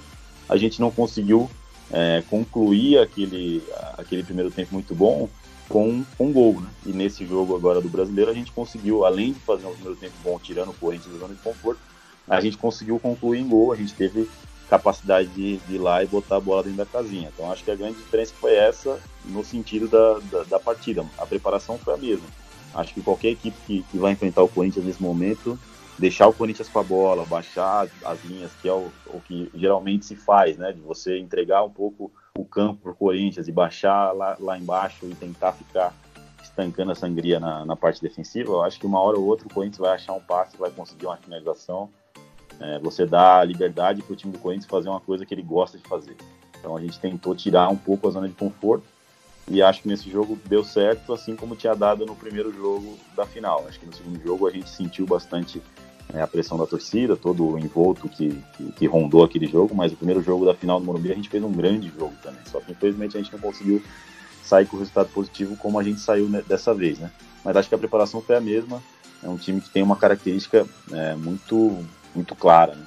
a 0.50 0.58
gente 0.58 0.80
não 0.80 0.90
conseguiu 0.90 1.50
é, 1.92 2.24
concluir 2.30 3.00
aquele, 3.00 3.64
aquele 3.98 4.24
primeiro 4.24 4.52
tempo 4.52 4.74
muito 4.74 4.96
bom 4.96 5.30
com, 5.70 6.04
com 6.18 6.32
gol. 6.32 6.62
Né? 6.62 6.70
E 6.86 6.90
nesse 6.94 7.26
jogo 7.26 7.56
agora 7.56 7.82
do 7.82 7.90
brasileiro, 7.90 8.32
a 8.32 8.34
gente 8.34 8.52
conseguiu, 8.52 9.06
além 9.06 9.34
de 9.34 9.40
fazer 9.40 9.66
um 9.66 9.74
primeiro 9.74 9.96
tempo 9.96 10.14
bom, 10.24 10.40
tirando 10.40 10.70
o 10.70 10.74
Corinthians 10.74 11.20
da 11.20 11.28
de 11.28 11.36
conforto, 11.36 11.80
a 12.28 12.42
gente 12.42 12.58
conseguiu 12.58 13.00
concluir 13.00 13.40
em 13.40 13.48
gol, 13.48 13.72
a 13.72 13.76
gente 13.76 13.94
teve 13.94 14.28
capacidade 14.70 15.30
de, 15.30 15.58
de, 15.58 15.76
ir 15.76 15.78
lá 15.78 16.04
e 16.04 16.08
botar 16.08 16.38
a 16.38 16.40
bola 16.40 16.64
dentro 16.64 16.78
da 16.78 16.86
casinha. 16.86 17.30
Então 17.34 17.52
acho 17.52 17.64
que 17.64 17.72
a 17.72 17.76
grande 17.76 17.98
diferença 17.98 18.34
foi 18.40 18.56
essa 18.56 19.00
no 19.26 19.44
sentido 19.44 19.88
da, 19.88 20.20
da, 20.32 20.44
da 20.44 20.60
partida. 20.60 21.06
A 21.18 21.26
preparação 21.26 21.78
foi 21.78 21.94
a 21.94 21.98
mesma. 21.98 22.26
Acho 22.74 22.94
que 22.94 23.02
qualquer 23.02 23.30
equipe 23.30 23.56
que, 23.66 23.86
que, 23.90 23.98
vai 23.98 24.12
enfrentar 24.12 24.44
o 24.44 24.50
Corinthians 24.50 24.86
nesse 24.86 25.02
momento, 25.02 25.58
deixar 25.98 26.28
o 26.28 26.34
Corinthians 26.34 26.70
com 26.70 26.80
a 26.80 26.84
bola, 26.84 27.26
baixar 27.26 27.88
as 28.04 28.24
linhas, 28.26 28.52
que 28.62 28.68
é 28.68 28.74
o, 28.74 28.92
o 29.08 29.22
que 29.22 29.50
geralmente 29.54 30.06
se 30.06 30.16
faz, 30.16 30.58
né? 30.58 30.72
De 30.72 30.80
você 30.82 31.18
entregar 31.18 31.64
um 31.64 31.70
pouco 31.70 32.12
o 32.38 32.46
campo 32.46 32.82
para 32.84 32.92
o 32.92 32.96
Corinthians 32.96 33.48
e 33.48 33.52
baixar 33.52 34.12
lá, 34.12 34.36
lá 34.40 34.58
embaixo 34.58 35.06
e 35.06 35.16
tentar 35.16 35.54
ficar 35.54 35.94
estancando 36.44 36.92
a 36.92 36.96
sangria 36.96 37.40
na, 37.40 37.66
na 37.66 37.76
parte 37.76 38.02
defensiva. 38.02 38.52
Eu 38.52 38.64
acho 38.64 38.80
que 38.80 38.86
uma 38.86 39.00
hora 39.00 39.18
ou 39.18 39.26
outra 39.26 39.48
o 39.48 39.54
Corinthians 39.54 39.80
vai 39.80 39.96
achar 39.96 40.14
um 40.14 40.22
passe, 40.22 40.58
vai 40.58 40.70
conseguir 40.72 41.06
uma 41.06 41.18
finalização 41.18 41.90
é, 42.60 42.80
você 42.80 43.06
dá 43.06 43.44
liberdade 43.44 44.02
para 44.02 44.14
o 44.14 44.16
time 44.16 44.32
do 44.32 44.40
Corinthians 44.40 44.70
fazer 44.70 44.90
uma 44.90 45.02
coisa 45.02 45.26
que 45.26 45.34
ele 45.34 45.42
gosta 45.42 45.78
de 45.78 45.88
fazer. 45.88 46.16
Então 46.60 46.76
a 46.76 46.82
gente 46.82 47.00
tentou 47.00 47.36
tirar 47.36 47.70
um 47.70 47.76
pouco 47.76 48.08
a 48.08 48.12
zona 48.12 48.28
de 48.28 48.34
conforto 48.34 48.86
e 49.48 49.62
acho 49.62 49.84
que 49.84 49.88
nesse 49.88 50.10
jogo 50.10 50.38
deu 50.46 50.64
certo, 50.64 51.14
assim 51.14 51.36
como 51.36 51.56
tinha 51.56 51.76
dado 51.76 52.06
no 52.06 52.16
primeiro 52.16 52.52
jogo 52.52 52.98
da 53.16 53.26
final. 53.26 53.66
Acho 53.68 53.80
que 53.80 53.86
no 53.86 53.94
segundo 53.94 54.22
jogo 54.24 54.48
a 54.48 54.52
gente 54.52 54.70
sentiu 54.70 55.06
bastante 55.06 55.62
é, 56.14 56.22
a 56.22 56.28
pressão 56.28 56.58
da 56.58 56.66
torcida, 56.66 57.16
todo 57.16 57.54
o 57.54 57.60
envolto 57.60 58.10
que, 58.10 58.42
que, 58.58 58.72
que, 58.72 58.86
rondou 58.88 59.24
aquele 59.24 59.46
jogo, 59.46 59.76
mas 59.76 59.94
o 59.94 59.96
primeiro 59.96 60.22
jogo 60.22 60.46
da 60.46 60.56
final 60.56 60.80
do 60.80 60.86
Morumbi 60.86 61.12
a 61.12 61.16
gente 61.16 61.30
fez 61.30 61.44
um 61.44 61.52
grande 61.52 61.92
jogo 61.96 62.14
também. 62.24 62.42
Só 62.46 62.60
que 62.60 62.72
infelizmente 62.72 63.18
a 63.18 63.22
gente 63.22 63.32
não 63.32 63.40
conseguiu 63.40 63.82
sair 64.44 64.66
com 64.66 64.78
o 64.78 64.80
resultado 64.80 65.10
positivo 65.10 65.56
como 65.58 65.80
a 65.80 65.84
gente 65.84 66.00
saiu 66.00 66.28
dessa 66.48 66.74
vez, 66.74 66.98
né? 66.98 67.12
Mas 67.44 67.56
acho 67.56 67.70
que 67.70 67.76
a 67.76 67.80
preparação 67.80 68.22
foi 68.22 68.36
a 68.36 68.42
mesma. 68.42 68.82
É 69.24 69.30
um 69.30 69.38
time 69.38 69.62
que 69.62 69.70
tem 69.70 69.84
uma 69.84 69.96
característica 69.96 70.66
é, 70.92 71.16
muito 71.16 71.86
muito 72.16 72.34
clara. 72.36 72.76
Né? 72.76 72.86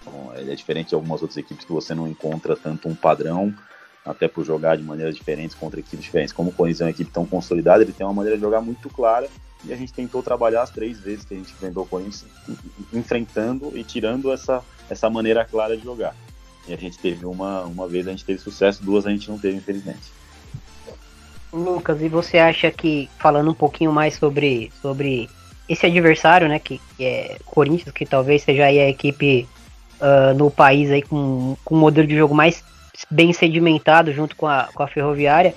Então, 0.00 0.32
é 0.34 0.54
diferente 0.54 0.88
de 0.88 0.94
algumas 0.94 1.22
outras 1.22 1.36
equipes 1.36 1.64
que 1.64 1.72
você 1.72 1.94
não 1.94 2.06
encontra 2.06 2.54
tanto 2.54 2.88
um 2.88 2.94
padrão, 2.94 3.54
até 4.04 4.26
por 4.26 4.44
jogar 4.44 4.76
de 4.76 4.82
maneiras 4.82 5.14
diferentes 5.14 5.54
contra 5.54 5.80
equipes 5.80 6.04
diferentes. 6.04 6.32
Como 6.32 6.50
o 6.50 6.52
Corinthians 6.52 6.80
é 6.80 6.84
uma 6.84 6.90
equipe 6.90 7.10
tão 7.10 7.26
consolidada, 7.26 7.82
ele 7.82 7.92
tem 7.92 8.06
uma 8.06 8.12
maneira 8.12 8.36
de 8.36 8.42
jogar 8.42 8.60
muito 8.60 8.88
clara 8.88 9.28
e 9.64 9.72
a 9.72 9.76
gente 9.76 9.92
tentou 9.92 10.22
trabalhar 10.22 10.62
as 10.62 10.70
três 10.70 11.00
vezes 11.00 11.24
que 11.24 11.34
a 11.34 11.36
gente 11.36 11.52
enfrentou 11.52 11.82
o 11.82 11.86
Corinthians, 11.86 12.26
enfrentando 12.92 13.76
e 13.76 13.82
tirando 13.82 14.32
essa, 14.32 14.62
essa 14.88 15.10
maneira 15.10 15.44
clara 15.44 15.76
de 15.76 15.82
jogar. 15.82 16.14
E 16.66 16.72
a 16.72 16.76
gente 16.76 16.98
teve 16.98 17.26
uma, 17.26 17.62
uma 17.64 17.88
vez 17.88 18.06
a 18.06 18.10
gente 18.10 18.24
teve 18.24 18.38
sucesso, 18.38 18.82
duas 18.82 19.06
a 19.06 19.10
gente 19.10 19.28
não 19.28 19.38
teve, 19.38 19.56
infelizmente. 19.56 20.12
Lucas, 21.52 22.00
e 22.02 22.08
você 22.08 22.38
acha 22.38 22.70
que, 22.70 23.08
falando 23.18 23.50
um 23.50 23.54
pouquinho 23.54 23.90
mais 23.90 24.14
sobre, 24.14 24.70
sobre 24.82 25.28
esse 25.68 25.86
adversário, 25.86 26.46
né, 26.46 26.58
que, 26.58 26.80
que 26.96 27.04
é 27.04 27.38
Corinthians, 27.46 27.92
que 27.92 28.04
talvez 28.04 28.42
seja 28.42 28.66
aí 28.66 28.78
a 28.78 28.88
equipe 28.88 29.48
uh, 30.00 30.36
no 30.36 30.50
país 30.50 30.90
aí 30.90 31.02
com, 31.02 31.56
com 31.64 31.74
um 31.74 31.78
modelo 31.78 32.06
de 32.06 32.16
jogo 32.16 32.34
mais 32.34 32.62
bem 33.10 33.32
sedimentado 33.32 34.12
junto 34.12 34.36
com 34.36 34.46
a, 34.46 34.68
com 34.74 34.82
a 34.82 34.88
Ferroviária. 34.88 35.54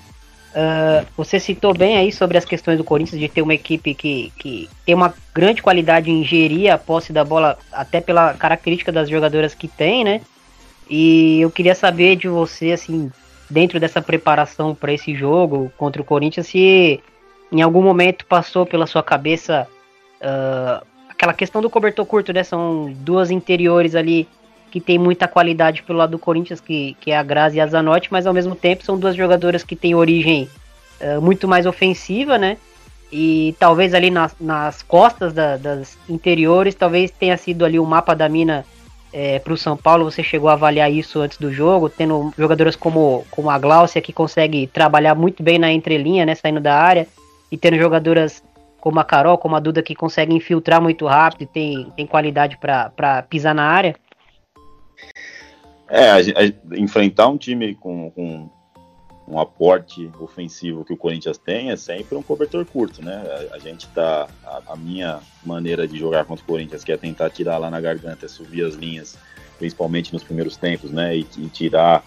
Uh, 0.51 1.05
você 1.15 1.39
citou 1.39 1.73
bem 1.73 1.97
aí 1.97 2.11
sobre 2.11 2.37
as 2.37 2.43
questões 2.43 2.77
do 2.77 2.83
Corinthians 2.83 3.19
de 3.19 3.29
ter 3.29 3.41
uma 3.41 3.53
equipe 3.53 3.93
que, 3.93 4.33
que 4.37 4.69
tem 4.85 4.93
uma 4.93 5.13
grande 5.33 5.61
qualidade 5.61 6.11
em 6.11 6.25
gerir 6.25 6.73
a 6.73 6.77
posse 6.77 7.13
da 7.13 7.23
bola, 7.23 7.57
até 7.71 8.01
pela 8.01 8.33
característica 8.33 8.91
das 8.91 9.09
jogadoras 9.09 9.53
que 9.55 9.67
tem, 9.67 10.03
né? 10.03 10.21
E 10.89 11.39
eu 11.39 11.49
queria 11.49 11.73
saber 11.73 12.17
de 12.17 12.27
você, 12.27 12.73
assim, 12.73 13.09
dentro 13.49 13.79
dessa 13.79 14.01
preparação 14.01 14.75
para 14.75 14.91
esse 14.91 15.15
jogo 15.15 15.71
contra 15.77 16.01
o 16.01 16.05
Corinthians, 16.05 16.47
se 16.47 17.01
em 17.49 17.61
algum 17.61 17.81
momento 17.81 18.25
passou 18.25 18.65
pela 18.65 18.85
sua 18.85 19.01
cabeça 19.01 19.65
uh, 20.21 20.85
aquela 21.09 21.33
questão 21.33 21.61
do 21.61 21.69
cobertor 21.69 22.05
curto, 22.05 22.33
né? 22.33 22.43
São 22.43 22.91
duas 22.97 23.31
interiores 23.31 23.95
ali 23.95 24.27
que 24.71 24.79
tem 24.79 24.97
muita 24.97 25.27
qualidade 25.27 25.83
pelo 25.83 25.99
lado 25.99 26.11
do 26.11 26.19
Corinthians, 26.19 26.61
que, 26.61 26.95
que 27.01 27.11
é 27.11 27.17
a 27.17 27.21
Grazi 27.21 27.57
e 27.57 27.61
a 27.61 27.67
Zanotti, 27.67 28.07
mas 28.09 28.25
ao 28.25 28.33
mesmo 28.33 28.55
tempo 28.55 28.83
são 28.83 28.97
duas 28.97 29.15
jogadoras 29.15 29.63
que 29.63 29.75
têm 29.75 29.93
origem 29.93 30.49
uh, 31.01 31.21
muito 31.21 31.47
mais 31.47 31.65
ofensiva, 31.65 32.37
né? 32.37 32.57
E 33.11 33.53
talvez 33.59 33.93
ali 33.93 34.09
nas, 34.09 34.33
nas 34.39 34.81
costas 34.81 35.33
da, 35.33 35.57
das 35.57 35.97
interiores, 36.07 36.73
talvez 36.73 37.11
tenha 37.11 37.35
sido 37.35 37.65
ali 37.65 37.77
o 37.77 37.85
mapa 37.85 38.15
da 38.15 38.29
mina 38.29 38.65
é, 39.11 39.37
para 39.39 39.51
o 39.51 39.57
São 39.57 39.75
Paulo. 39.75 40.05
Você 40.05 40.23
chegou 40.23 40.49
a 40.49 40.53
avaliar 40.53 40.89
isso 40.89 41.19
antes 41.19 41.37
do 41.37 41.51
jogo, 41.51 41.89
tendo 41.89 42.33
jogadoras 42.37 42.77
como, 42.77 43.25
como 43.29 43.49
a 43.49 43.59
Gláucia, 43.59 44.01
que 44.01 44.13
consegue 44.13 44.65
trabalhar 44.67 45.13
muito 45.13 45.43
bem 45.43 45.59
na 45.59 45.69
entrelinha, 45.69 46.25
né? 46.25 46.33
Saindo 46.33 46.61
da 46.61 46.73
área, 46.73 47.05
e 47.51 47.57
tendo 47.57 47.77
jogadoras 47.77 48.41
como 48.79 48.99
a 48.99 49.03
Carol, 49.03 49.37
como 49.37 49.57
a 49.57 49.59
Duda, 49.59 49.83
que 49.83 49.93
conseguem 49.93 50.37
infiltrar 50.37 50.81
muito 50.81 51.05
rápido 51.05 51.43
e 51.43 51.45
tem, 51.45 51.91
tem 51.95 52.07
qualidade 52.07 52.57
para 52.57 53.21
pisar 53.29 53.53
na 53.53 53.63
área. 53.63 53.95
É, 55.89 56.09
a, 56.09 56.17
a, 56.17 56.77
enfrentar 56.77 57.27
um 57.27 57.37
time 57.37 57.75
com, 57.75 58.09
com 58.11 58.49
um 59.27 59.39
aporte 59.39 60.09
ofensivo 60.19 60.83
que 60.83 60.93
o 60.93 60.97
Corinthians 60.97 61.37
tem 61.37 61.71
é 61.71 61.75
sempre 61.75 62.17
um 62.17 62.23
cobertor 62.23 62.65
curto, 62.65 63.03
né? 63.03 63.23
A, 63.51 63.55
a 63.55 63.59
gente 63.59 63.87
tá. 63.89 64.27
A, 64.67 64.75
minha 64.75 65.19
maneira 65.45 65.87
de 65.87 65.97
jogar 65.97 66.25
contra 66.25 66.43
o 66.43 66.47
Corinthians, 66.47 66.83
que 66.83 66.91
é 66.91 66.97
tentar 66.97 67.29
tirar 67.29 67.57
lá 67.57 67.69
na 67.69 67.79
garganta, 67.79 68.27
subir 68.27 68.65
as 68.65 68.75
linhas, 68.75 69.17
principalmente 69.57 70.13
nos 70.13 70.23
primeiros 70.23 70.57
tempos, 70.57 70.91
né? 70.91 71.15
E, 71.15 71.27
e 71.37 71.47
tirar 71.47 72.03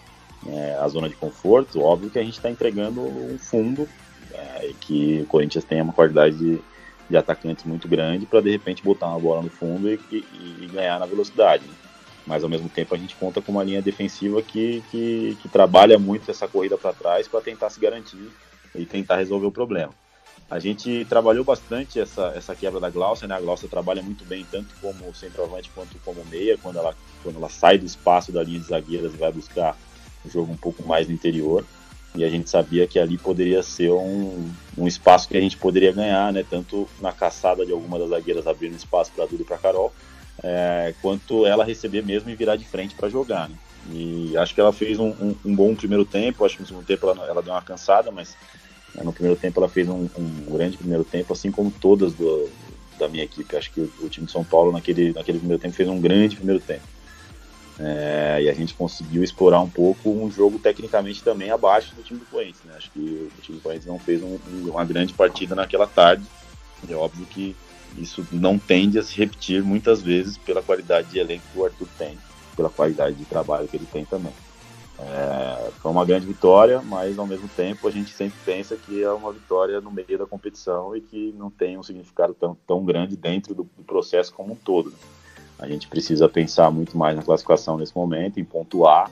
é, 0.47 0.78
a 0.80 0.88
zona 0.88 1.09
de 1.09 1.16
conforto, 1.16 1.80
óbvio 1.80 2.11
que 2.11 2.18
a 2.18 2.24
gente 2.24 2.34
está 2.34 2.51
entregando 2.51 3.01
um 3.01 3.38
fundo 3.38 3.88
é, 4.32 4.72
que 4.80 5.20
o 5.22 5.26
Corinthians 5.26 5.64
tem 5.64 5.80
uma 5.80 5.92
qualidade 5.92 6.36
de, 6.36 6.61
de 7.09 7.16
atacantes 7.16 7.64
muito 7.64 7.88
grande 7.88 8.26
para 8.26 8.40
de 8.40 8.51
repente 8.51 8.82
botar 8.82 9.09
uma 9.09 9.20
bola 9.20 9.42
no 9.42 9.51
fundo 9.51 9.88
e, 9.88 9.99
e, 10.11 10.24
e 10.62 10.66
ganhar 10.72 10.99
na 10.99 11.07
velocidade. 11.07 11.64
Né? 11.64 11.84
Mas 12.27 12.43
ao 12.43 12.51
mesmo 12.51 12.68
tempo 12.68 12.95
a 12.95 12.99
gente 12.99 13.14
conta 13.16 13.41
com 13.41 13.53
uma 13.53 13.64
linha 13.64 13.83
defensiva 13.83 14.41
que, 14.43 14.83
que, 14.91 15.37
que 15.41 15.49
trabalha 15.49 15.99
muito 15.99 16.31
essa 16.31 16.49
corrida 16.49 16.79
para 16.79 16.93
trás 16.93 17.29
para 17.29 17.41
tentar 17.41 17.70
se 17.70 17.81
garantir 17.81 18.31
e 18.75 18.85
tentar 18.87 19.16
resolver 19.16 19.47
o 19.47 19.53
problema. 19.53 19.93
A 20.51 20.59
gente 20.59 21.05
trabalhou 21.07 21.45
bastante 21.45 21.99
essa, 21.99 22.33
essa 22.37 22.55
quebra 22.55 22.79
da 22.79 22.91
Glaucia, 22.91 23.27
né? 23.27 23.35
A 23.35 23.41
Glaucia 23.41 23.68
trabalha 23.68 24.03
muito 24.03 24.25
bem 24.25 24.47
tanto 24.51 24.75
como 24.81 25.14
centroavante 25.14 25.70
quanto 25.75 25.99
como 26.05 26.25
meia, 26.27 26.59
quando 26.59 26.79
ela, 26.79 26.95
quando 27.22 27.37
ela 27.37 27.49
sai 27.49 27.79
do 27.79 27.87
espaço 27.87 28.31
da 28.31 28.43
linha 28.43 28.61
de 28.61 28.66
zagueiras 28.66 29.14
e 29.14 29.16
vai 29.16 29.33
buscar 29.33 29.77
o 30.25 30.29
jogo 30.29 30.53
um 30.53 30.57
pouco 30.57 30.87
mais 30.87 31.09
no 31.09 31.14
interior. 31.14 31.64
E 32.14 32.25
a 32.25 32.29
gente 32.29 32.49
sabia 32.49 32.87
que 32.87 32.99
ali 32.99 33.18
poderia 33.18 33.62
ser 33.62 33.91
um, 33.91 34.49
um 34.79 34.87
espaço 34.87 35.29
que 35.29 35.37
a 35.37 35.41
gente 35.41 35.57
poderia 35.57 35.93
ganhar, 35.93 36.33
né? 36.33 36.45
Tanto 36.49 36.89
na 37.01 37.11
caçada 37.11 37.64
de 37.64 37.72
alguma 37.72 37.99
das 37.99 38.11
zagueiras 38.11 38.47
abrindo 38.47 38.77
espaço 38.77 39.11
para 39.12 39.27
Duda 39.27 39.43
e 39.43 39.47
para 39.47 39.59
Carol, 39.59 39.93
é, 40.43 40.95
quanto 41.01 41.47
ela 41.47 41.64
receber 41.64 42.03
mesmo 42.03 42.30
e 42.30 42.35
virar 42.35 42.57
de 42.57 42.64
frente 42.64 42.95
para 42.95 43.09
jogar. 43.09 43.49
Né? 43.49 43.57
E 43.93 44.37
acho 44.37 44.55
que 44.55 44.61
ela 44.61 44.72
fez 44.72 44.99
um, 44.99 45.09
um, 45.09 45.37
um, 45.45 45.55
bom 45.55 45.74
primeiro 45.74 46.05
tempo, 46.05 46.45
acho 46.45 46.57
que 46.57 46.62
no 46.62 46.68
segundo 46.68 46.87
tempo 46.87 47.09
ela, 47.09 47.26
ela 47.26 47.43
deu 47.43 47.53
uma 47.53 47.62
cansada, 47.62 48.11
mas 48.11 48.37
né, 48.95 49.03
no 49.03 49.12
primeiro 49.12 49.39
tempo 49.39 49.61
ela 49.61 49.68
fez 49.68 49.89
um, 49.89 50.09
um, 50.16 50.45
grande 50.53 50.76
primeiro 50.76 51.05
tempo, 51.05 51.32
assim 51.32 51.51
como 51.51 51.70
todas 51.70 52.14
do, 52.14 52.49
da 52.99 53.09
minha 53.09 53.24
equipe. 53.24 53.57
Acho 53.57 53.70
que 53.70 53.80
o, 53.80 53.93
o, 54.01 54.09
time 54.09 54.26
de 54.26 54.32
São 54.32 54.45
Paulo 54.45 54.72
naquele, 54.72 55.12
naquele 55.12 55.39
primeiro 55.39 55.61
tempo 55.61 55.74
fez 55.74 55.89
um 55.89 56.01
grande 56.01 56.37
primeiro 56.37 56.61
tempo. 56.61 56.95
É, 57.78 58.39
e 58.43 58.49
a 58.49 58.55
gente 58.55 58.72
conseguiu 58.72 59.24
explorar 59.24 59.61
um 59.61 59.68
pouco 59.68 60.09
um 60.09 60.30
jogo 60.30 60.61
tecnicamente 60.61 61.22
também 61.24 61.51
abaixo 61.51 61.95
do 61.95 62.03
time 62.03 62.20
do 62.20 62.26
Corinthians. 62.26 62.64
Né? 62.64 62.74
Acho 62.76 62.91
que 62.91 63.01
o 63.37 63.43
time 63.43 63.59
do 63.59 63.62
Corinthians 63.62 63.87
não 63.87 63.99
fez 63.99 64.22
uma 64.22 64.85
grande 64.85 65.12
partida 65.12 65.55
naquela 65.55 65.87
tarde. 65.87 66.24
É 66.89 66.95
óbvio 66.95 67.26
que 67.26 67.57
isso 67.99 68.26
não 68.32 68.59
tende 68.59 68.99
a 68.99 69.03
se 69.03 69.16
repetir 69.16 69.62
muitas 69.62 70.03
vezes 70.03 70.36
pela 70.38 70.62
qualidade 70.62 71.09
de 71.11 71.18
elenco 71.18 71.45
que 71.53 71.59
o 71.59 71.64
Arthur 71.64 71.88
tem, 71.99 72.18
pela 72.57 72.70
qualidade 72.70 73.16
de 73.16 73.24
trabalho 73.24 73.68
que 73.68 73.76
ele 73.76 73.86
tem 73.86 74.05
também. 74.05 74.32
É, 74.99 75.70
foi 75.80 75.90
uma 75.90 76.05
grande 76.05 76.24
vitória, 76.26 76.80
mas 76.80 77.18
ao 77.18 77.26
mesmo 77.26 77.49
tempo 77.49 77.88
a 77.88 77.90
gente 77.90 78.12
sempre 78.12 78.38
pensa 78.45 78.76
que 78.76 79.03
é 79.03 79.11
uma 79.11 79.32
vitória 79.32 79.80
no 79.80 79.90
meio 79.90 80.18
da 80.18 80.26
competição 80.26 80.95
e 80.97 81.01
que 81.01 81.34
não 81.36 81.51
tem 81.51 81.76
um 81.76 81.82
significado 81.82 82.32
tão, 82.34 82.57
tão 82.66 82.84
grande 82.84 83.16
dentro 83.16 83.55
do, 83.55 83.64
do 83.76 83.82
processo 83.84 84.32
como 84.32 84.53
um 84.53 84.57
todo. 84.57 84.90
Né? 84.90 84.97
A 85.59 85.66
gente 85.66 85.88
precisa 85.88 86.28
pensar 86.28 86.70
muito 86.70 86.97
mais 86.97 87.16
na 87.16 87.22
classificação 87.22 87.76
nesse 87.76 87.95
momento, 87.95 88.38
em 88.38 88.45
pontuar, 88.45 89.11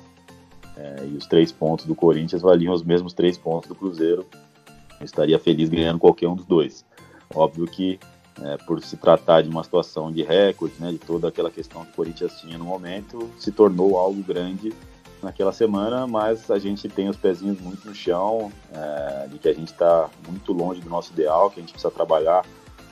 é, 0.77 1.05
e 1.05 1.17
os 1.17 1.27
três 1.27 1.51
pontos 1.53 1.85
do 1.85 1.95
Corinthians 1.95 2.43
valiam 2.43 2.73
os 2.73 2.83
mesmos 2.83 3.13
três 3.13 3.37
pontos 3.37 3.69
do 3.69 3.75
Cruzeiro. 3.75 4.25
Eu 5.01 5.05
estaria 5.05 5.39
feliz 5.39 5.69
ganhando 5.69 5.99
qualquer 5.99 6.29
um 6.29 6.37
dos 6.37 6.47
dois. 6.47 6.85
Óbvio 7.35 7.67
que 7.67 7.99
é, 8.41 8.57
por 8.59 8.81
se 8.83 8.97
tratar 8.97 9.43
de 9.43 9.49
uma 9.49 9.63
situação 9.63 10.11
de 10.11 10.23
recorde, 10.23 10.75
né, 10.79 10.91
de 10.91 10.99
toda 10.99 11.29
aquela 11.29 11.51
questão 11.51 11.85
que 11.85 11.91
o 11.91 11.95
Corinthians 11.95 12.41
tinha 12.41 12.57
no 12.57 12.65
momento, 12.65 13.31
se 13.39 13.53
tornou 13.53 13.99
algo 13.99 14.23
grande 14.23 14.73
naquela 15.23 15.53
semana, 15.53 16.07
mas 16.07 16.51
a 16.51 16.59
gente 16.59 16.89
tem 16.89 17.09
os 17.09 17.17
pezinhos 17.17 17.61
muito 17.61 17.87
no 17.87 17.95
chão, 17.95 18.51
é, 18.73 19.29
de 19.29 19.39
que 19.39 19.49
a 19.49 19.53
gente 19.53 19.73
está 19.73 20.09
muito 20.27 20.53
longe 20.53 20.81
do 20.81 20.91
nosso 20.91 21.13
ideal, 21.13 21.51
que 21.51 21.61
a 21.61 21.63
gente 21.63 21.73
precisa 21.73 21.93
trabalhar 21.93 22.45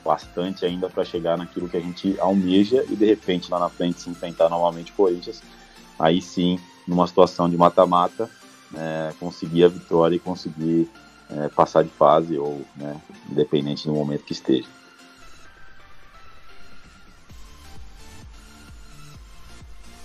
bastante 0.03 0.65
ainda 0.65 0.89
para 0.89 1.03
chegar 1.03 1.37
naquilo 1.37 1.69
que 1.69 1.77
a 1.77 1.81
gente 1.81 2.19
almeja 2.19 2.83
e 2.89 2.95
de 2.95 3.05
repente 3.05 3.51
lá 3.51 3.59
na 3.59 3.69
frente 3.69 4.01
se 4.01 4.09
enfrentar 4.09 4.49
novamente 4.49 4.91
o 4.91 4.95
Corinthians, 4.95 5.41
aí 5.99 6.21
sim, 6.21 6.59
numa 6.87 7.05
situação 7.05 7.49
de 7.49 7.57
mata-mata, 7.57 8.29
é, 8.75 9.13
conseguir 9.19 9.65
a 9.65 9.67
vitória 9.67 10.15
e 10.15 10.19
conseguir 10.19 10.89
é, 11.29 11.49
passar 11.49 11.83
de 11.83 11.89
fase 11.89 12.37
ou, 12.37 12.61
né, 12.75 12.99
independente 13.29 13.87
do 13.87 13.93
momento 13.93 14.23
que 14.23 14.33
esteja. 14.33 14.67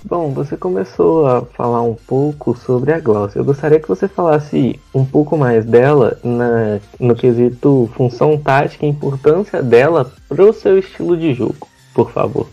Bom, 0.09 0.33
você 0.33 0.57
começou 0.57 1.27
a 1.27 1.45
falar 1.45 1.83
um 1.83 1.97
pouco 1.97 2.57
sobre 2.57 2.93
a 2.93 3.01
Glaucia. 3.01 3.41
Eu 3.41 3.45
gostaria 3.45 3.81
que 3.81 3.89
você 3.89 4.07
falasse 4.07 4.79
um 4.95 5.05
pouco 5.05 5.37
mais 5.37 5.65
dela 5.65 6.17
na, 6.23 6.79
no 7.01 7.17
quesito 7.17 7.91
função 7.97 8.39
tática 8.39 8.87
e 8.87 8.89
importância 8.89 9.61
dela 9.61 10.15
para 10.29 10.45
o 10.45 10.53
seu 10.53 10.79
estilo 10.79 11.17
de 11.17 11.35
jogo, 11.35 11.67
por 11.93 12.13
favor. 12.13 12.49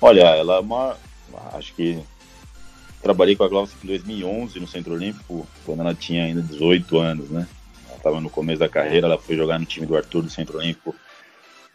Olha, 0.00 0.22
ela 0.22 0.56
é 0.56 0.58
uma. 0.58 0.96
Acho 1.52 1.72
que 1.72 2.02
trabalhei 3.00 3.36
com 3.36 3.44
a 3.44 3.48
Glaucia 3.48 3.78
em 3.84 3.86
2011 3.86 4.58
no 4.58 4.66
Centro 4.66 4.94
Olímpico, 4.94 5.46
quando 5.64 5.82
ela 5.82 5.94
tinha 5.94 6.24
ainda 6.24 6.42
18 6.42 6.98
anos, 6.98 7.30
né? 7.30 7.46
Ela 7.86 7.96
estava 7.96 8.20
no 8.20 8.28
começo 8.28 8.58
da 8.58 8.68
carreira, 8.68 9.06
ela 9.06 9.18
foi 9.18 9.36
jogar 9.36 9.56
no 9.60 9.64
time 9.64 9.86
do 9.86 9.96
Arthur 9.96 10.22
do 10.22 10.30
Centro 10.30 10.58
Olímpico 10.58 10.96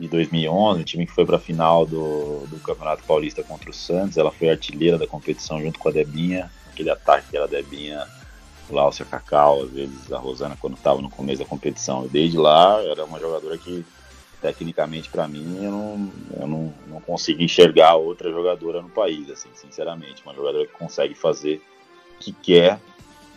de 0.02 0.08
2011, 0.08 0.82
o 0.82 0.84
time 0.84 1.06
que 1.06 1.12
foi 1.12 1.26
para 1.26 1.36
a 1.36 1.39
final 1.39 1.86
do, 1.86 2.47
do 2.47 2.60
Campeonato 2.60 3.04
Paulista 3.04 3.43
contra 3.43 3.70
o 3.70 3.74
Santos. 3.74 4.18
Ela 4.18 4.32
foi 4.32 4.49
artilheira 4.49 4.97
da 4.97 5.06
competição 5.06 5.62
junto 5.62 5.78
com 5.78 5.89
a 5.89 5.91
Debinha, 5.91 6.52
aquele 6.72 6.89
ataque 6.89 7.30
que 7.30 7.38
era 7.38 7.45
a 7.45 7.47
Debinha, 7.47 8.08
Láucia 8.70 9.06
Cacau, 9.06 9.62
às 9.64 9.70
vezes 9.70 10.12
a 10.12 10.18
Rosana 10.18 10.58
quando 10.60 10.76
estava 10.76 10.99
no 11.02 11.10
começo 11.10 11.43
da 11.43 11.47
competição. 11.47 12.04
E 12.06 12.10
desde 12.10 12.36
lá 12.36 12.82
era 12.82 13.06
uma 13.06 13.20
jogadora 13.20 13.56
que, 13.60 13.86
tecnicamente, 14.41 15.08
para 15.08 15.28
mim, 15.28 15.64
eu, 15.64 15.72
não, 15.72 16.12
eu 16.39 16.47
não, 16.47 16.74
não 16.88 17.02
consigo 17.02 17.43
enxergar 17.43 17.93
outra 17.93 18.32
jogadora 18.32 18.82
no 18.82 18.89
país, 18.89 19.30
assim, 19.30 19.49
sinceramente. 19.54 20.24
Uma 20.26 20.34
jogadora 20.34 20.66
que 20.66 20.74
consegue 20.74 21.14
fazer 21.14 21.62
o 22.16 22.20
que 22.20 22.32
quer, 22.32 22.80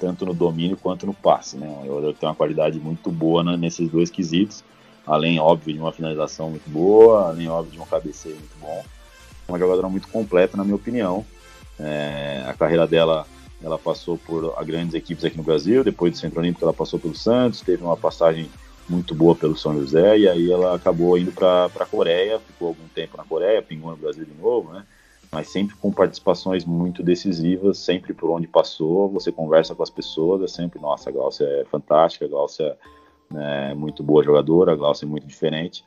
tanto 0.00 0.24
no 0.24 0.32
domínio 0.32 0.78
quanto 0.78 1.04
no 1.04 1.12
passe. 1.12 1.58
Né? 1.58 1.66
Uma 1.68 1.86
jogadora 1.86 2.14
que 2.14 2.20
tem 2.20 2.28
uma 2.28 2.34
qualidade 2.34 2.80
muito 2.80 3.10
boa 3.10 3.44
né, 3.44 3.54
nesses 3.54 3.90
dois 3.90 4.08
quesitos 4.08 4.64
além, 5.06 5.38
óbvio, 5.38 5.74
de 5.74 5.80
uma 5.80 5.92
finalização 5.92 6.50
muito 6.50 6.68
boa, 6.68 7.28
além, 7.28 7.48
óbvio, 7.48 7.72
de 7.72 7.80
um 7.80 7.86
cabeceio 7.86 8.36
muito 8.36 8.56
bom. 8.60 8.84
Uma 9.46 9.58
jogadora 9.58 9.88
muito 9.88 10.08
completa, 10.08 10.56
na 10.56 10.64
minha 10.64 10.76
opinião. 10.76 11.24
É, 11.78 12.44
a 12.46 12.54
carreira 12.54 12.86
dela, 12.86 13.26
ela 13.62 13.78
passou 13.78 14.16
por 14.16 14.54
grandes 14.64 14.94
equipes 14.94 15.24
aqui 15.24 15.36
no 15.36 15.42
Brasil, 15.42 15.84
depois 15.84 16.12
do 16.12 16.18
Centro 16.18 16.40
Olímpico 16.40 16.64
ela 16.64 16.72
passou 16.72 16.98
pelo 16.98 17.14
Santos, 17.14 17.60
teve 17.60 17.82
uma 17.82 17.96
passagem 17.96 18.48
muito 18.88 19.14
boa 19.14 19.34
pelo 19.34 19.56
São 19.56 19.74
José, 19.74 20.18
e 20.18 20.28
aí 20.28 20.50
ela 20.50 20.74
acabou 20.74 21.16
indo 21.18 21.32
para 21.32 21.66
a 21.66 21.86
Coreia, 21.86 22.38
ficou 22.38 22.68
algum 22.68 22.86
tempo 22.94 23.16
na 23.16 23.24
Coreia, 23.24 23.62
pingou 23.62 23.90
no 23.90 23.96
Brasil 23.96 24.24
de 24.24 24.34
novo, 24.40 24.72
né? 24.72 24.84
Mas 25.32 25.48
sempre 25.48 25.74
com 25.76 25.90
participações 25.90 26.64
muito 26.64 27.02
decisivas, 27.02 27.78
sempre 27.78 28.12
por 28.12 28.30
onde 28.30 28.46
passou, 28.46 29.08
você 29.08 29.32
conversa 29.32 29.74
com 29.74 29.82
as 29.82 29.90
pessoas, 29.90 30.42
é 30.42 30.46
sempre, 30.46 30.78
nossa, 30.80 31.10
a 31.10 31.12
Glaucia 31.12 31.46
é 31.46 31.64
fantástica, 31.64 32.24
a 32.24 32.28
Glaucia 32.28 32.76
né, 33.30 33.74
muito 33.74 34.02
boa 34.02 34.22
jogadora, 34.22 34.72
a 34.72 34.76
Glaucia 34.76 35.06
é 35.06 35.08
muito 35.08 35.26
diferente. 35.26 35.84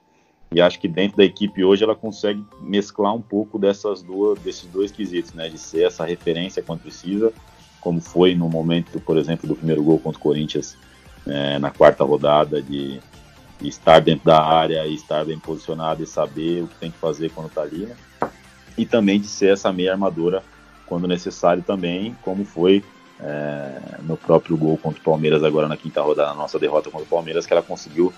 E 0.52 0.62
acho 0.62 0.80
que 0.80 0.88
dentro 0.88 1.18
da 1.18 1.26
equipe 1.26 1.64
hoje 1.64 1.84
ela 1.84 1.96
consegue 1.96 2.44
mesclar 2.62 3.14
um 3.14 3.22
pouco 3.22 3.60
dessas 3.60 4.02
duas, 4.02 4.40
desses 4.40 4.66
dois 4.66 4.92
quesitos, 4.92 5.34
né? 5.34 5.50
De 5.50 5.58
ser 5.58 5.84
essa 5.84 6.06
referência 6.06 6.64
quando 6.64 6.82
precisa, 6.82 7.34
como 7.82 8.00
foi 8.00 8.34
no 8.34 8.48
momento, 8.48 9.00
por 9.02 9.18
exemplo, 9.18 9.48
do 9.48 9.56
primeiro 9.56 9.84
gol 9.84 10.00
contra 10.00 10.18
o 10.18 10.22
Corinthians 10.22 10.78
é, 11.26 11.60
na 11.60 11.70
quarta 11.70 12.04
rodada, 12.06 12.62
de, 12.62 13.00
de, 13.60 13.68
estar 13.68 14.00
dentro 14.00 14.26
da 14.26 14.42
área 14.42 14.88
estar 14.88 15.26
bem 15.26 15.38
posicionado 15.38 16.02
e 16.02 16.08
saber 16.08 16.64
o 16.64 16.68
que 16.68 16.76
tem 16.76 16.92
que 16.92 16.98
fazer 16.98 17.30
quando 17.32 17.48
está 17.48 17.64
ali, 17.64 17.86
né? 17.86 17.96
E 18.78 18.86
também 18.86 19.20
de 19.20 19.28
ser 19.28 19.52
essa 19.52 19.74
meia 19.74 19.92
armadura 19.92 20.44
quando 20.86 21.08
necessário 21.08 21.62
também, 21.62 22.16
como 22.22 22.46
foi 22.46 22.82
é, 23.20 23.98
no 24.04 24.16
próprio 24.16 24.56
gol 24.56 24.78
contra 24.78 25.00
o 25.00 25.04
Palmeiras 25.04 25.44
agora 25.44 25.68
na 25.68 25.78
quinta 25.78 26.02
rodada, 26.02 26.30
na 26.30 26.36
nossa 26.36 26.60
derrota 26.60 26.90
contra 26.90 27.06
o 27.06 27.10
Palmeiras, 27.10 27.46
que 27.46 27.54
ela 27.54 27.64
conseguiu 27.64 28.14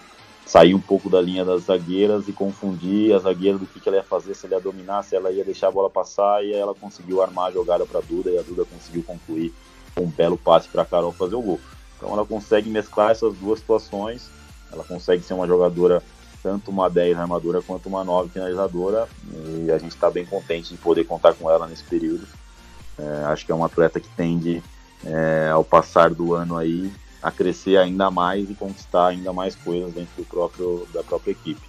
sair 0.45 0.73
um 0.73 0.79
pouco 0.79 1.09
da 1.09 1.21
linha 1.21 1.45
das 1.45 1.63
zagueiras 1.63 2.27
e 2.27 2.33
confundir 2.33 3.13
a 3.13 3.19
zagueira 3.19 3.57
do 3.57 3.67
que, 3.67 3.79
que 3.79 3.87
ela 3.87 3.97
ia 3.97 4.03
fazer, 4.03 4.33
se 4.33 4.47
ela 4.47 4.55
ia 4.55 4.61
dominar, 4.61 5.03
se 5.03 5.15
ela 5.15 5.31
ia 5.31 5.43
deixar 5.43 5.67
a 5.67 5.71
bola 5.71 5.89
passar, 5.89 6.43
e 6.43 6.53
ela 6.53 6.73
conseguiu 6.73 7.21
armar 7.21 7.47
a 7.47 7.51
jogada 7.51 7.85
para 7.85 8.01
Duda, 8.01 8.31
e 8.31 8.37
a 8.37 8.41
Duda 8.41 8.65
conseguiu 8.65 9.03
concluir 9.03 9.53
com 9.93 10.05
um 10.05 10.09
belo 10.09 10.37
passe 10.37 10.67
para 10.67 10.83
Carol 10.83 11.11
fazer 11.11 11.35
o 11.35 11.41
gol. 11.41 11.59
Então 11.95 12.11
ela 12.11 12.25
consegue 12.25 12.69
mesclar 12.69 13.11
essas 13.11 13.35
duas 13.35 13.59
situações, 13.59 14.29
ela 14.71 14.83
consegue 14.83 15.23
ser 15.23 15.33
uma 15.33 15.45
jogadora 15.45 16.01
tanto 16.41 16.71
uma 16.71 16.89
10 16.89 17.19
armadura 17.19 17.61
quanto 17.61 17.87
uma 17.87 18.03
9 18.03 18.29
finalizadora, 18.29 19.07
e 19.65 19.71
a 19.71 19.77
gente 19.77 19.91
está 19.91 20.09
bem 20.09 20.25
contente 20.25 20.71
de 20.73 20.77
poder 20.77 21.03
contar 21.03 21.33
com 21.33 21.51
ela 21.51 21.67
nesse 21.67 21.83
período. 21.83 22.25
É, 22.97 23.25
acho 23.25 23.45
que 23.45 23.51
é 23.51 23.55
uma 23.55 23.67
atleta 23.67 23.99
que 23.99 24.09
tende 24.09 24.63
é, 25.05 25.49
ao 25.51 25.63
passar 25.63 26.13
do 26.13 26.33
ano 26.33 26.57
aí 26.57 26.91
a 27.21 27.31
crescer 27.31 27.77
ainda 27.77 28.09
mais 28.09 28.49
e 28.49 28.55
conquistar 28.55 29.07
ainda 29.07 29.33
mais 29.33 29.55
coisas 29.55 29.93
dentro 29.93 30.11
do 30.17 30.25
próprio, 30.25 30.87
da 30.93 31.03
própria 31.03 31.31
equipe. 31.31 31.61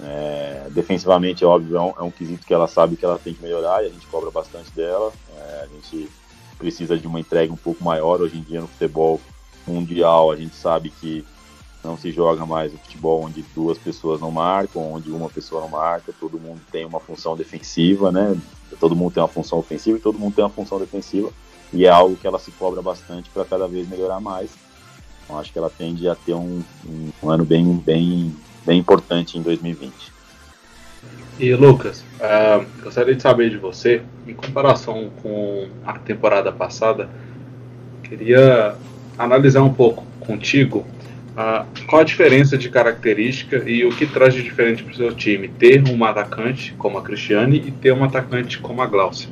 É, 0.00 0.66
defensivamente, 0.70 1.42
é 1.42 1.46
óbvio, 1.46 1.76
é 1.76 1.80
um, 1.80 1.94
é 1.98 2.02
um, 2.02 2.10
quesito 2.10 2.46
que 2.46 2.52
ela 2.52 2.68
sabe 2.68 2.96
que 2.96 3.04
ela 3.04 3.18
tem 3.18 3.32
que 3.32 3.42
melhorar 3.42 3.82
e 3.82 3.86
a 3.86 3.88
gente 3.88 4.06
cobra 4.06 4.30
bastante 4.30 4.70
dela. 4.72 5.12
É, 5.34 5.62
a 5.64 5.66
gente 5.66 6.10
precisa 6.58 6.98
de 6.98 7.06
uma 7.06 7.18
entrega 7.18 7.52
um 7.52 7.56
pouco 7.56 7.82
maior. 7.82 8.20
Hoje 8.20 8.36
em 8.36 8.42
dia, 8.42 8.60
no 8.60 8.68
futebol 8.68 9.20
mundial, 9.66 10.30
a 10.30 10.36
gente 10.36 10.54
sabe 10.54 10.90
que 10.90 11.24
não 11.82 11.96
se 11.96 12.10
joga 12.10 12.44
mais 12.44 12.74
o 12.74 12.78
futebol 12.78 13.24
onde 13.24 13.42
duas 13.54 13.78
pessoas 13.78 14.20
não 14.20 14.30
marcam, 14.30 14.92
onde 14.92 15.10
uma 15.10 15.30
pessoa 15.30 15.62
não 15.62 15.68
marca, 15.68 16.12
todo 16.18 16.38
mundo 16.38 16.60
tem 16.70 16.84
uma 16.84 17.00
função 17.00 17.36
defensiva, 17.36 18.12
né? 18.12 18.36
Todo 18.78 18.96
mundo 18.96 19.14
tem 19.14 19.22
uma 19.22 19.28
função 19.28 19.58
ofensiva 19.58 19.96
e 19.96 20.00
todo 20.00 20.18
mundo 20.18 20.34
tem 20.34 20.44
uma 20.44 20.50
função 20.50 20.78
defensiva 20.78 21.32
e 21.72 21.84
é 21.84 21.88
algo 21.88 22.16
que 22.16 22.26
ela 22.26 22.38
se 22.38 22.50
cobra 22.52 22.80
bastante 22.80 23.28
para 23.30 23.44
cada 23.44 23.66
vez 23.66 23.88
melhorar 23.88 24.20
mais. 24.20 24.50
Então, 25.24 25.38
acho 25.38 25.52
que 25.52 25.58
ela 25.58 25.70
tende 25.70 26.08
a 26.08 26.14
ter 26.14 26.34
um, 26.34 26.62
um, 27.22 27.30
ano 27.30 27.44
bem, 27.44 27.74
bem, 27.84 28.34
bem 28.64 28.78
importante 28.78 29.36
em 29.36 29.42
2020. 29.42 29.92
E 31.38 31.54
Lucas, 31.54 32.04
uh, 32.20 32.64
gostaria 32.82 33.14
de 33.14 33.20
saber 33.20 33.50
de 33.50 33.58
você, 33.58 34.02
em 34.26 34.34
comparação 34.34 35.10
com 35.22 35.68
a 35.84 35.94
temporada 35.98 36.50
passada, 36.52 37.10
queria 38.04 38.76
analisar 39.18 39.62
um 39.62 39.72
pouco 39.72 40.04
contigo 40.20 40.86
uh, 41.32 41.66
qual 41.86 42.02
a 42.02 42.04
diferença 42.04 42.56
de 42.56 42.68
característica 42.70 43.68
e 43.68 43.84
o 43.84 43.90
que 43.90 44.06
traz 44.06 44.32
de 44.32 44.42
diferente 44.42 44.82
para 44.82 44.92
o 44.92 44.96
seu 44.96 45.12
time 45.14 45.48
ter 45.48 45.86
um 45.88 46.04
atacante 46.04 46.72
como 46.78 46.98
a 46.98 47.02
Cristiane 47.02 47.58
e 47.58 47.70
ter 47.70 47.92
um 47.92 48.04
atacante 48.04 48.58
como 48.58 48.80
a 48.80 48.86
Glaucia. 48.86 49.28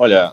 Olha, 0.00 0.32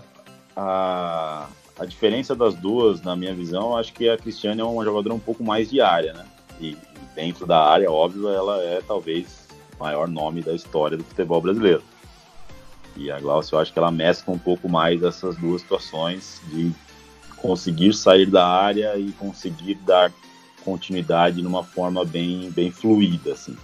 a, 0.56 1.48
a 1.80 1.86
diferença 1.86 2.36
das 2.36 2.54
duas, 2.54 3.02
na 3.02 3.16
minha 3.16 3.34
visão, 3.34 3.76
acho 3.76 3.92
que 3.94 4.08
a 4.08 4.16
Cristiane 4.16 4.62
é 4.62 4.64
uma 4.64 4.86
jogadora 4.86 5.16
um 5.16 5.20
pouco 5.20 5.44
mais 5.44 5.72
de 5.72 5.82
área, 5.82 6.14
né? 6.14 6.24
E 6.62 6.78
dentro 7.16 7.48
da 7.48 7.64
área, 7.64 7.92
óbvio, 7.92 8.30
ela 8.30 8.62
é 8.62 8.80
talvez 8.88 9.48
o 9.76 9.84
maior 9.84 10.08
nome 10.08 10.44
da 10.44 10.54
história 10.54 10.96
do 10.96 11.04
futebol 11.04 11.42
brasileiro. 11.42 11.82
E 12.96 13.10
a 13.10 13.20
Glaucia, 13.20 13.56
eu 13.56 13.60
acho 13.60 13.74
que 13.74 13.80
ela 13.80 13.92
mescla 13.92 14.36
um 14.36 14.38
pouco 14.38 14.70
mais 14.70 15.02
essas 15.02 15.36
duas 15.36 15.64
situações 15.64 16.40
de 16.50 16.72
conseguir 17.38 17.92
sair 17.94 18.28
da 18.28 18.48
área 18.48 18.96
e 19.00 19.12
conseguir 19.14 19.74
dar 19.84 20.14
continuidade 20.64 21.42
numa 21.42 21.64
forma 21.64 22.06
bem, 22.06 22.52
bem 22.52 22.70
fluida, 22.70 23.34
assim. 23.34 23.58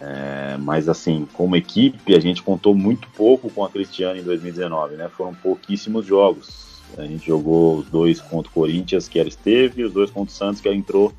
É, 0.00 0.56
mas 0.58 0.88
assim, 0.88 1.26
como 1.32 1.56
equipe, 1.56 2.14
a 2.14 2.20
gente 2.20 2.42
contou 2.42 2.74
muito 2.74 3.08
pouco 3.10 3.50
com 3.50 3.64
a 3.64 3.70
Cristiane 3.70 4.20
em 4.20 4.24
2019, 4.24 4.96
né? 4.96 5.08
Foram 5.08 5.34
pouquíssimos 5.34 6.06
jogos. 6.06 6.68
A 6.96 7.02
gente 7.02 7.26
jogou 7.26 7.78
os 7.78 7.86
dois 7.90 8.20
contra 8.20 8.50
o 8.50 8.54
Corinthians, 8.54 9.08
que 9.08 9.18
ela 9.18 9.28
esteve, 9.28 9.82
e 9.82 9.84
os 9.84 9.92
dois 9.92 10.10
contra 10.10 10.32
o 10.32 10.34
Santos, 10.34 10.60
que 10.60 10.68
ela 10.68 10.76
entrou 10.76 11.12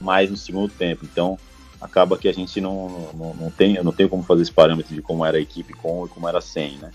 mais 0.00 0.30
no 0.30 0.36
segundo 0.36 0.72
tempo. 0.72 1.04
Então, 1.04 1.38
acaba 1.80 2.16
que 2.16 2.28
a 2.28 2.32
gente 2.32 2.60
não, 2.60 3.10
não, 3.14 3.34
não 3.34 3.50
tem, 3.50 3.82
não 3.82 3.92
tenho 3.92 4.08
como 4.08 4.22
fazer 4.22 4.42
esse 4.42 4.52
parâmetro 4.52 4.94
de 4.94 5.02
como 5.02 5.24
era 5.24 5.36
a 5.36 5.40
equipe 5.40 5.72
com 5.74 6.06
e 6.06 6.08
como 6.08 6.28
era 6.28 6.40
sem, 6.40 6.76
né? 6.78 6.90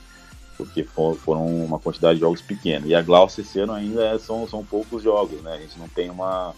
Porque 0.58 0.84
for, 0.84 1.16
foram 1.18 1.46
uma 1.46 1.78
quantidade 1.78 2.16
de 2.16 2.22
jogos 2.22 2.42
pequena. 2.42 2.88
E 2.88 2.96
a 2.96 3.02
Glaucia 3.02 3.42
esse 3.42 3.60
ano 3.60 3.74
ainda 3.74 4.06
é, 4.06 4.18
são, 4.18 4.48
são 4.48 4.64
poucos 4.64 5.04
jogos, 5.04 5.42
né? 5.42 5.54
A 5.54 5.58
gente 5.58 5.78
não 5.78 5.90
tem 5.90 6.10
uma, 6.10 6.56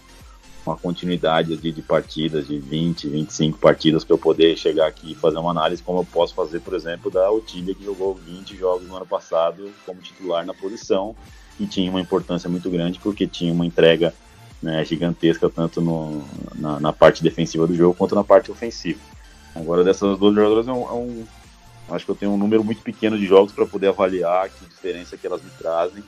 uma 0.67 0.77
continuidade 0.77 1.55
de, 1.57 1.71
de 1.71 1.81
partidas, 1.81 2.47
de 2.47 2.59
20, 2.59 3.07
25 3.07 3.57
partidas, 3.57 4.03
para 4.03 4.13
eu 4.13 4.17
poder 4.17 4.57
chegar 4.57 4.87
aqui 4.87 5.13
e 5.13 5.15
fazer 5.15 5.37
uma 5.37 5.51
análise, 5.51 5.81
como 5.81 5.99
eu 5.99 6.05
posso 6.05 6.35
fazer, 6.35 6.59
por 6.59 6.73
exemplo, 6.73 7.09
da 7.09 7.31
Otília, 7.31 7.73
que 7.73 7.83
jogou 7.83 8.13
20 8.13 8.55
jogos 8.55 8.87
no 8.87 8.95
ano 8.95 9.05
passado 9.05 9.71
como 9.85 10.01
titular 10.01 10.45
na 10.45 10.53
posição 10.53 11.15
e 11.59 11.65
tinha 11.65 11.89
uma 11.89 12.01
importância 12.01 12.49
muito 12.49 12.69
grande, 12.69 12.99
porque 12.99 13.25
tinha 13.25 13.51
uma 13.51 13.65
entrega 13.65 14.13
né, 14.61 14.83
gigantesca, 14.83 15.49
tanto 15.49 15.81
no, 15.81 16.23
na, 16.55 16.79
na, 16.79 16.93
parte 16.93 17.23
defensiva 17.23 17.65
do 17.65 17.75
jogo 17.75 17.95
quanto 17.95 18.15
na 18.15 18.23
parte 18.23 18.51
ofensiva. 18.51 18.99
Agora, 19.55 19.83
dessas 19.83 20.17
duas 20.17 20.35
jogadoras, 20.35 20.67
é 20.67 20.71
um, 20.71 20.83
é 20.83 20.93
um 20.93 21.27
acho 21.89 22.05
que 22.05 22.11
eu 22.11 22.15
tenho 22.15 22.31
um 22.31 22.37
número 22.37 22.63
muito 22.63 22.81
pequeno 22.81 23.17
de 23.17 23.25
jogos 23.25 23.53
para 23.53 23.65
poder 23.65 23.87
avaliar 23.87 24.49
que 24.49 24.65
diferença 24.65 25.15
que 25.17 25.25
elas 25.25 25.41
me 25.41 25.49
trazem. 25.57 26.03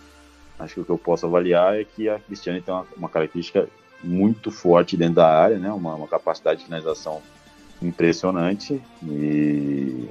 Acho 0.59 0.73
que 0.73 0.79
o 0.81 0.85
que 0.85 0.91
eu 0.91 0.97
posso 0.97 1.25
avaliar 1.25 1.79
é 1.79 1.85
que 1.85 2.09
a 2.09 2.19
Cristiane 2.19 2.61
tem 2.61 2.73
uma, 2.73 2.85
uma 2.97 3.09
característica 3.09 3.67
muito 4.03 4.51
forte 4.51 4.95
dentro 4.95 5.15
da 5.15 5.27
área, 5.27 5.57
né? 5.57 5.71
Uma, 5.71 5.95
uma, 5.95 6.07
capacidade 6.07 6.59
de 6.59 6.65
finalização 6.65 7.21
impressionante 7.81 8.81
e 9.03 10.09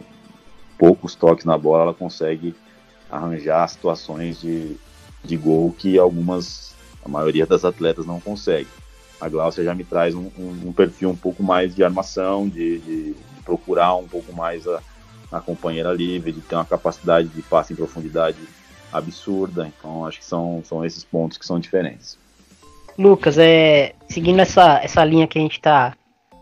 poucos 0.78 1.14
toques 1.14 1.44
na 1.44 1.56
bola 1.58 1.82
ela 1.82 1.94
consegue 1.94 2.54
arranjar 3.10 3.68
situações 3.68 4.40
de, 4.40 4.76
de 5.24 5.36
gol 5.36 5.72
que 5.72 5.98
algumas, 5.98 6.74
a 7.04 7.08
maioria 7.08 7.46
das 7.46 7.64
atletas 7.64 8.06
não 8.06 8.20
consegue. 8.20 8.68
A 9.20 9.28
Glaucia 9.28 9.64
já 9.64 9.74
me 9.74 9.84
traz 9.84 10.14
um, 10.14 10.30
um, 10.38 10.68
um 10.68 10.72
perfil 10.72 11.10
um 11.10 11.16
pouco 11.16 11.42
mais 11.42 11.74
de 11.74 11.82
armação, 11.82 12.48
de, 12.48 12.78
de, 12.78 13.16
procurar 13.44 13.96
um 13.96 14.06
pouco 14.06 14.32
mais 14.32 14.66
a, 14.68 14.82
a 15.32 15.40
companheira 15.40 15.92
livre, 15.92 16.30
de 16.30 16.40
ter 16.42 16.54
uma 16.54 16.64
capacidade 16.64 17.28
de 17.28 17.42
passe 17.42 17.72
em 17.72 17.76
profundidade 17.76 18.38
absurda. 18.92 19.66
Então 19.66 20.06
acho 20.06 20.18
que 20.18 20.24
são, 20.24 20.62
são 20.64 20.84
esses 20.84 21.02
pontos 21.02 21.38
que 21.38 21.46
são 21.46 21.58
diferentes. 21.58 22.18
Lucas, 22.98 23.38
é, 23.38 23.94
seguindo 24.08 24.40
essa, 24.40 24.80
essa 24.82 25.04
linha 25.04 25.28
que 25.28 25.38
a 25.38 25.42
gente 25.42 25.52
está 25.52 25.94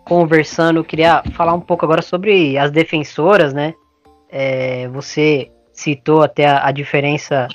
conversando, 0.06 0.78
eu 0.78 0.84
queria 0.84 1.22
falar 1.32 1.52
um 1.52 1.60
pouco 1.60 1.84
agora 1.84 2.00
sobre 2.00 2.56
as 2.56 2.70
defensoras, 2.70 3.52
né? 3.52 3.74
É, 4.30 4.88
você 4.88 5.50
citou 5.72 6.22
até 6.22 6.46
a, 6.46 6.66
a 6.66 6.72
diferença 6.72 7.46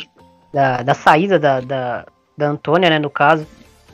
da, 0.54 0.84
da 0.84 0.94
saída 0.94 1.40
da, 1.40 1.60
da, 1.60 2.06
da, 2.38 2.48
Antônia, 2.48 2.92
né? 2.92 3.00
No 3.00 3.10
caso, 3.10 3.48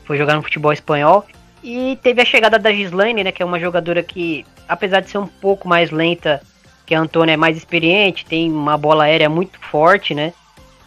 foi 0.04 0.18
jogar 0.18 0.34
no 0.34 0.42
futebol 0.42 0.72
espanhol. 0.72 1.24
E 1.62 1.98
teve 2.02 2.20
a 2.20 2.24
chegada 2.24 2.58
da 2.58 2.70
Gislaine, 2.70 3.24
né? 3.24 3.32
Que 3.32 3.42
é 3.42 3.46
uma 3.46 3.58
jogadora 3.58 4.02
que, 4.02 4.44
apesar 4.68 5.00
de 5.00 5.08
ser 5.08 5.18
um 5.18 5.26
pouco 5.26 5.66
mais 5.66 5.90
lenta 5.90 6.42
que 6.84 6.94
a 6.94 7.00
Antônia, 7.00 7.32
é 7.32 7.36
mais 7.36 7.56
experiente, 7.56 8.26
tem 8.26 8.50
uma 8.50 8.76
bola 8.76 9.04
aérea 9.04 9.28
muito 9.28 9.58
forte, 9.58 10.14
né? 10.14 10.34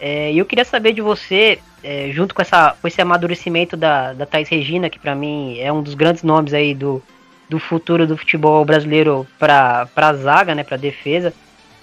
É, 0.03 0.33
e 0.33 0.39
eu 0.39 0.45
queria 0.45 0.65
saber 0.65 0.93
de 0.93 1.01
você 1.01 1.59
é, 1.83 2.09
junto 2.11 2.33
com, 2.33 2.41
essa, 2.41 2.75
com 2.81 2.87
esse 2.87 2.99
amadurecimento 2.99 3.77
da, 3.77 4.13
da 4.13 4.25
Thais 4.25 4.49
Regina, 4.49 4.89
que 4.89 4.97
para 4.97 5.13
mim 5.13 5.59
é 5.59 5.71
um 5.71 5.83
dos 5.83 5.93
grandes 5.93 6.23
nomes 6.23 6.55
aí 6.55 6.73
do, 6.73 7.03
do 7.47 7.59
futuro 7.59 8.07
do 8.07 8.17
futebol 8.17 8.65
brasileiro 8.65 9.27
para 9.37 9.87
a 9.95 10.13
zaga, 10.13 10.55
né, 10.55 10.63
para 10.63 10.75
defesa, 10.75 11.31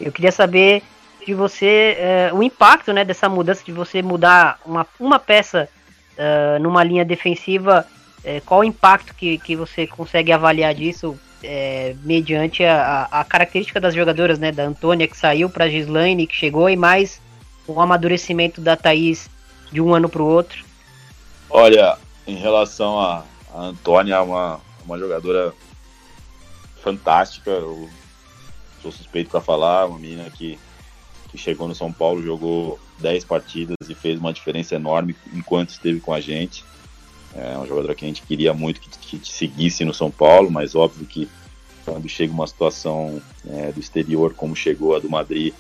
eu 0.00 0.10
queria 0.10 0.32
saber 0.32 0.82
de 1.24 1.32
você 1.32 1.96
é, 1.96 2.30
o 2.32 2.42
impacto 2.42 2.92
né, 2.92 3.04
dessa 3.04 3.28
mudança, 3.28 3.62
de 3.64 3.70
você 3.70 4.02
mudar 4.02 4.58
uma, 4.66 4.84
uma 4.98 5.18
peça 5.20 5.68
uh, 6.16 6.60
numa 6.60 6.82
linha 6.82 7.04
defensiva, 7.04 7.86
é, 8.24 8.40
qual 8.40 8.60
o 8.60 8.64
impacto 8.64 9.14
que, 9.14 9.38
que 9.38 9.54
você 9.54 9.86
consegue 9.86 10.32
avaliar 10.32 10.74
disso 10.74 11.16
é, 11.42 11.94
mediante 12.02 12.64
a, 12.64 13.06
a, 13.10 13.24
característica 13.24 13.80
das 13.80 13.94
jogadoras, 13.94 14.38
né, 14.38 14.50
da 14.50 14.64
Antônia 14.64 15.06
que 15.06 15.16
saiu 15.16 15.48
para 15.48 15.66
a 15.66 15.68
Gislaine, 15.68 16.26
que 16.26 16.34
chegou, 16.34 16.68
e 16.68 16.76
mais 16.76 17.20
o 17.68 17.80
amadurecimento 17.80 18.60
da 18.60 18.76
Thaís 18.76 19.28
de 19.70 19.80
um 19.80 19.94
ano 19.94 20.08
para 20.08 20.22
o 20.22 20.26
outro? 20.26 20.64
Olha, 21.50 21.98
em 22.26 22.36
relação 22.36 22.98
a, 22.98 23.24
a 23.54 23.60
Antônia, 23.60 24.14
é 24.14 24.20
uma, 24.20 24.60
uma 24.84 24.98
jogadora 24.98 25.52
fantástica. 26.82 27.50
Eu 27.50 27.88
sou 28.82 28.90
suspeito 28.90 29.30
para 29.30 29.40
falar, 29.40 29.86
uma 29.86 29.98
menina 29.98 30.28
que, 30.30 30.58
que 31.30 31.36
chegou 31.36 31.68
no 31.68 31.74
São 31.74 31.92
Paulo, 31.92 32.22
jogou 32.22 32.78
10 32.98 33.24
partidas 33.24 33.76
e 33.88 33.94
fez 33.94 34.18
uma 34.18 34.32
diferença 34.32 34.74
enorme 34.74 35.14
enquanto 35.32 35.70
esteve 35.70 36.00
com 36.00 36.12
a 36.12 36.20
gente. 36.20 36.64
É 37.34 37.56
uma 37.56 37.66
jogadora 37.66 37.94
que 37.94 38.04
a 38.04 38.08
gente 38.08 38.22
queria 38.22 38.54
muito 38.54 38.80
que, 38.80 39.18
que 39.18 39.28
seguisse 39.28 39.84
no 39.84 39.92
São 39.92 40.10
Paulo, 40.10 40.50
mas 40.50 40.74
óbvio 40.74 41.06
que 41.06 41.28
quando 41.84 42.08
chega 42.08 42.32
uma 42.32 42.46
situação 42.46 43.22
é, 43.48 43.72
do 43.72 43.80
exterior, 43.80 44.34
como 44.34 44.56
chegou 44.56 44.94
a 44.94 44.98
do 44.98 45.08
Madrid, 45.08 45.54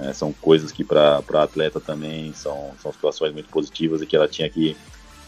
é, 0.00 0.12
são 0.12 0.32
coisas 0.32 0.72
que 0.72 0.82
para 0.82 1.22
a 1.32 1.42
atleta 1.42 1.78
também 1.78 2.32
são, 2.32 2.72
são 2.80 2.92
situações 2.92 3.32
muito 3.32 3.50
positivas 3.50 4.00
e 4.00 4.06
que 4.06 4.16
ela 4.16 4.26
tinha 4.26 4.48
que, 4.48 4.76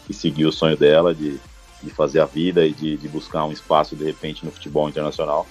que 0.07 0.13
seguir 0.13 0.45
o 0.45 0.51
sonho 0.51 0.75
dela 0.75 1.13
de, 1.13 1.39
de 1.81 1.89
fazer 1.91 2.19
a 2.19 2.25
vida 2.25 2.65
e 2.65 2.73
de, 2.73 2.97
de 2.97 3.07
buscar 3.07 3.45
um 3.45 3.51
espaço 3.51 3.95
de 3.95 4.03
repente 4.03 4.43
no 4.43 4.51
futebol 4.51 4.89
internacional. 4.89 5.45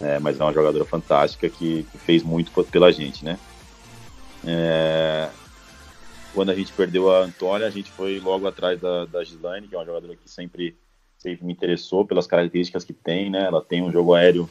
É, 0.00 0.18
mas 0.18 0.38
é 0.38 0.44
uma 0.44 0.52
jogadora 0.52 0.84
fantástica 0.84 1.48
que, 1.48 1.84
que, 1.84 1.98
fez 1.98 2.22
muito 2.22 2.52
pela 2.64 2.92
gente, 2.92 3.24
né? 3.24 3.38
É, 4.46 5.28
quando 6.32 6.50
a 6.50 6.54
gente 6.54 6.72
perdeu 6.72 7.12
a 7.12 7.24
Antônia, 7.24 7.66
a 7.66 7.70
gente 7.70 7.90
foi 7.90 8.20
logo 8.20 8.46
atrás 8.46 8.80
da, 8.80 9.06
da 9.06 9.24
Gislaine, 9.24 9.66
que 9.66 9.74
é 9.74 9.78
uma 9.78 9.84
jogadora 9.84 10.14
que 10.14 10.30
sempre, 10.30 10.76
sempre 11.16 11.44
me 11.44 11.52
interessou 11.52 12.06
pelas 12.06 12.28
características 12.28 12.84
que 12.84 12.92
tem, 12.92 13.28
né? 13.28 13.44
Ela 13.44 13.60
tem 13.60 13.82
um 13.82 13.90
jogo 13.90 14.14
aéreo 14.14 14.48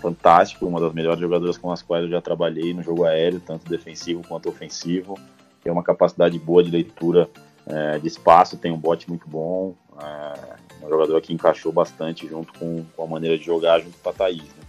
fantástico, 0.00 0.66
uma 0.66 0.80
das 0.80 0.92
melhores 0.92 1.20
jogadoras 1.20 1.58
com 1.58 1.70
as 1.70 1.82
quais 1.82 2.04
eu 2.04 2.10
já 2.10 2.20
trabalhei 2.20 2.72
no 2.72 2.82
jogo 2.82 3.04
aéreo, 3.04 3.40
tanto 3.40 3.68
defensivo 3.68 4.22
quanto 4.26 4.48
ofensivo. 4.48 5.18
Tem 5.62 5.72
uma 5.72 5.82
capacidade 5.82 6.38
boa 6.38 6.62
de 6.62 6.70
leitura 6.70 7.28
é, 7.66 7.98
de 7.98 8.06
espaço, 8.06 8.56
tem 8.56 8.70
um 8.70 8.78
bote 8.78 9.08
muito 9.08 9.28
bom. 9.28 9.74
É, 10.00 10.56
uma 10.80 10.90
jogadora 10.90 11.20
que 11.20 11.32
encaixou 11.32 11.72
bastante 11.72 12.28
junto 12.28 12.52
com, 12.58 12.84
com 12.96 13.02
a 13.02 13.06
maneira 13.06 13.36
de 13.36 13.44
jogar 13.44 13.80
junto 13.80 13.98
com 13.98 14.10
a 14.10 14.12
Thaís. 14.12 14.42
Né? 14.42 14.66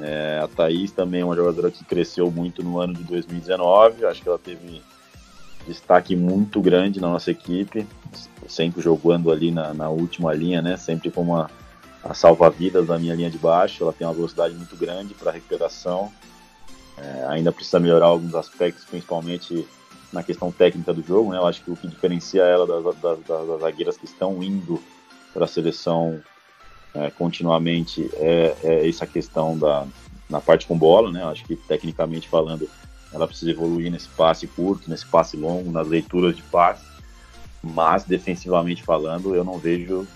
É, 0.00 0.40
a 0.42 0.48
Thaís 0.48 0.90
também 0.92 1.20
é 1.20 1.24
uma 1.24 1.36
jogadora 1.36 1.70
que 1.70 1.84
cresceu 1.84 2.30
muito 2.30 2.62
no 2.62 2.78
ano 2.78 2.94
de 2.94 3.04
2019. 3.04 4.06
Acho 4.06 4.22
que 4.22 4.28
ela 4.28 4.38
teve 4.38 4.82
destaque 5.66 6.16
muito 6.16 6.60
grande 6.60 7.00
na 7.00 7.08
nossa 7.08 7.30
equipe, 7.30 7.86
sempre 8.48 8.80
jogando 8.80 9.30
ali 9.30 9.50
na, 9.50 9.74
na 9.74 9.90
última 9.90 10.32
linha, 10.32 10.62
né? 10.62 10.76
Sempre 10.76 11.10
como 11.10 11.36
a, 11.36 11.50
a 12.02 12.14
salva-vidas 12.14 12.86
da 12.86 12.98
minha 12.98 13.14
linha 13.14 13.30
de 13.30 13.38
baixo. 13.38 13.82
Ela 13.82 13.92
tem 13.92 14.06
uma 14.06 14.14
velocidade 14.14 14.54
muito 14.54 14.76
grande 14.76 15.14
para 15.14 15.32
recuperação. 15.32 16.12
É, 16.96 17.26
ainda 17.28 17.52
precisa 17.52 17.78
melhorar 17.78 18.06
alguns 18.06 18.34
aspectos, 18.34 18.84
principalmente 18.84 19.66
na 20.12 20.22
questão 20.22 20.50
técnica 20.50 20.92
do 20.92 21.02
jogo. 21.02 21.32
Né? 21.32 21.38
Eu 21.38 21.46
acho 21.46 21.62
que 21.62 21.70
o 21.70 21.76
que 21.76 21.86
diferencia 21.86 22.42
ela 22.42 22.66
das, 22.66 22.96
das, 22.96 23.18
das 23.20 23.60
zagueiras 23.60 23.96
que 23.96 24.06
estão 24.06 24.42
indo 24.42 24.82
para 25.32 25.44
a 25.44 25.48
seleção 25.48 26.20
é, 26.94 27.10
continuamente 27.10 28.10
é, 28.14 28.56
é, 28.62 28.88
essa 28.88 29.06
questão 29.06 29.56
da 29.56 29.86
na 30.28 30.40
parte 30.40 30.66
com 30.66 30.76
bola, 30.76 31.10
né? 31.10 31.22
Eu 31.22 31.28
acho 31.28 31.44
que 31.44 31.56
tecnicamente 31.56 32.28
falando, 32.28 32.68
ela 33.12 33.26
precisa 33.26 33.50
evoluir 33.50 33.90
nesse 33.90 34.08
passe 34.08 34.46
curto, 34.46 34.90
nesse 34.90 35.06
passe 35.06 35.36
longo, 35.36 35.70
nas 35.70 35.88
leituras 35.88 36.36
de 36.36 36.42
passe. 36.42 36.84
Mas 37.62 38.04
defensivamente 38.04 38.82
falando, 38.82 39.34
eu 39.34 39.42
não 39.42 39.58
vejo 39.58 40.06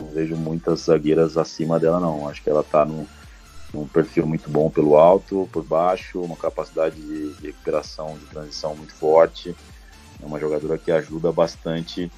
não 0.00 0.08
vejo 0.10 0.36
muitas 0.36 0.80
zagueiras 0.80 1.36
acima 1.36 1.78
dela 1.78 2.00
não. 2.00 2.28
Acho 2.28 2.42
que 2.42 2.50
ela 2.50 2.62
está 2.62 2.84
no 2.84 3.06
num 3.72 3.86
perfil 3.86 4.26
muito 4.26 4.50
bom 4.50 4.68
pelo 4.68 4.96
alto, 4.96 5.48
por 5.52 5.62
baixo, 5.62 6.20
uma 6.20 6.36
capacidade 6.36 6.96
de, 6.96 7.32
de 7.34 7.46
recuperação, 7.46 8.18
de 8.18 8.26
transição 8.26 8.74
muito 8.74 8.92
forte. 8.92 9.54
É 10.20 10.26
uma 10.26 10.40
jogadora 10.40 10.76
que 10.76 10.90
ajuda 10.90 11.32
bastante 11.32 12.10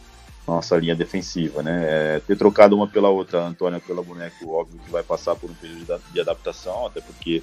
nossa 0.47 0.77
linha 0.77 0.97
defensiva, 0.97 1.63
né? 1.63 1.85
É, 2.17 2.21
ter 2.21 2.37
trocado 2.37 2.75
uma 2.75 2.89
pela 2.89 3.09
outra, 3.11 3.43
a 3.43 3.47
Antônia 3.47 3.81
pela 3.81 4.03
boneco, 4.03 4.51
óbvio 4.51 4.81
que 4.81 4.91
vai 4.91 5.03
passar 5.03 5.37
por 5.37 5.51
um 5.51 5.55
período 5.55 6.01
de 6.13 6.21
adaptação, 6.21 6.87
até 6.87 7.01
porque 7.01 7.43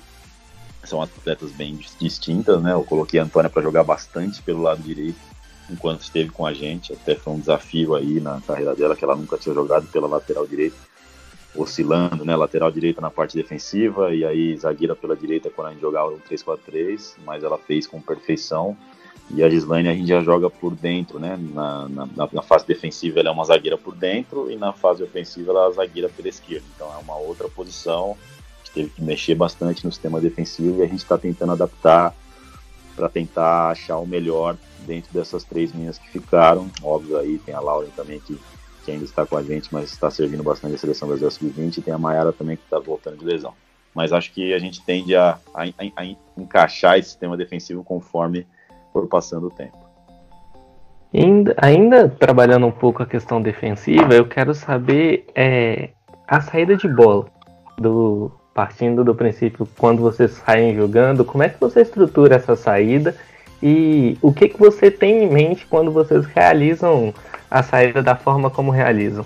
são 0.83 1.01
atletas 1.01 1.51
bem 1.51 1.79
distintas, 1.99 2.61
né? 2.61 2.73
Eu 2.73 2.83
coloquei 2.83 3.19
a 3.19 3.23
Antônia 3.23 3.49
para 3.49 3.61
jogar 3.61 3.83
bastante 3.83 4.41
pelo 4.41 4.61
lado 4.61 4.81
direito 4.81 5.19
enquanto 5.71 6.01
esteve 6.01 6.29
com 6.29 6.45
a 6.45 6.53
gente, 6.53 6.93
até 6.93 7.15
foi 7.15 7.33
um 7.33 7.39
desafio 7.39 7.95
aí 7.95 8.19
na 8.19 8.41
carreira 8.41 8.75
dela 8.75 8.95
que 8.95 9.03
ela 9.03 9.15
nunca 9.15 9.37
tinha 9.37 9.53
jogado 9.53 9.87
pela 9.87 10.07
lateral 10.07 10.45
direita 10.45 10.75
oscilando, 11.55 12.23
né? 12.23 12.35
Lateral 12.35 12.71
direita 12.71 13.01
na 13.01 13.09
parte 13.09 13.35
defensiva 13.35 14.13
e 14.13 14.23
aí 14.23 14.55
zagueira 14.57 14.95
pela 14.95 15.15
direita 15.15 15.49
quando 15.49 15.67
a 15.67 15.71
gente 15.71 15.81
jogava 15.81 16.09
o 16.09 16.19
3-4-3, 16.29 17.15
mas 17.25 17.43
ela 17.43 17.57
fez 17.57 17.87
com 17.87 18.01
perfeição. 18.01 18.77
E 19.31 19.43
a 19.43 19.49
Gislaine 19.49 19.89
a 19.89 19.93
gente 19.93 20.07
já 20.07 20.21
joga 20.21 20.49
por 20.49 20.75
dentro, 20.75 21.19
né? 21.19 21.37
Na, 21.53 21.87
na, 21.87 22.29
na, 22.31 22.41
fase 22.41 22.65
defensiva 22.65 23.19
ela 23.19 23.29
é 23.29 23.31
uma 23.31 23.45
zagueira 23.45 23.77
por 23.77 23.95
dentro 23.95 24.49
e 24.49 24.55
na 24.55 24.73
fase 24.73 25.03
ofensiva 25.03 25.51
ela 25.51 25.67
é 25.67 25.71
zagueira 25.71 26.09
pela 26.09 26.29
esquerda. 26.29 26.65
Então 26.75 26.87
é 26.91 26.97
uma 26.97 27.15
outra 27.17 27.47
posição. 27.47 28.17
A 28.55 28.65
gente 28.65 28.73
teve 28.73 28.89
que 28.89 29.03
mexer 29.03 29.35
bastante 29.35 29.85
no 29.85 29.91
sistema 29.91 30.19
defensivo 30.19 30.79
e 30.79 30.83
a 30.83 30.87
gente 30.87 31.03
está 31.03 31.17
tentando 31.17 31.51
adaptar 31.51 32.15
para 32.99 33.09
tentar 33.09 33.69
achar 33.69 33.97
o 33.97 34.05
melhor 34.05 34.57
dentro 34.85 35.13
dessas 35.13 35.43
três 35.43 35.71
linhas 35.71 35.97
que 35.97 36.09
ficaram. 36.09 36.69
Óbvio 36.83 37.17
aí 37.17 37.39
tem 37.39 37.55
a 37.55 37.61
Lauren 37.61 37.89
também 37.95 38.19
que 38.19 38.37
que 38.89 38.91
ainda 38.91 39.05
está 39.05 39.25
com 39.25 39.37
a 39.37 39.43
gente, 39.43 39.69
mas 39.71 39.91
está 39.91 40.09
servindo 40.09 40.41
bastante 40.41 40.75
a 40.75 40.77
seleção 40.77 41.07
brasileira 41.07 41.31
sub-20, 41.31 41.77
e 41.77 41.81
tem 41.81 41.93
a 41.93 41.97
Mayara 41.97 42.33
também 42.33 42.57
que 42.57 42.63
está 42.63 42.79
voltando 42.79 43.17
de 43.17 43.25
lesão. 43.25 43.53
Mas 43.93 44.11
acho 44.11 44.31
que 44.31 44.53
a 44.53 44.57
gente 44.57 44.83
tende 44.83 45.15
a, 45.15 45.37
a, 45.53 45.63
a, 45.95 46.05
encaixar 46.37 46.97
esse 46.97 47.09
sistema 47.09 47.37
defensivo 47.37 47.83
conforme 47.83 48.47
for 48.91 49.07
passando 49.07 49.47
o 49.47 49.51
tempo. 49.51 49.77
Ainda, 51.13 51.55
ainda, 51.57 52.09
trabalhando 52.09 52.65
um 52.65 52.71
pouco 52.71 53.03
a 53.03 53.05
questão 53.05 53.41
defensiva, 53.41 54.13
eu 54.13 54.27
quero 54.27 54.53
saber 54.55 55.25
é, 55.35 55.89
a 56.27 56.41
saída 56.41 56.75
de 56.75 56.87
bola. 56.87 57.25
Do, 57.77 58.31
partindo 58.59 59.05
do 59.05 59.15
princípio, 59.15 59.65
quando 59.77 60.01
vocês 60.01 60.31
saem 60.31 60.75
jogando, 60.75 61.23
como 61.23 61.41
é 61.41 61.47
que 61.47 61.57
você 61.57 61.79
estrutura 61.79 62.35
essa 62.35 62.57
saída 62.57 63.15
e 63.63 64.17
o 64.21 64.33
que, 64.33 64.49
que 64.49 64.59
você 64.59 64.91
tem 64.91 65.23
em 65.23 65.29
mente 65.29 65.65
quando 65.65 65.93
vocês 65.93 66.25
realizam 66.25 67.13
a 67.49 67.63
saída 67.63 68.03
da 68.03 68.17
forma 68.17 68.49
como 68.49 68.69
realizam? 68.69 69.25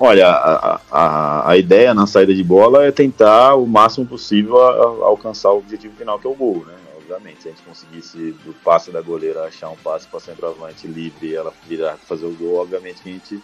Olha, 0.00 0.30
a, 0.30 0.80
a, 0.90 1.50
a 1.50 1.56
ideia 1.56 1.94
na 1.94 2.08
saída 2.08 2.34
de 2.34 2.42
bola 2.42 2.84
é 2.84 2.90
tentar 2.90 3.54
o 3.54 3.68
máximo 3.68 4.04
possível 4.04 4.60
a, 4.60 5.06
alcançar 5.06 5.52
o 5.52 5.58
objetivo 5.58 5.94
final, 5.94 6.18
que 6.18 6.26
é 6.26 6.30
o 6.30 6.34
gol, 6.34 6.64
né? 6.66 6.74
Obviamente, 6.96 7.42
se 7.42 7.48
a 7.48 7.50
gente 7.52 7.62
conseguisse 7.62 8.32
do 8.44 8.52
passe 8.64 8.90
da 8.90 9.00
goleira 9.00 9.44
achar 9.44 9.70
um 9.70 9.76
passe 9.76 10.08
para 10.08 10.18
centroavante 10.18 10.88
livre 10.88 11.28
e 11.28 11.36
ela 11.36 11.52
virar 11.68 11.96
fazer 11.98 12.26
o 12.26 12.34
gol, 12.34 12.56
obviamente 12.56 13.00
que 13.00 13.10
a 13.10 13.12
gente 13.12 13.40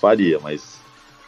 faria, 0.00 0.40
mas 0.40 0.79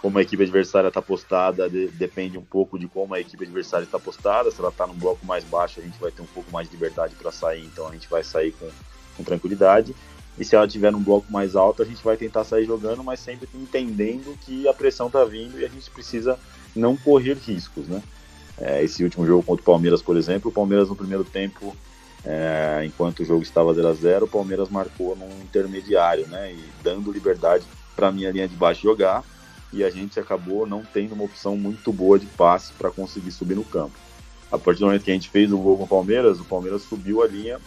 como 0.02 0.18
a 0.18 0.22
equipe 0.22 0.42
adversária 0.42 0.88
está 0.88 1.00
postada, 1.00 1.70
de, 1.70 1.86
depende 1.86 2.36
um 2.36 2.42
pouco 2.42 2.76
de 2.76 2.88
como 2.88 3.14
a 3.14 3.20
equipe 3.20 3.44
adversária 3.44 3.84
está 3.84 4.00
postada. 4.00 4.50
Se 4.50 4.58
ela 4.58 4.70
está 4.70 4.84
num 4.84 4.94
bloco 4.94 5.24
mais 5.24 5.44
baixo, 5.44 5.78
a 5.78 5.82
gente 5.82 5.98
vai 6.00 6.10
ter 6.10 6.20
um 6.20 6.26
pouco 6.26 6.50
mais 6.50 6.68
de 6.68 6.74
liberdade 6.74 7.14
para 7.14 7.30
sair, 7.30 7.64
então 7.64 7.86
a 7.86 7.92
gente 7.92 8.10
vai 8.10 8.24
sair 8.24 8.50
com, 8.50 8.68
com 9.16 9.22
tranquilidade. 9.22 9.94
E 10.36 10.44
se 10.44 10.56
ela 10.56 10.66
tiver 10.66 10.90
num 10.90 11.00
bloco 11.00 11.30
mais 11.32 11.54
alto, 11.54 11.82
a 11.82 11.84
gente 11.84 12.02
vai 12.02 12.16
tentar 12.16 12.42
sair 12.42 12.64
jogando, 12.64 13.04
mas 13.04 13.20
sempre 13.20 13.48
entendendo 13.54 14.36
que 14.40 14.66
a 14.66 14.74
pressão 14.74 15.06
está 15.06 15.24
vindo 15.24 15.60
e 15.60 15.64
a 15.64 15.68
gente 15.68 15.88
precisa 15.88 16.36
não 16.74 16.96
correr 16.96 17.34
riscos, 17.34 17.86
né? 17.86 18.02
É, 18.58 18.82
esse 18.82 19.04
último 19.04 19.24
jogo 19.24 19.42
contra 19.44 19.62
o 19.62 19.64
Palmeiras, 19.64 20.02
por 20.02 20.16
exemplo, 20.16 20.50
o 20.50 20.54
Palmeiras 20.54 20.88
no 20.88 20.96
primeiro 20.96 21.22
tempo, 21.22 21.76
é, 22.24 22.82
enquanto 22.84 23.20
o 23.20 23.24
jogo 23.24 23.42
estava 23.42 23.72
0 23.72 23.88
a 23.88 23.94
0 23.94 24.24
o 24.24 24.28
Palmeiras 24.28 24.68
marcou 24.68 25.14
num 25.14 25.30
intermediário, 25.42 26.26
né? 26.26 26.52
E 26.52 26.64
dando 26.82 27.12
liberdade 27.12 27.64
para 27.94 28.08
a 28.08 28.12
minha 28.12 28.30
linha 28.32 28.48
de 28.48 28.56
baixo 28.56 28.82
jogar, 28.82 29.22
e 29.72 29.82
a 29.82 29.90
gente 29.90 30.20
acabou 30.20 30.66
não 30.66 30.82
tendo 30.84 31.14
uma 31.14 31.24
opção 31.24 31.56
muito 31.56 31.92
boa 31.92 32.18
de 32.18 32.26
passe 32.26 32.72
para 32.74 32.90
conseguir 32.90 33.30
subir 33.30 33.54
no 33.54 33.64
campo. 33.64 33.96
A 34.50 34.58
partir 34.58 34.80
do 34.80 34.86
momento 34.86 35.04
que 35.04 35.10
a 35.10 35.14
gente 35.14 35.30
fez 35.30 35.50
o 35.50 35.58
gol 35.58 35.78
com 35.78 35.84
o 35.84 35.88
Palmeiras, 35.88 36.38
o 36.38 36.44
Palmeiras 36.44 36.82
subiu 36.82 37.22
a 37.22 37.26
linha 37.26 37.58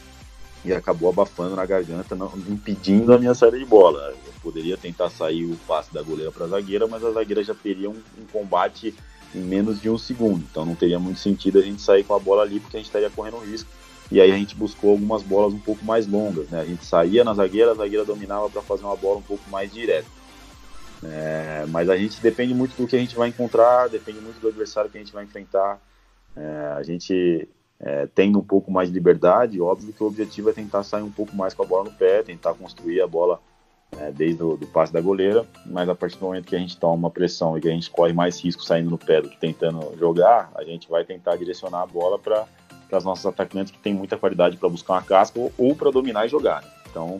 e 0.63 0.71
acabou 0.71 1.09
abafando 1.09 1.55
na 1.55 1.65
garganta, 1.65 2.15
não, 2.15 2.31
impedindo 2.47 3.13
a 3.13 3.17
minha 3.17 3.33
saída 3.33 3.57
de 3.57 3.65
bola. 3.65 4.13
Eu 4.25 4.33
poderia 4.41 4.77
tentar 4.77 5.09
sair 5.09 5.45
o 5.45 5.57
passe 5.67 5.93
da 5.93 6.01
goleira 6.01 6.31
para 6.31 6.45
a 6.45 6.49
zagueira, 6.49 6.87
mas 6.87 7.03
a 7.03 7.11
zagueira 7.11 7.43
já 7.43 7.55
teria 7.55 7.89
um, 7.89 8.01
um, 8.19 8.25
combate 8.31 8.93
em 9.33 9.39
menos 9.39 9.81
de 9.81 9.89
um 9.89 9.97
segundo. 9.97 10.43
Então 10.49 10.65
não 10.65 10.75
teria 10.75 10.99
muito 10.99 11.19
sentido 11.19 11.57
a 11.59 11.61
gente 11.61 11.81
sair 11.81 12.03
com 12.03 12.13
a 12.13 12.19
bola 12.19 12.43
ali, 12.43 12.59
porque 12.59 12.77
a 12.77 12.79
gente 12.79 12.87
estaria 12.87 13.09
correndo 13.09 13.37
risco. 13.39 13.69
E 14.11 14.21
aí 14.21 14.31
a 14.31 14.37
gente 14.37 14.55
buscou 14.55 14.91
algumas 14.91 15.23
bolas 15.23 15.53
um 15.53 15.59
pouco 15.59 15.83
mais 15.83 16.07
longas. 16.07 16.47
Né? 16.49 16.61
A 16.61 16.65
gente 16.65 16.85
saía 16.85 17.23
na 17.23 17.33
zagueira, 17.33 17.71
a 17.71 17.75
zagueira 17.75 18.05
dominava 18.05 18.49
para 18.49 18.61
fazer 18.61 18.83
uma 18.83 18.95
bola 18.95 19.17
um 19.17 19.23
pouco 19.23 19.49
mais 19.49 19.71
direta. 19.71 20.07
É, 21.03 21.65
mas 21.67 21.89
a 21.89 21.97
gente 21.97 22.21
depende 22.21 22.53
muito 22.53 22.75
do 22.75 22.87
que 22.87 22.95
a 22.95 22.99
gente 22.99 23.15
vai 23.15 23.29
encontrar, 23.29 23.89
depende 23.89 24.19
muito 24.19 24.39
do 24.39 24.47
adversário 24.47 24.89
que 24.89 24.97
a 24.97 25.01
gente 25.01 25.13
vai 25.13 25.23
enfrentar. 25.23 25.79
É, 26.35 26.73
a 26.75 26.83
gente 26.83 27.47
é, 27.79 28.07
tendo 28.13 28.39
um 28.39 28.43
pouco 28.43 28.71
mais 28.71 28.89
de 28.89 28.93
liberdade, 28.93 29.61
óbvio 29.61 29.93
que 29.93 30.03
o 30.03 30.07
objetivo 30.07 30.49
é 30.49 30.53
tentar 30.53 30.83
sair 30.83 31.03
um 31.03 31.11
pouco 31.11 31.35
mais 31.35 31.53
com 31.53 31.63
a 31.63 31.65
bola 31.65 31.85
no 31.85 31.91
pé, 31.91 32.23
tentar 32.23 32.53
construir 32.53 33.01
a 33.01 33.07
bola 33.07 33.39
é, 33.99 34.11
desde 34.11 34.41
o 34.43 34.57
do 34.57 34.67
passe 34.67 34.91
da 34.91 35.01
goleira, 35.01 35.45
mas 35.65 35.87
a 35.87 35.95
partir 35.95 36.17
do 36.17 36.25
momento 36.25 36.45
que 36.45 36.55
a 36.55 36.59
gente 36.59 36.77
toma 36.77 36.93
uma 36.93 37.09
pressão 37.09 37.57
e 37.57 37.61
que 37.61 37.67
a 37.67 37.71
gente 37.71 37.89
corre 37.89 38.13
mais 38.13 38.39
risco 38.43 38.63
saindo 38.63 38.89
no 38.89 38.97
pé 38.97 39.21
do 39.21 39.29
que 39.29 39.37
tentando 39.37 39.95
jogar, 39.97 40.51
a 40.55 40.63
gente 40.63 40.89
vai 40.89 41.03
tentar 41.03 41.35
direcionar 41.35 41.81
a 41.81 41.85
bola 41.85 42.17
para 42.17 42.45
as 42.91 43.03
nossas 43.03 43.25
atacantes 43.25 43.71
que 43.71 43.79
têm 43.79 43.93
muita 43.93 44.17
qualidade 44.17 44.57
para 44.57 44.69
buscar 44.69 44.93
uma 44.93 45.03
casca 45.03 45.39
ou, 45.39 45.51
ou 45.57 45.75
para 45.75 45.91
dominar 45.91 46.25
e 46.25 46.29
jogar. 46.29 46.61
Né? 46.61 46.69
Então, 46.89 47.19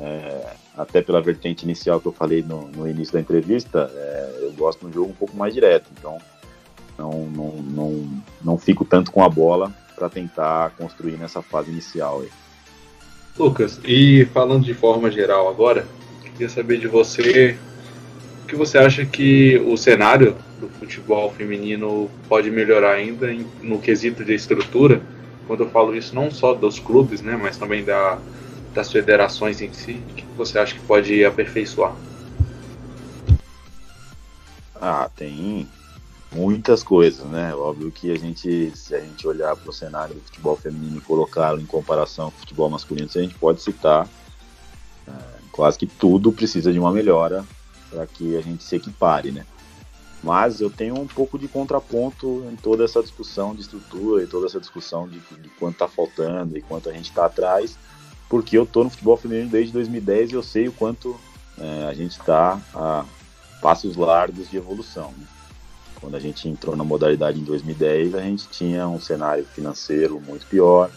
é, 0.00 0.54
até 0.76 1.00
pela 1.00 1.20
vertente 1.20 1.64
inicial 1.64 2.00
que 2.00 2.06
eu 2.06 2.12
falei 2.12 2.42
no, 2.42 2.68
no 2.68 2.88
início 2.88 3.14
da 3.14 3.20
entrevista, 3.20 3.90
é, 3.94 4.38
eu 4.42 4.52
gosto 4.52 4.80
de 4.80 4.86
um 4.86 4.92
jogo 4.92 5.10
um 5.10 5.14
pouco 5.14 5.36
mais 5.36 5.54
direto. 5.54 5.86
Então, 5.98 6.18
não, 6.98 7.26
não, 7.26 7.52
não, 7.62 8.22
não 8.42 8.58
fico 8.58 8.84
tanto 8.84 9.10
com 9.12 9.22
a 9.22 9.28
bola 9.28 9.72
para 9.94 10.08
tentar 10.08 10.70
construir 10.70 11.16
nessa 11.16 11.42
fase 11.42 11.70
inicial. 11.70 12.22
Aí. 12.22 12.28
Lucas, 13.38 13.80
e 13.84 14.26
falando 14.32 14.64
de 14.64 14.74
forma 14.74 15.10
geral 15.10 15.48
agora, 15.48 15.86
queria 16.22 16.48
saber 16.48 16.78
de 16.78 16.88
você 16.88 17.56
o 18.42 18.46
que 18.46 18.56
você 18.56 18.76
acha 18.76 19.06
que 19.06 19.56
o 19.66 19.76
cenário 19.76 20.36
do 20.60 20.68
futebol 20.68 21.32
feminino 21.32 22.10
pode 22.28 22.50
melhorar 22.50 22.92
ainda 22.92 23.34
no 23.62 23.78
quesito 23.78 24.24
de 24.24 24.34
estrutura. 24.34 25.00
Quando 25.46 25.64
eu 25.64 25.70
falo 25.70 25.94
isso, 25.96 26.14
não 26.14 26.30
só 26.30 26.54
dos 26.54 26.78
clubes, 26.78 27.22
né, 27.22 27.38
mas 27.40 27.56
também 27.56 27.84
da, 27.84 28.18
das 28.74 28.90
federações 28.90 29.60
em 29.60 29.72
si. 29.72 30.02
O 30.10 30.14
que 30.14 30.24
você 30.36 30.58
acha 30.58 30.74
que 30.74 30.80
pode 30.80 31.24
aperfeiçoar? 31.24 31.94
Ah, 34.74 35.08
tem 35.16 35.68
muitas 36.32 36.82
coisas, 36.82 37.24
né? 37.26 37.54
Óbvio 37.54 37.90
que 37.92 38.10
a 38.10 38.18
gente, 38.18 38.72
se 38.76 38.94
a 38.94 39.00
gente 39.00 39.26
olhar 39.26 39.56
para 39.56 39.70
o 39.70 39.72
cenário 39.72 40.16
do 40.16 40.20
futebol 40.20 40.56
feminino 40.56 40.98
e 40.98 41.00
colocá-lo 41.00 41.60
em 41.60 41.66
comparação 41.66 42.30
com 42.30 42.36
o 42.36 42.40
futebol 42.40 42.68
masculino, 42.68 43.08
a 43.14 43.18
gente 43.18 43.36
pode 43.36 43.62
citar 43.62 44.08
é, 45.06 45.12
quase 45.52 45.78
que 45.78 45.86
tudo 45.86 46.32
precisa 46.32 46.72
de 46.72 46.78
uma 46.78 46.92
melhora 46.92 47.44
para 47.88 48.06
que 48.06 48.36
a 48.36 48.40
gente 48.40 48.64
se 48.64 48.74
equipare, 48.74 49.30
né? 49.30 49.46
Mas 50.22 50.60
eu 50.60 50.70
tenho 50.70 50.98
um 50.98 51.06
pouco 51.06 51.38
de 51.38 51.46
contraponto 51.46 52.46
em 52.50 52.56
toda 52.56 52.82
essa 52.82 53.02
discussão 53.02 53.54
de 53.54 53.60
estrutura 53.60 54.24
e 54.24 54.26
toda 54.26 54.46
essa 54.46 54.58
discussão 54.58 55.06
de, 55.06 55.20
de 55.20 55.48
quanto 55.50 55.74
está 55.74 55.86
faltando 55.86 56.56
e 56.56 56.62
quanto 56.62 56.88
a 56.88 56.92
gente 56.92 57.10
está 57.10 57.26
atrás, 57.26 57.78
porque 58.34 58.58
eu 58.58 58.64
estou 58.64 58.82
no 58.82 58.90
futebol 58.90 59.16
feminino 59.16 59.48
desde 59.48 59.72
2010 59.72 60.32
e 60.32 60.34
eu 60.34 60.42
sei 60.42 60.66
o 60.66 60.72
quanto 60.72 61.16
é, 61.56 61.84
a 61.84 61.94
gente 61.94 62.18
está 62.18 62.60
a 62.74 63.04
passos 63.62 63.94
largos 63.94 64.50
de 64.50 64.56
evolução. 64.56 65.14
Né? 65.16 65.24
Quando 66.00 66.16
a 66.16 66.18
gente 66.18 66.48
entrou 66.48 66.74
na 66.74 66.82
modalidade 66.82 67.38
em 67.38 67.44
2010, 67.44 68.12
a 68.16 68.20
gente 68.22 68.48
tinha 68.48 68.88
um 68.88 69.00
cenário 69.00 69.44
financeiro 69.44 70.20
muito 70.20 70.46
pior, 70.46 70.90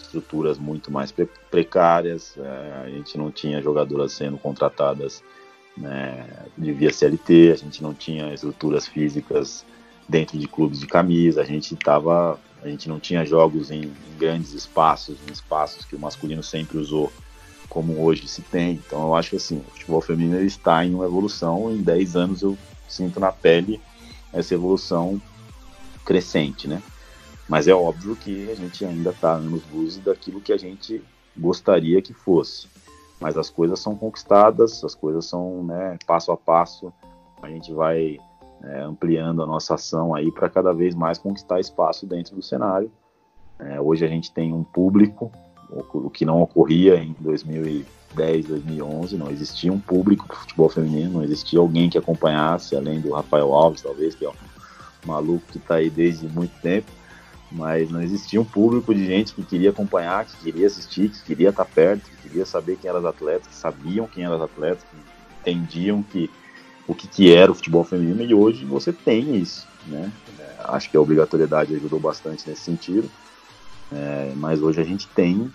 estruturas 0.00 0.56
muito 0.56 0.92
mais 0.92 1.10
pre 1.10 1.28
precárias, 1.50 2.38
é, 2.38 2.82
a 2.84 2.88
gente 2.88 3.18
não 3.18 3.28
tinha 3.28 3.60
jogadoras 3.60 4.12
sendo 4.12 4.38
contratadas 4.38 5.20
né, 5.76 6.28
de 6.56 6.70
via 6.70 6.92
CLT, 6.92 7.50
a 7.50 7.56
gente 7.56 7.82
não 7.82 7.92
tinha 7.92 8.32
estruturas 8.32 8.86
físicas 8.86 9.66
dentro 10.08 10.38
de 10.38 10.46
clubes 10.46 10.78
de 10.78 10.86
camisa, 10.86 11.40
a 11.40 11.44
gente 11.44 11.74
tava, 11.74 12.38
a 12.64 12.68
gente 12.68 12.88
não 12.88 12.98
tinha 12.98 13.24
jogos 13.24 13.70
em, 13.70 13.82
em 13.82 14.18
grandes 14.18 14.52
espaços, 14.52 15.16
em 15.28 15.32
espaços 15.32 15.84
que 15.84 15.94
o 15.94 15.98
masculino 15.98 16.42
sempre 16.42 16.78
usou 16.78 17.12
como 17.68 18.02
hoje 18.02 18.26
se 18.26 18.42
tem. 18.42 18.72
Então 18.72 19.02
eu 19.02 19.14
acho 19.14 19.30
que 19.30 19.36
assim, 19.36 19.58
o 19.58 19.70
futebol 19.70 20.00
feminino 20.00 20.40
está 20.40 20.84
em 20.84 20.94
uma 20.94 21.04
evolução, 21.04 21.70
em 21.70 21.82
10 21.82 22.16
anos 22.16 22.42
eu 22.42 22.58
sinto 22.88 23.20
na 23.20 23.30
pele 23.30 23.80
essa 24.32 24.54
evolução 24.54 25.20
crescente, 26.04 26.66
né? 26.66 26.82
Mas 27.48 27.68
é 27.68 27.74
óbvio 27.74 28.16
que 28.16 28.50
a 28.50 28.54
gente 28.54 28.84
ainda 28.84 29.10
está 29.10 29.38
anos 29.38 29.62
luz 29.72 29.98
daquilo 29.98 30.40
que 30.40 30.52
a 30.52 30.56
gente 30.56 31.02
gostaria 31.36 32.00
que 32.00 32.12
fosse 32.12 32.66
mas 33.24 33.38
as 33.38 33.48
coisas 33.48 33.80
são 33.80 33.96
conquistadas, 33.96 34.84
as 34.84 34.94
coisas 34.94 35.24
são 35.24 35.64
né, 35.64 35.96
passo 36.06 36.30
a 36.30 36.36
passo, 36.36 36.92
a 37.42 37.48
gente 37.48 37.72
vai 37.72 38.18
é, 38.66 38.80
ampliando 38.82 39.42
a 39.42 39.46
nossa 39.46 39.74
ação 39.74 40.14
aí 40.14 40.30
para 40.30 40.48
cada 40.48 40.72
vez 40.72 40.94
mais 40.94 41.18
conquistar 41.18 41.60
espaço 41.60 42.06
dentro 42.06 42.34
do 42.34 42.42
cenário. 42.42 42.90
É, 43.58 43.80
hoje 43.80 44.04
a 44.04 44.08
gente 44.08 44.32
tem 44.32 44.52
um 44.52 44.64
público, 44.64 45.30
o, 45.70 46.10
que 46.10 46.24
não 46.24 46.42
ocorria 46.42 46.96
em 46.96 47.14
2010, 47.20 48.46
2011, 48.46 49.16
não 49.16 49.30
existia 49.30 49.72
um 49.72 49.80
público 49.80 50.26
para 50.26 50.36
futebol 50.36 50.68
feminino, 50.68 51.14
não 51.14 51.24
existia 51.24 51.58
alguém 51.58 51.88
que 51.88 51.98
acompanhasse, 51.98 52.76
além 52.76 53.00
do 53.00 53.12
Rafael 53.12 53.52
Alves, 53.52 53.82
talvez, 53.82 54.14
que 54.14 54.24
é 54.24 54.28
um 54.28 54.34
maluco 55.06 55.44
que 55.50 55.58
está 55.58 55.76
aí 55.76 55.90
desde 55.90 56.28
muito 56.28 56.52
tempo 56.60 56.90
mas 57.54 57.88
não 57.88 58.02
existia 58.02 58.40
um 58.40 58.44
público 58.44 58.92
de 58.92 59.06
gente 59.06 59.32
que 59.32 59.44
queria 59.44 59.70
acompanhar, 59.70 60.24
que 60.24 60.36
queria 60.38 60.66
assistir, 60.66 61.08
que 61.08 61.22
queria 61.22 61.50
estar 61.50 61.64
perto, 61.64 62.02
que 62.02 62.28
queria 62.28 62.44
saber 62.44 62.76
quem 62.76 62.90
eram 62.90 62.98
os 62.98 63.06
atletas, 63.06 63.46
que 63.46 63.54
sabiam 63.54 64.08
quem 64.08 64.24
eram 64.24 64.36
os 64.36 64.42
atletas, 64.42 64.82
que 64.82 65.50
entendiam 65.52 66.02
que, 66.02 66.28
o 66.86 66.94
que, 66.94 67.08
que 67.08 67.34
era 67.34 67.50
o 67.50 67.54
futebol 67.54 67.84
feminino, 67.84 68.22
e 68.22 68.34
hoje 68.34 68.64
você 68.64 68.92
tem 68.92 69.36
isso, 69.36 69.66
né? 69.86 70.12
É, 70.38 70.54
acho 70.64 70.90
que 70.90 70.96
a 70.96 71.00
obrigatoriedade 71.00 71.74
ajudou 71.74 71.98
bastante 71.98 72.48
nesse 72.48 72.62
sentido, 72.62 73.08
é, 73.92 74.32
mas 74.36 74.60
hoje 74.62 74.80
a 74.80 74.84
gente 74.84 75.08
tem 75.08 75.50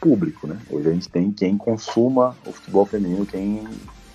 público, 0.00 0.46
né? 0.46 0.58
Hoje 0.70 0.88
a 0.88 0.92
gente 0.92 1.08
tem 1.08 1.30
quem 1.30 1.56
consuma 1.56 2.36
o 2.46 2.52
futebol 2.52 2.86
feminino, 2.86 3.26
quem 3.26 3.66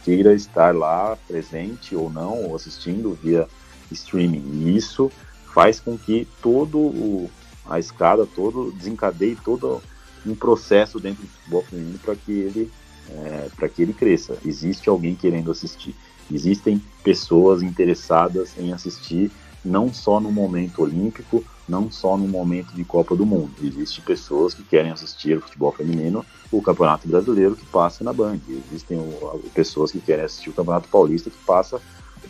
queira 0.03 0.33
estar 0.33 0.75
lá 0.75 1.17
presente 1.27 1.95
ou 1.95 2.09
não, 2.09 2.43
ou 2.43 2.55
assistindo 2.55 3.17
via 3.21 3.47
streaming, 3.91 4.43
e 4.53 4.75
isso 4.75 5.11
faz 5.53 5.79
com 5.79 5.97
que 5.97 6.27
todo 6.41 6.77
o, 6.77 7.29
a 7.65 7.79
escada, 7.79 8.25
todo 8.25 8.71
desencadeie 8.71 9.35
todo 9.43 9.81
um 10.25 10.35
processo 10.35 10.99
dentro 10.99 11.23
do 11.23 11.29
futebol 11.29 11.63
feminino 11.63 11.99
para 11.99 12.15
que 12.15 12.31
ele 12.31 12.71
é, 13.09 13.49
para 13.55 13.69
que 13.69 13.81
ele 13.81 13.93
cresça. 13.93 14.37
Existe 14.45 14.89
alguém 14.89 15.15
querendo 15.15 15.49
assistir. 15.49 15.95
Existem 16.31 16.81
pessoas 17.03 17.61
interessadas 17.61 18.51
em 18.57 18.73
assistir, 18.73 19.31
não 19.63 19.93
só 19.93 20.19
no 20.19 20.31
momento 20.31 20.81
olímpico, 20.81 21.43
não 21.67 21.91
só 21.91 22.17
no 22.17 22.27
momento 22.27 22.73
de 22.73 22.83
Copa 22.83 23.15
do 23.15 23.25
Mundo. 23.25 23.51
Existem 23.61 24.03
pessoas 24.03 24.53
que 24.53 24.63
querem 24.63 24.91
assistir 24.91 25.37
o 25.37 25.41
futebol 25.41 25.71
feminino, 25.71 26.25
o 26.51 26.61
Campeonato 26.61 27.07
Brasileiro 27.07 27.55
que 27.55 27.65
passa 27.65 28.03
na 28.03 28.13
Band. 28.13 28.39
Existem 28.49 28.97
o, 28.97 29.41
pessoas 29.53 29.91
que 29.91 29.99
querem 29.99 30.25
assistir 30.25 30.49
o 30.49 30.53
Campeonato 30.53 30.87
Paulista 30.89 31.29
que 31.29 31.37
passa 31.45 31.81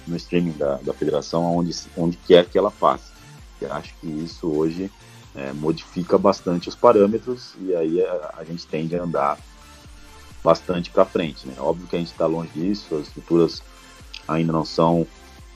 no 0.07 0.15
streaming 0.15 0.53
da, 0.53 0.75
da 0.77 0.93
federação, 0.93 1.55
onde, 1.55 1.75
onde 1.95 2.17
quer 2.17 2.45
que 2.45 2.57
ela 2.57 2.71
passe. 2.71 3.11
Eu 3.61 3.71
acho 3.73 3.93
que 3.99 4.07
isso 4.07 4.47
hoje 4.47 4.91
é, 5.35 5.51
modifica 5.53 6.17
bastante 6.17 6.69
os 6.69 6.75
parâmetros 6.75 7.53
e 7.61 7.75
aí 7.75 8.03
a, 8.03 8.35
a 8.37 8.43
gente 8.43 8.65
tende 8.65 8.95
a 8.95 9.03
andar 9.03 9.37
bastante 10.43 10.89
para 10.89 11.05
frente. 11.05 11.47
Né? 11.47 11.53
Óbvio 11.59 11.87
que 11.87 11.95
a 11.95 11.99
gente 11.99 12.11
está 12.11 12.25
longe 12.25 12.49
disso, 12.53 12.95
as 12.95 13.07
estruturas 13.07 13.61
ainda 14.27 14.51
não 14.51 14.65
são 14.65 15.05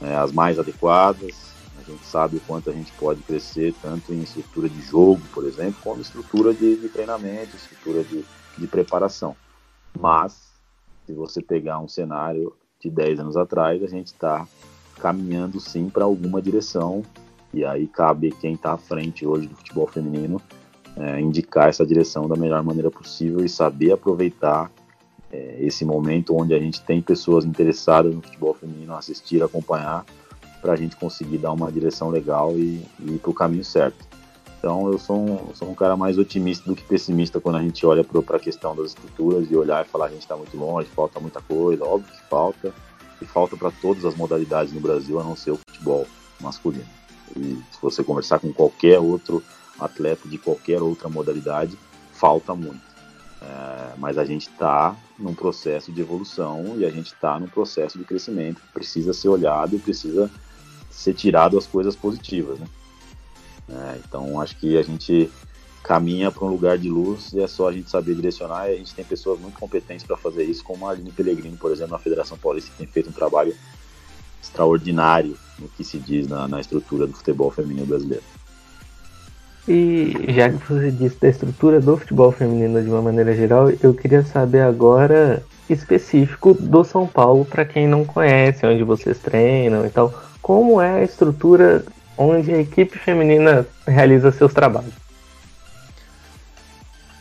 é, 0.02 0.16
as 0.16 0.32
mais 0.32 0.58
adequadas. 0.58 1.52
A 1.80 1.84
gente 1.84 2.06
sabe 2.06 2.38
o 2.38 2.42
quanto 2.42 2.70
a 2.70 2.74
gente 2.74 2.92
pode 2.94 3.22
crescer, 3.22 3.74
tanto 3.82 4.14
em 4.14 4.22
estrutura 4.22 4.70
de 4.70 4.82
jogo, 4.82 5.22
por 5.34 5.46
exemplo, 5.46 5.76
como 5.84 6.02
estrutura 6.02 6.54
de, 6.54 6.76
de 6.78 6.90
treinamento, 6.90 7.56
estrutura 7.56 8.04
de, 8.04 8.24
de 8.58 8.68
preparação. 8.68 9.36
Mas, 10.00 10.52
se 11.06 11.14
você 11.14 11.42
pegar 11.42 11.80
um 11.80 11.88
cenário 11.88 12.56
de 12.80 12.90
10 12.90 13.20
anos 13.20 13.38
atrás, 13.38 13.84
a 13.84 13.88
gente 13.88 14.08
está 14.08 14.48
caminhando 15.00 15.60
sim 15.60 15.90
para 15.90 16.04
alguma 16.04 16.42
direção 16.42 17.04
e 17.54 17.66
aí 17.66 17.88
cabe 17.88 18.32
quem 18.40 18.54
está 18.54 18.74
à 18.74 18.78
frente 18.78 19.26
hoje 19.26 19.48
do 19.48 19.56
futebol 19.56 19.88
feminino 19.88 20.42
é, 20.96 21.20
indicar 21.20 21.70
essa 21.70 21.86
direção 21.86 22.28
da 22.28 22.36
melhor 22.36 22.64
maneira 22.64 22.92
possível 22.92 23.44
e 23.44 23.50
saber 23.50 23.92
aproveitar 23.92 24.72
é, 25.32 25.58
esse 25.60 25.86
momento 25.86 26.36
onde 26.36 26.54
a 26.54 26.60
gente 26.60 26.82
tem 26.82 27.02
pessoas 27.02 27.46
interessadas 27.46 28.14
no 28.14 28.22
futebol 28.22 28.54
feminino 28.54 28.96
assistir, 28.96 29.42
acompanhar, 29.42 30.06
para 30.62 30.74
a 30.74 30.76
gente 30.76 30.96
conseguir 30.96 31.40
dar 31.40 31.52
uma 31.52 31.72
direção 31.72 32.10
legal 32.10 32.52
e, 32.56 32.86
e 33.00 33.16
ir 33.16 33.20
para 33.20 33.32
o 33.32 33.34
caminho 33.34 33.64
certo. 33.64 34.06
Então 34.60 34.92
eu 34.92 35.00
sou 35.00 35.18
um, 35.18 35.56
sou 35.56 35.68
um 35.70 35.74
cara 35.74 35.98
mais 35.98 36.20
otimista 36.20 36.70
do 36.70 36.76
que 36.76 36.84
pessimista 36.84 37.42
quando 37.42 37.56
a 37.56 37.62
gente 37.64 37.84
olha 37.84 38.04
para 38.04 38.38
a 38.38 38.40
questão 38.40 38.76
das 38.76 38.88
estruturas 38.88 39.50
e 39.50 39.56
olhar 39.56 39.84
e 39.84 39.90
falar 39.90 40.06
a 40.06 40.10
gente 40.10 40.22
está 40.22 40.38
muito 40.38 40.56
longe, 40.56 40.88
falta 40.90 41.20
muita 41.20 41.42
coisa, 41.42 41.84
óbvio 41.84 42.14
que 42.14 42.30
falta, 42.30 42.72
e 43.20 43.26
falta 43.26 43.58
para 43.58 43.72
todas 43.72 44.06
as 44.06 44.16
modalidades 44.16 44.72
no 44.72 44.80
Brasil, 44.80 45.20
a 45.20 45.24
não 45.24 45.36
ser 45.36 45.52
o 45.52 45.58
futebol 45.58 46.06
masculino. 46.40 46.86
E 47.36 47.60
se 47.72 47.82
você 47.82 48.04
conversar 48.04 48.40
com 48.40 48.54
qualquer 48.54 49.00
outro 49.00 49.44
atleta 49.80 50.30
de 50.30 50.38
qualquer 50.38 50.80
outra 50.80 51.10
modalidade, 51.10 51.78
falta 52.12 52.54
muito. 52.54 52.82
É, 53.42 53.94
mas 53.98 54.18
a 54.20 54.26
gente 54.26 54.48
está 54.48 54.96
num 55.22 55.34
processo 55.34 55.92
de 55.92 56.02
evolução 56.02 56.76
e 56.78 56.86
a 56.86 56.90
gente 56.90 57.14
está 57.14 57.40
num 57.40 57.48
processo 57.48 57.98
de 57.98 58.04
crescimento 58.04 58.62
precisa 58.74 59.14
ser 59.14 59.30
olhado 59.30 59.76
e 59.76 59.80
precisa 59.80 60.30
ser 60.90 61.14
tirado 61.14 61.58
as 61.58 61.66
coisas 61.66 61.96
positivas. 61.96 62.60
Né? 62.60 62.68
É, 63.70 64.00
então 64.06 64.40
acho 64.42 64.58
que 64.58 64.78
a 64.78 64.84
gente 64.84 65.32
caminha 65.84 66.32
para 66.32 66.46
um 66.46 66.50
lugar 66.50 66.78
de 66.78 66.90
luz 66.90 67.34
e 67.34 67.40
é 67.40 67.48
só 67.48 67.70
a 67.70 67.72
gente 67.72 67.90
saber 67.90 68.16
direcionar 68.16 68.70
e 68.70 68.74
a 68.74 68.78
gente 68.78 68.94
tem 68.94 69.04
pessoas 69.04 69.40
muito 69.40 69.58
competentes 69.58 70.06
para 70.06 70.18
fazer 70.18 70.44
isso, 70.44 70.64
como 70.64 70.88
a 70.88 70.92
Aline 70.92 71.12
Pellegrini, 71.12 71.58
por 71.58 71.72
exemplo, 71.72 71.94
na 71.94 72.00
Federação 72.00 72.38
Paulista, 72.38 72.72
que 72.72 72.78
tem 72.78 72.88
feito 72.88 73.10
um 73.10 73.14
trabalho 73.14 73.56
extraordinário 74.42 75.38
no 75.58 75.68
que 75.70 75.84
se 75.84 75.98
diz 75.98 76.28
na, 76.28 76.48
na 76.48 76.60
estrutura 76.60 77.08
do 77.08 77.14
futebol 77.14 77.50
feminino 77.50 77.86
brasileiro. 77.86 78.24
E 79.68 80.14
já 80.30 80.50
que 80.50 80.58
você 80.68 80.92
disse 80.92 81.20
da 81.20 81.30
estrutura 81.30 81.80
do 81.80 81.96
futebol 81.96 82.32
feminino 82.32 82.82
de 82.82 82.90
uma 82.90 83.02
maneira 83.02 83.34
geral, 83.36 83.70
eu 83.82 83.94
queria 83.94 84.24
saber 84.24 84.62
agora 84.62 85.44
específico 85.70 86.54
do 86.54 86.84
São 86.84 87.08
Paulo 87.08 87.46
para 87.46 87.64
quem 87.64 87.88
não 87.88 88.04
conhece, 88.04 88.66
onde 88.66 88.84
vocês 88.84 89.20
treinam 89.20 89.86
e 89.86 89.90
tal. 89.90 90.14
Como 90.42 90.82
é 90.82 91.02
a 91.02 91.04
estrutura 91.04 91.86
onde 92.18 92.52
a 92.52 92.60
equipe 92.60 92.98
feminina 92.98 93.66
realiza 93.88 94.32
seus 94.32 94.54
trabalhos? 94.54 94.94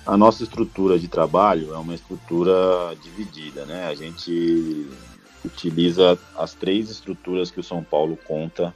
A 0.07 0.17
nossa 0.17 0.43
estrutura 0.43 0.99
de 0.99 1.09
trabalho 1.09 1.73
é 1.75 1.79
uma 1.79 1.95
estrutura 1.95 2.55
dividida, 3.03 3.65
né? 3.67 3.87
A 3.87 3.95
gente 3.95 4.89
utiliza 5.45 6.19
as 6.37 6.55
três 6.55 6.91
estruturas 6.91 7.51
que 7.51 7.61
o 7.61 7.65
São 7.65 7.83
Paulo 7.83 8.19
conta 8.27 8.75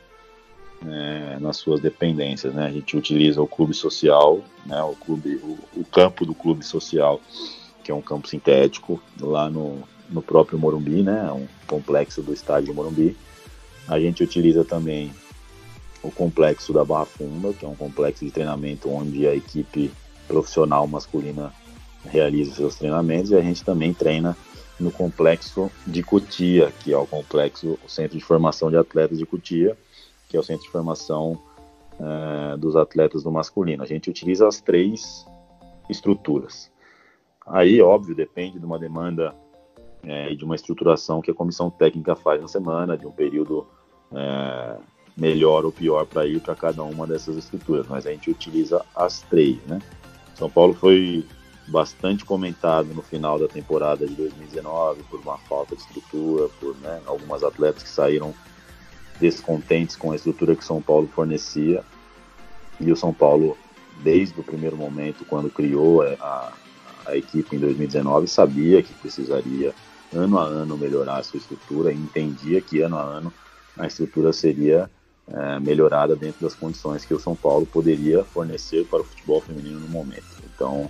né, 0.85 1.39
nas 1.41 1.57
suas 1.57 1.81
dependências. 1.81 2.55
Né? 2.55 2.67
A 2.67 2.71
gente 2.71 2.97
utiliza 2.97 3.41
o 3.41 3.47
clube 3.47 3.75
social, 3.75 4.41
né, 4.67 4.81
o, 4.83 4.95
clube, 4.95 5.37
o, 5.37 5.59
o, 5.81 5.85
campo 5.85 6.25
do 6.27 6.35
clube 6.35 6.65
social, 6.65 7.21
que 7.83 7.91
é 7.91 7.95
um 7.95 8.03
campo 8.03 8.29
sintético 8.29 9.03
lá 9.21 9.49
no, 9.49 9.83
no 10.11 10.23
próprio 10.23 10.59
Morumbi, 10.59 11.03
né, 11.03 11.31
um 11.33 11.47
complexo 11.67 12.23
do 12.23 12.33
estádio 12.33 12.75
Morumbi. 12.75 13.17
A 13.89 13.99
gente 13.99 14.23
utiliza 14.23 14.65
também 14.65 15.11
o 16.03 16.11
complexo 16.11 16.73
da 16.73 16.85
Barra 16.85 17.07
Funda, 17.07 17.53
que 17.53 17.65
é 17.65 17.69
um 17.69 17.75
complexo 17.75 18.25
de 18.25 18.31
treinamento 18.31 18.91
onde 18.91 19.27
a 19.27 19.35
equipe 19.35 19.91
profissional 20.29 20.87
masculina 20.87 21.53
realiza 22.05 22.55
seus 22.55 22.77
treinamentos 22.77 23.31
e 23.31 23.35
a 23.35 23.41
gente 23.41 23.65
também 23.65 23.95
treina 23.95 24.37
no 24.79 24.91
complexo 24.91 25.71
de 25.87 26.03
Cotia, 26.03 26.73
que 26.81 26.93
é 26.93 26.97
o 26.97 27.07
complexo, 27.07 27.79
o 27.85 27.89
Centro 27.89 28.19
de 28.19 28.25
Formação 28.25 28.71
de 28.71 28.77
Atletas 28.77 29.19
de 29.19 29.25
Cotia, 29.25 29.77
que 30.35 30.37
é 30.37 30.41
o 30.41 30.43
centro 30.43 30.65
de 30.65 30.71
formação 30.71 31.39
é, 32.01 32.57
dos 32.57 32.75
atletas 32.75 33.23
do 33.23 33.31
masculino. 33.31 33.85
A 33.85 33.87
gente 33.87 34.11
utiliza 34.11 34.49
as 34.49 34.61
três 34.61 35.25
estruturas. 35.89 36.73
Aí, 37.47 37.81
óbvio, 37.81 38.17
depende 38.17 38.59
de 38.59 38.67
uma 38.67 38.77
demanda 38.77 39.33
é, 40.03 40.33
e 40.33 40.37
de 40.37 40.45
uma 40.45 40.57
estruturação 40.57 41.23
que 41.23 41.31
a 41.31 41.35
comissão 41.35 41.71
técnica 41.71 42.17
faz 42.17 42.43
na 42.43 42.49
semana, 42.49 42.99
de 42.99 43.07
um 43.07 43.13
período 43.13 43.65
é, 44.13 44.77
melhor 45.17 45.65
ou 45.65 45.71
pior 45.71 46.05
para 46.05 46.27
ir 46.27 46.41
para 46.41 46.57
cada 46.57 46.83
uma 46.83 47.07
dessas 47.07 47.37
estruturas, 47.37 47.87
mas 47.87 48.05
a 48.05 48.11
gente 48.11 48.29
utiliza 48.29 48.85
as 48.93 49.23
três, 49.23 49.63
né? 49.67 49.79
São 50.35 50.51
Paulo 50.51 50.75
foi 50.75 51.25
bastante 51.69 52.25
comentado 52.25 52.93
no 52.93 53.03
final 53.03 53.39
da 53.39 53.47
temporada 53.47 54.05
de 54.05 54.15
2019 54.15 55.05
por 55.05 55.21
uma 55.21 55.39
falta 55.39 55.77
de 55.77 55.83
estrutura, 55.83 56.49
por 56.59 56.77
né, 56.79 57.01
algumas 57.07 57.45
atletas 57.45 57.85
que 57.85 57.89
saíram 57.89 58.35
descontentes 59.21 59.97
com 59.97 60.13
a 60.13 60.17
estrutura 60.17 60.57
que 60.57 60.65
São 60.65 60.81
Paulo 60.81 61.09
fornecia. 61.15 61.83
E 62.81 62.91
o 62.91 62.97
São 62.97 63.13
Paulo, 63.13 63.57
desde 64.03 64.39
o 64.41 64.43
primeiro 64.43 64.77
momento, 64.77 65.25
quando 65.25 65.49
criou 65.49 66.03
a, 66.03 66.53
a 67.07 67.17
equipe 67.17 67.57
em 67.57 67.59
2019, 67.59 68.27
sabia 68.27 68.83
que 68.83 68.93
precisaria 68.95 69.75
ano 70.13 70.39
a 70.39 70.45
ano 70.45 70.77
melhorar 70.77 71.19
a 71.19 71.23
sua 71.23 71.39
estrutura 71.39 71.93
e 71.93 71.97
entendia 71.97 72.61
que 72.61 72.81
ano 72.81 72.97
a 72.97 73.03
ano 73.03 73.33
a 73.77 73.87
estrutura 73.87 74.33
seria 74.33 74.89
é, 75.27 75.59
melhorada 75.59 76.15
dentro 76.15 76.41
das 76.43 76.55
condições 76.55 77.05
que 77.05 77.15
o 77.15 77.19
São 77.19 77.35
Paulo 77.35 77.67
poderia 77.67 78.25
fornecer 78.25 78.87
para 78.87 79.01
o 79.01 79.05
futebol 79.05 79.41
feminino 79.41 79.81
no 79.81 79.89
momento. 79.89 80.25
Então, 80.55 80.89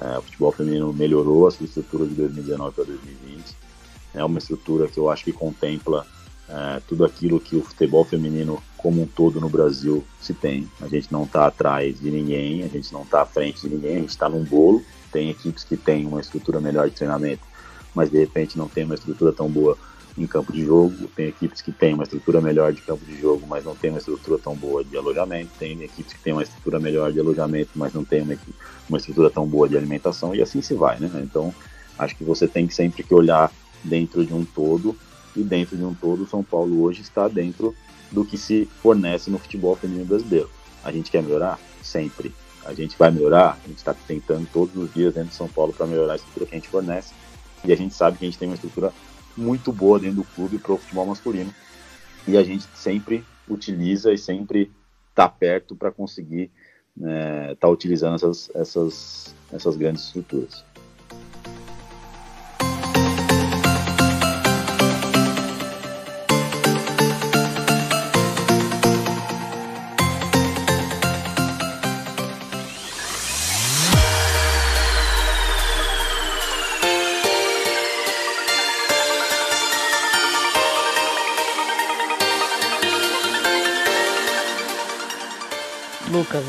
é, 0.00 0.18
o 0.18 0.22
futebol 0.22 0.52
feminino 0.52 0.92
melhorou 0.92 1.46
a 1.46 1.50
sua 1.50 1.66
estrutura 1.66 2.06
de 2.06 2.14
2019 2.14 2.74
para 2.74 2.84
2020. 2.84 3.56
É 4.14 4.24
uma 4.24 4.38
estrutura 4.38 4.88
que 4.88 4.98
eu 4.98 5.10
acho 5.10 5.24
que 5.24 5.32
contempla 5.32 6.06
é, 6.48 6.80
tudo 6.86 7.04
aquilo 7.04 7.40
que 7.40 7.56
o 7.56 7.62
futebol 7.62 8.04
feminino 8.04 8.62
como 8.76 9.02
um 9.02 9.06
todo 9.06 9.40
no 9.40 9.48
Brasil 9.48 10.04
se 10.20 10.34
tem. 10.34 10.68
A 10.80 10.88
gente 10.88 11.10
não 11.10 11.24
está 11.24 11.46
atrás 11.46 11.98
de 11.98 12.10
ninguém, 12.10 12.62
a 12.62 12.68
gente 12.68 12.92
não 12.92 13.02
está 13.02 13.22
à 13.22 13.26
frente 13.26 13.62
de 13.62 13.74
ninguém, 13.74 13.96
a 13.96 14.00
gente 14.00 14.10
está 14.10 14.28
num 14.28 14.44
bolo. 14.44 14.82
Tem 15.10 15.30
equipes 15.30 15.64
que 15.64 15.76
têm 15.76 16.06
uma 16.06 16.20
estrutura 16.20 16.60
melhor 16.60 16.88
de 16.88 16.96
treinamento, 16.96 17.42
mas 17.94 18.10
de 18.10 18.18
repente 18.18 18.58
não 18.58 18.68
tem 18.68 18.84
uma 18.84 18.94
estrutura 18.94 19.32
tão 19.32 19.48
boa 19.48 19.78
em 20.18 20.26
campo 20.26 20.52
de 20.52 20.64
jogo. 20.64 21.08
Tem 21.16 21.28
equipes 21.28 21.62
que 21.62 21.72
têm 21.72 21.94
uma 21.94 22.02
estrutura 22.04 22.40
melhor 22.40 22.72
de 22.72 22.82
campo 22.82 23.04
de 23.04 23.18
jogo, 23.18 23.46
mas 23.46 23.64
não 23.64 23.74
tem 23.74 23.90
uma 23.90 23.98
estrutura 23.98 24.38
tão 24.38 24.54
boa 24.54 24.84
de 24.84 24.96
alojamento. 24.96 25.50
Tem 25.58 25.82
equipes 25.82 26.12
que 26.12 26.20
têm 26.20 26.32
uma 26.32 26.42
estrutura 26.42 26.78
melhor 26.78 27.12
de 27.12 27.20
alojamento, 27.20 27.70
mas 27.74 27.92
não 27.92 28.04
tem 28.04 28.22
uma, 28.22 28.36
uma 28.88 28.98
estrutura 28.98 29.30
tão 29.30 29.46
boa 29.46 29.68
de 29.68 29.76
alimentação. 29.76 30.34
E 30.34 30.42
assim 30.42 30.60
se 30.60 30.74
vai, 30.74 30.98
né? 31.00 31.10
Então, 31.22 31.54
acho 31.98 32.14
que 32.16 32.24
você 32.24 32.46
tem 32.46 32.68
sempre 32.68 33.02
que 33.02 33.14
olhar 33.14 33.50
dentro 33.82 34.24
de 34.24 34.34
um 34.34 34.44
todo. 34.44 34.96
E 35.36 35.42
dentro 35.42 35.76
de 35.76 35.84
um 35.84 35.94
todo, 35.94 36.22
o 36.22 36.26
São 36.26 36.42
Paulo 36.42 36.82
hoje 36.82 37.02
está 37.02 37.28
dentro 37.28 37.74
do 38.10 38.24
que 38.24 38.38
se 38.38 38.66
fornece 38.80 39.30
no 39.30 39.38
futebol 39.38 39.74
feminino 39.74 40.06
brasileiro. 40.06 40.50
A 40.82 40.92
gente 40.92 41.10
quer 41.10 41.22
melhorar? 41.22 41.58
Sempre. 41.82 42.32
A 42.64 42.72
gente 42.72 42.96
vai 42.96 43.10
melhorar? 43.10 43.58
A 43.62 43.68
gente 43.68 43.78
está 43.78 43.94
tentando 43.94 44.48
todos 44.52 44.74
os 44.76 44.92
dias 44.94 45.14
dentro 45.14 45.30
de 45.30 45.36
São 45.36 45.48
Paulo 45.48 45.72
para 45.72 45.86
melhorar 45.86 46.14
a 46.14 46.16
estrutura 46.16 46.46
que 46.46 46.54
a 46.54 46.58
gente 46.58 46.68
fornece. 46.68 47.12
E 47.64 47.72
a 47.72 47.76
gente 47.76 47.94
sabe 47.94 48.18
que 48.18 48.24
a 48.24 48.28
gente 48.28 48.38
tem 48.38 48.48
uma 48.48 48.54
estrutura 48.54 48.92
muito 49.36 49.72
boa 49.72 49.98
dentro 49.98 50.16
do 50.16 50.24
clube 50.24 50.58
para 50.58 50.72
o 50.72 50.78
futebol 50.78 51.06
masculino. 51.06 51.52
E 52.26 52.36
a 52.36 52.42
gente 52.42 52.66
sempre 52.74 53.24
utiliza 53.48 54.12
e 54.12 54.18
sempre 54.18 54.70
está 55.10 55.28
perto 55.28 55.74
para 55.74 55.90
conseguir 55.90 56.50
estar 56.96 57.06
né, 57.06 57.54
tá 57.56 57.68
utilizando 57.68 58.14
essas, 58.14 58.50
essas, 58.54 59.34
essas 59.52 59.76
grandes 59.76 60.04
estruturas. 60.04 60.64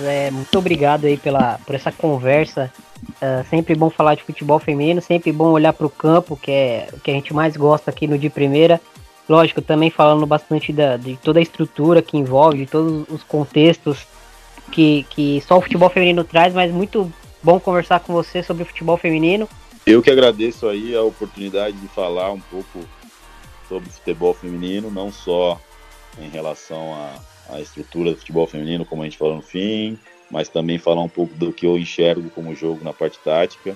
É, 0.06 0.32
muito 0.32 0.58
obrigado 0.58 1.06
aí 1.06 1.18
pela, 1.18 1.60
por 1.66 1.76
essa 1.76 1.92
conversa. 1.92 2.72
É 3.22 3.44
sempre 3.44 3.76
bom 3.76 3.90
falar 3.90 4.16
de 4.16 4.24
futebol 4.24 4.60
feminino, 4.60 5.02
sempre 5.02 5.32
bom 5.32 5.50
olhar 5.50 5.74
para 5.74 5.86
o 5.86 5.90
campo, 5.90 6.38
que 6.38 6.52
é 6.52 6.88
o 6.94 7.00
que 7.00 7.12
a 7.12 7.14
gente 7.14 7.34
mais 7.34 7.56
gosta 7.58 7.92
aqui 7.92 8.08
no 8.08 8.18
de 8.18 8.30
primeira. 8.30 8.82
Lógico, 9.28 9.62
também 9.62 9.90
falando 9.90 10.26
bastante 10.26 10.72
da, 10.72 10.98
de 10.98 11.18
toda 11.18 11.40
a 11.40 11.42
estrutura 11.42 12.02
que 12.02 12.18
envolve, 12.18 12.60
de 12.60 12.66
todos 12.68 13.06
os 13.10 13.24
contextos 13.24 14.06
que, 14.72 15.06
que 15.10 15.42
só 15.48 15.58
o 15.58 15.62
futebol 15.62 15.90
feminino 15.90 16.24
traz, 16.24 16.54
mas 16.54 16.72
muito 16.72 17.12
bom 17.42 17.60
conversar 17.60 18.00
com 18.00 18.14
você 18.14 18.44
sobre 18.44 18.64
o 18.64 18.66
futebol 18.66 18.98
feminino. 18.98 19.48
Eu 19.86 20.02
que 20.02 20.10
agradeço 20.10 20.68
aí 20.68 20.96
a 20.96 21.02
oportunidade 21.02 21.78
de 21.78 21.88
falar 21.88 22.32
um 22.32 22.40
pouco 22.40 22.80
sobre 23.68 23.90
futebol 23.90 24.34
feminino, 24.34 24.90
não 24.90 25.12
só 25.12 25.60
em 26.20 26.30
relação 26.30 26.94
a 26.94 27.35
a 27.50 27.60
estrutura 27.60 28.12
do 28.12 28.18
futebol 28.18 28.48
feminino, 28.48 28.86
como 28.86 29.02
a 29.02 29.06
gente 29.06 29.18
falou 29.18 29.36
no 29.36 29.42
fim, 29.42 29.98
mas 30.30 30.50
também 30.50 30.78
falar 30.78 31.02
um 31.02 31.10
pouco 31.10 31.34
do 31.36 31.54
que 31.54 31.66
eu 31.66 31.78
enxergo 31.78 32.30
como 32.30 32.56
jogo 32.56 32.84
na 32.84 32.94
parte 32.94 33.20
tática. 33.20 33.76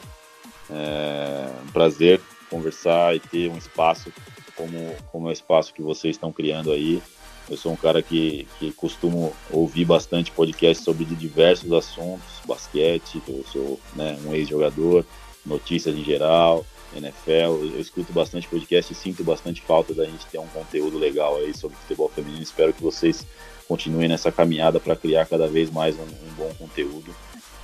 É 0.70 1.50
um 1.64 1.72
prazer 1.72 2.22
conversar 2.50 3.16
e 3.16 3.20
ter 3.20 3.50
um 3.50 3.58
espaço 3.58 4.12
como, 4.56 4.96
como 5.12 5.28
é 5.28 5.30
o 5.30 5.34
espaço 5.34 5.74
que 5.74 5.82
vocês 5.82 6.16
estão 6.16 6.32
criando 6.32 6.72
aí. 6.72 7.02
Eu 7.50 7.58
sou 7.58 7.72
um 7.72 7.76
cara 7.76 8.02
que, 8.02 8.48
que 8.60 8.72
costumo 8.74 9.34
ouvir 9.50 9.86
bastante 9.86 10.32
podcast 10.32 10.84
sobre 10.84 11.06
diversos 11.06 11.72
assuntos, 11.72 12.28
basquete, 12.46 13.22
eu 13.28 13.44
sou 13.52 13.80
né, 13.96 14.20
um 14.26 14.36
ex-jogador, 14.36 15.04
notícias 15.44 15.96
em 15.96 16.04
geral, 16.04 16.64
NFL. 16.96 17.64
Eu 17.74 17.80
escuto 17.80 18.14
bastante 18.14 18.48
podcast 18.48 18.92
e 18.92 18.96
sinto 18.96 19.24
bastante 19.24 19.62
falta 19.62 19.94
da 19.94 20.06
gente 20.06 20.26
ter 20.28 20.38
um 20.38 20.48
conteúdo 20.48 20.98
legal 20.98 21.38
aí 21.38 21.56
sobre 21.56 21.78
futebol 21.78 22.10
feminino. 22.10 22.44
Espero 22.44 22.74
que 22.74 22.84
vocês 22.84 23.26
continue 23.70 24.08
nessa 24.08 24.32
caminhada 24.32 24.80
para 24.80 24.96
criar 24.96 25.28
cada 25.28 25.48
vez 25.48 25.70
mais 25.70 25.96
um, 25.96 26.02
um, 26.02 26.34
bom 26.36 26.52
conteúdo. 26.58 27.16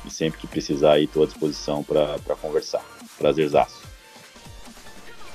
E 0.06 0.12
sempre 0.12 0.39
que 0.39 0.45
precisar, 0.45 0.93
aí 0.93 1.06
estou 1.06 1.24
à 1.24 1.26
disposição 1.26 1.84
para 1.84 2.36
conversar. 2.39 2.84
Prazerzaço. 3.18 3.82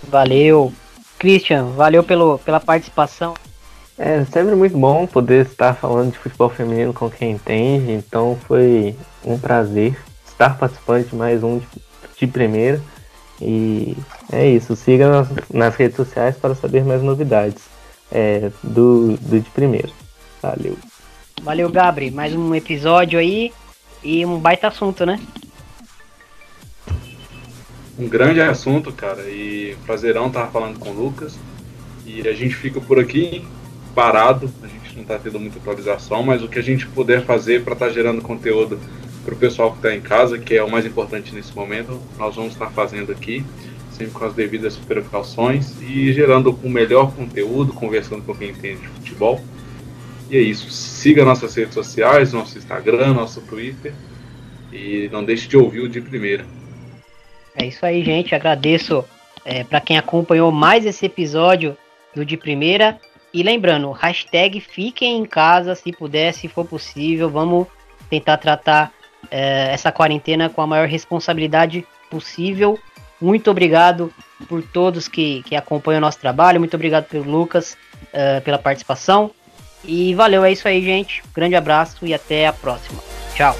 Valeu. 0.05 0.73
Christian, 1.19 1.67
valeu 1.73 2.05
pelo, 2.05 2.39
pela 2.39 2.61
participação. 2.61 3.35
É 3.99 4.25
sempre 4.27 4.55
muito 4.55 4.79
bom 4.79 5.07
poder 5.07 5.45
estar 5.45 5.75
falando 5.75 6.13
de 6.13 6.19
futebol 6.19 6.49
feminino 6.49 6.95
com 6.95 7.11
quem 7.11 7.33
entende, 7.33 7.93
então 7.93 8.39
foi 8.47 8.97
um 9.23 9.39
prazer 9.39 9.99
estar 10.27 10.57
participando 10.57 11.11
de 11.11 11.17
mais 11.17 11.43
um 11.43 11.59
de, 11.59 11.67
de 12.17 12.27
primeira. 12.27 12.81
E 13.43 13.95
é 14.33 14.49
isso, 14.49 14.75
siga 14.77 15.11
nas, 15.11 15.29
nas 15.53 15.75
redes 15.75 15.97
sociais 15.97 16.37
para 16.37 16.55
saber 16.55 16.85
mais 16.85 17.03
novidades 17.03 17.63
é, 18.11 18.51
do, 18.63 19.19
do 19.19 19.41
de 19.41 19.51
primeira. 19.51 20.00
Valeu. 20.43 20.77
Valeu, 21.43 21.71
Gabri. 21.71 22.11
Mais 22.11 22.35
um 22.35 22.55
episódio 22.55 23.19
aí 23.19 23.53
e 24.03 24.25
um 24.25 24.39
baita 24.39 24.69
assunto, 24.69 25.05
né? 25.05 25.21
Um 27.99 28.09
grande 28.09 28.41
assunto, 28.41 28.93
cara. 28.93 29.23
E 29.29 29.77
prazerão 29.85 30.29
estar 30.29 30.47
falando 30.47 30.79
com 30.79 30.91
o 30.91 30.95
Lucas. 30.95 31.39
E 32.07 32.27
a 32.27 32.33
gente 32.33 32.55
fica 32.55 32.81
por 32.81 32.99
aqui 32.99 33.45
parado. 33.95 34.51
A 34.63 34.67
gente 34.67 34.95
não 34.95 35.03
está 35.03 35.19
tendo 35.19 35.39
muita 35.39 35.59
atualização, 35.59 36.23
mas 36.23 36.43
o 36.43 36.49
que 36.49 36.59
a 36.59 36.63
gente 36.63 36.87
puder 36.87 37.25
fazer 37.25 37.63
para 37.63 37.75
estar 37.75 37.87
tá 37.87 37.93
gerando 37.93 38.23
conteúdo 38.23 38.79
para 39.25 39.35
o 39.35 39.37
pessoal 39.37 39.73
que 39.73 39.79
está 39.79 39.95
em 39.95 40.01
casa, 40.01 40.39
que 40.39 40.57
é 40.57 40.63
o 40.63 40.71
mais 40.71 40.87
importante 40.87 41.35
nesse 41.35 41.55
momento, 41.55 42.01
nós 42.19 42.37
vamos 42.37 42.53
estar 42.53 42.71
fazendo 42.71 43.13
aqui, 43.13 43.45
sempre 43.93 44.13
com 44.13 44.25
as 44.25 44.33
devidas 44.33 44.77
precauções 44.77 45.75
e 45.83 46.11
gerando 46.13 46.59
o 46.63 46.71
melhor 46.71 47.13
conteúdo, 47.13 47.73
conversando 47.75 48.23
com 48.23 48.35
quem 48.35 48.51
entende 48.51 48.81
de 48.81 48.89
futebol. 48.89 49.45
E 50.31 50.37
é 50.37 50.41
isso. 50.41 50.71
Siga 50.71 51.25
nossas 51.25 51.55
redes 51.55 51.75
sociais, 51.75 52.33
nosso 52.33 52.57
Instagram, 52.57 53.15
nosso 53.15 53.41
Twitter. 53.41 53.93
E 54.73 55.09
não 55.13 55.25
deixe 55.25 55.49
de 55.49 55.57
ouvir 55.57 55.81
o 55.81 55.89
de 55.89 56.01
primeira. 56.01 56.47
É 57.57 57.67
isso 57.67 57.85
aí, 57.85 58.05
gente. 58.05 58.35
Agradeço 58.35 59.05
é, 59.45 59.65
para 59.65 59.81
quem 59.81 59.99
acompanhou 59.99 60.53
mais 60.53 60.87
esse 60.87 61.05
episódio 61.05 61.77
do 62.15 62.25
de 62.25 62.37
primeira. 62.37 62.99
E 63.35 63.43
lembrando, 63.43 63.91
hashtag 63.91 64.61
fiquem 64.61 65.19
em 65.19 65.25
casa 65.25 65.75
se 65.75 65.91
puder, 65.93 66.33
se 66.33 66.47
for 66.47 66.65
possível. 66.65 67.29
Vamos 67.29 67.67
tentar 68.09 68.37
tratar 68.37 68.93
é, 69.31 69.73
essa 69.73 69.91
quarentena 69.91 70.49
com 70.49 70.63
a 70.63 70.67
maior 70.67 70.87
responsabilidade 70.87 71.85
possível. 72.09 72.79
Muito 73.21 73.51
obrigado 73.51 74.13
por 74.49 74.63
todos 74.63 75.09
que, 75.09 75.43
que 75.43 75.57
acompanham 75.57 75.99
o 75.99 76.01
nosso 76.01 76.19
trabalho. 76.19 76.61
Muito 76.61 76.75
obrigado 76.75 77.07
pelo 77.07 77.31
Lucas 77.31 77.77
uh, 78.05 78.41
pela 78.43 78.59
participação. 78.59 79.31
E 79.85 80.15
valeu, 80.15 80.45
é 80.45 80.53
isso 80.53 80.69
aí, 80.69 80.83
gente. 80.83 81.23
Grande 81.35 81.57
abraço 81.57 82.05
e 82.05 82.15
até 82.15 82.47
a 82.47 82.53
próxima. 82.53 83.01
Tchau. 83.35 83.57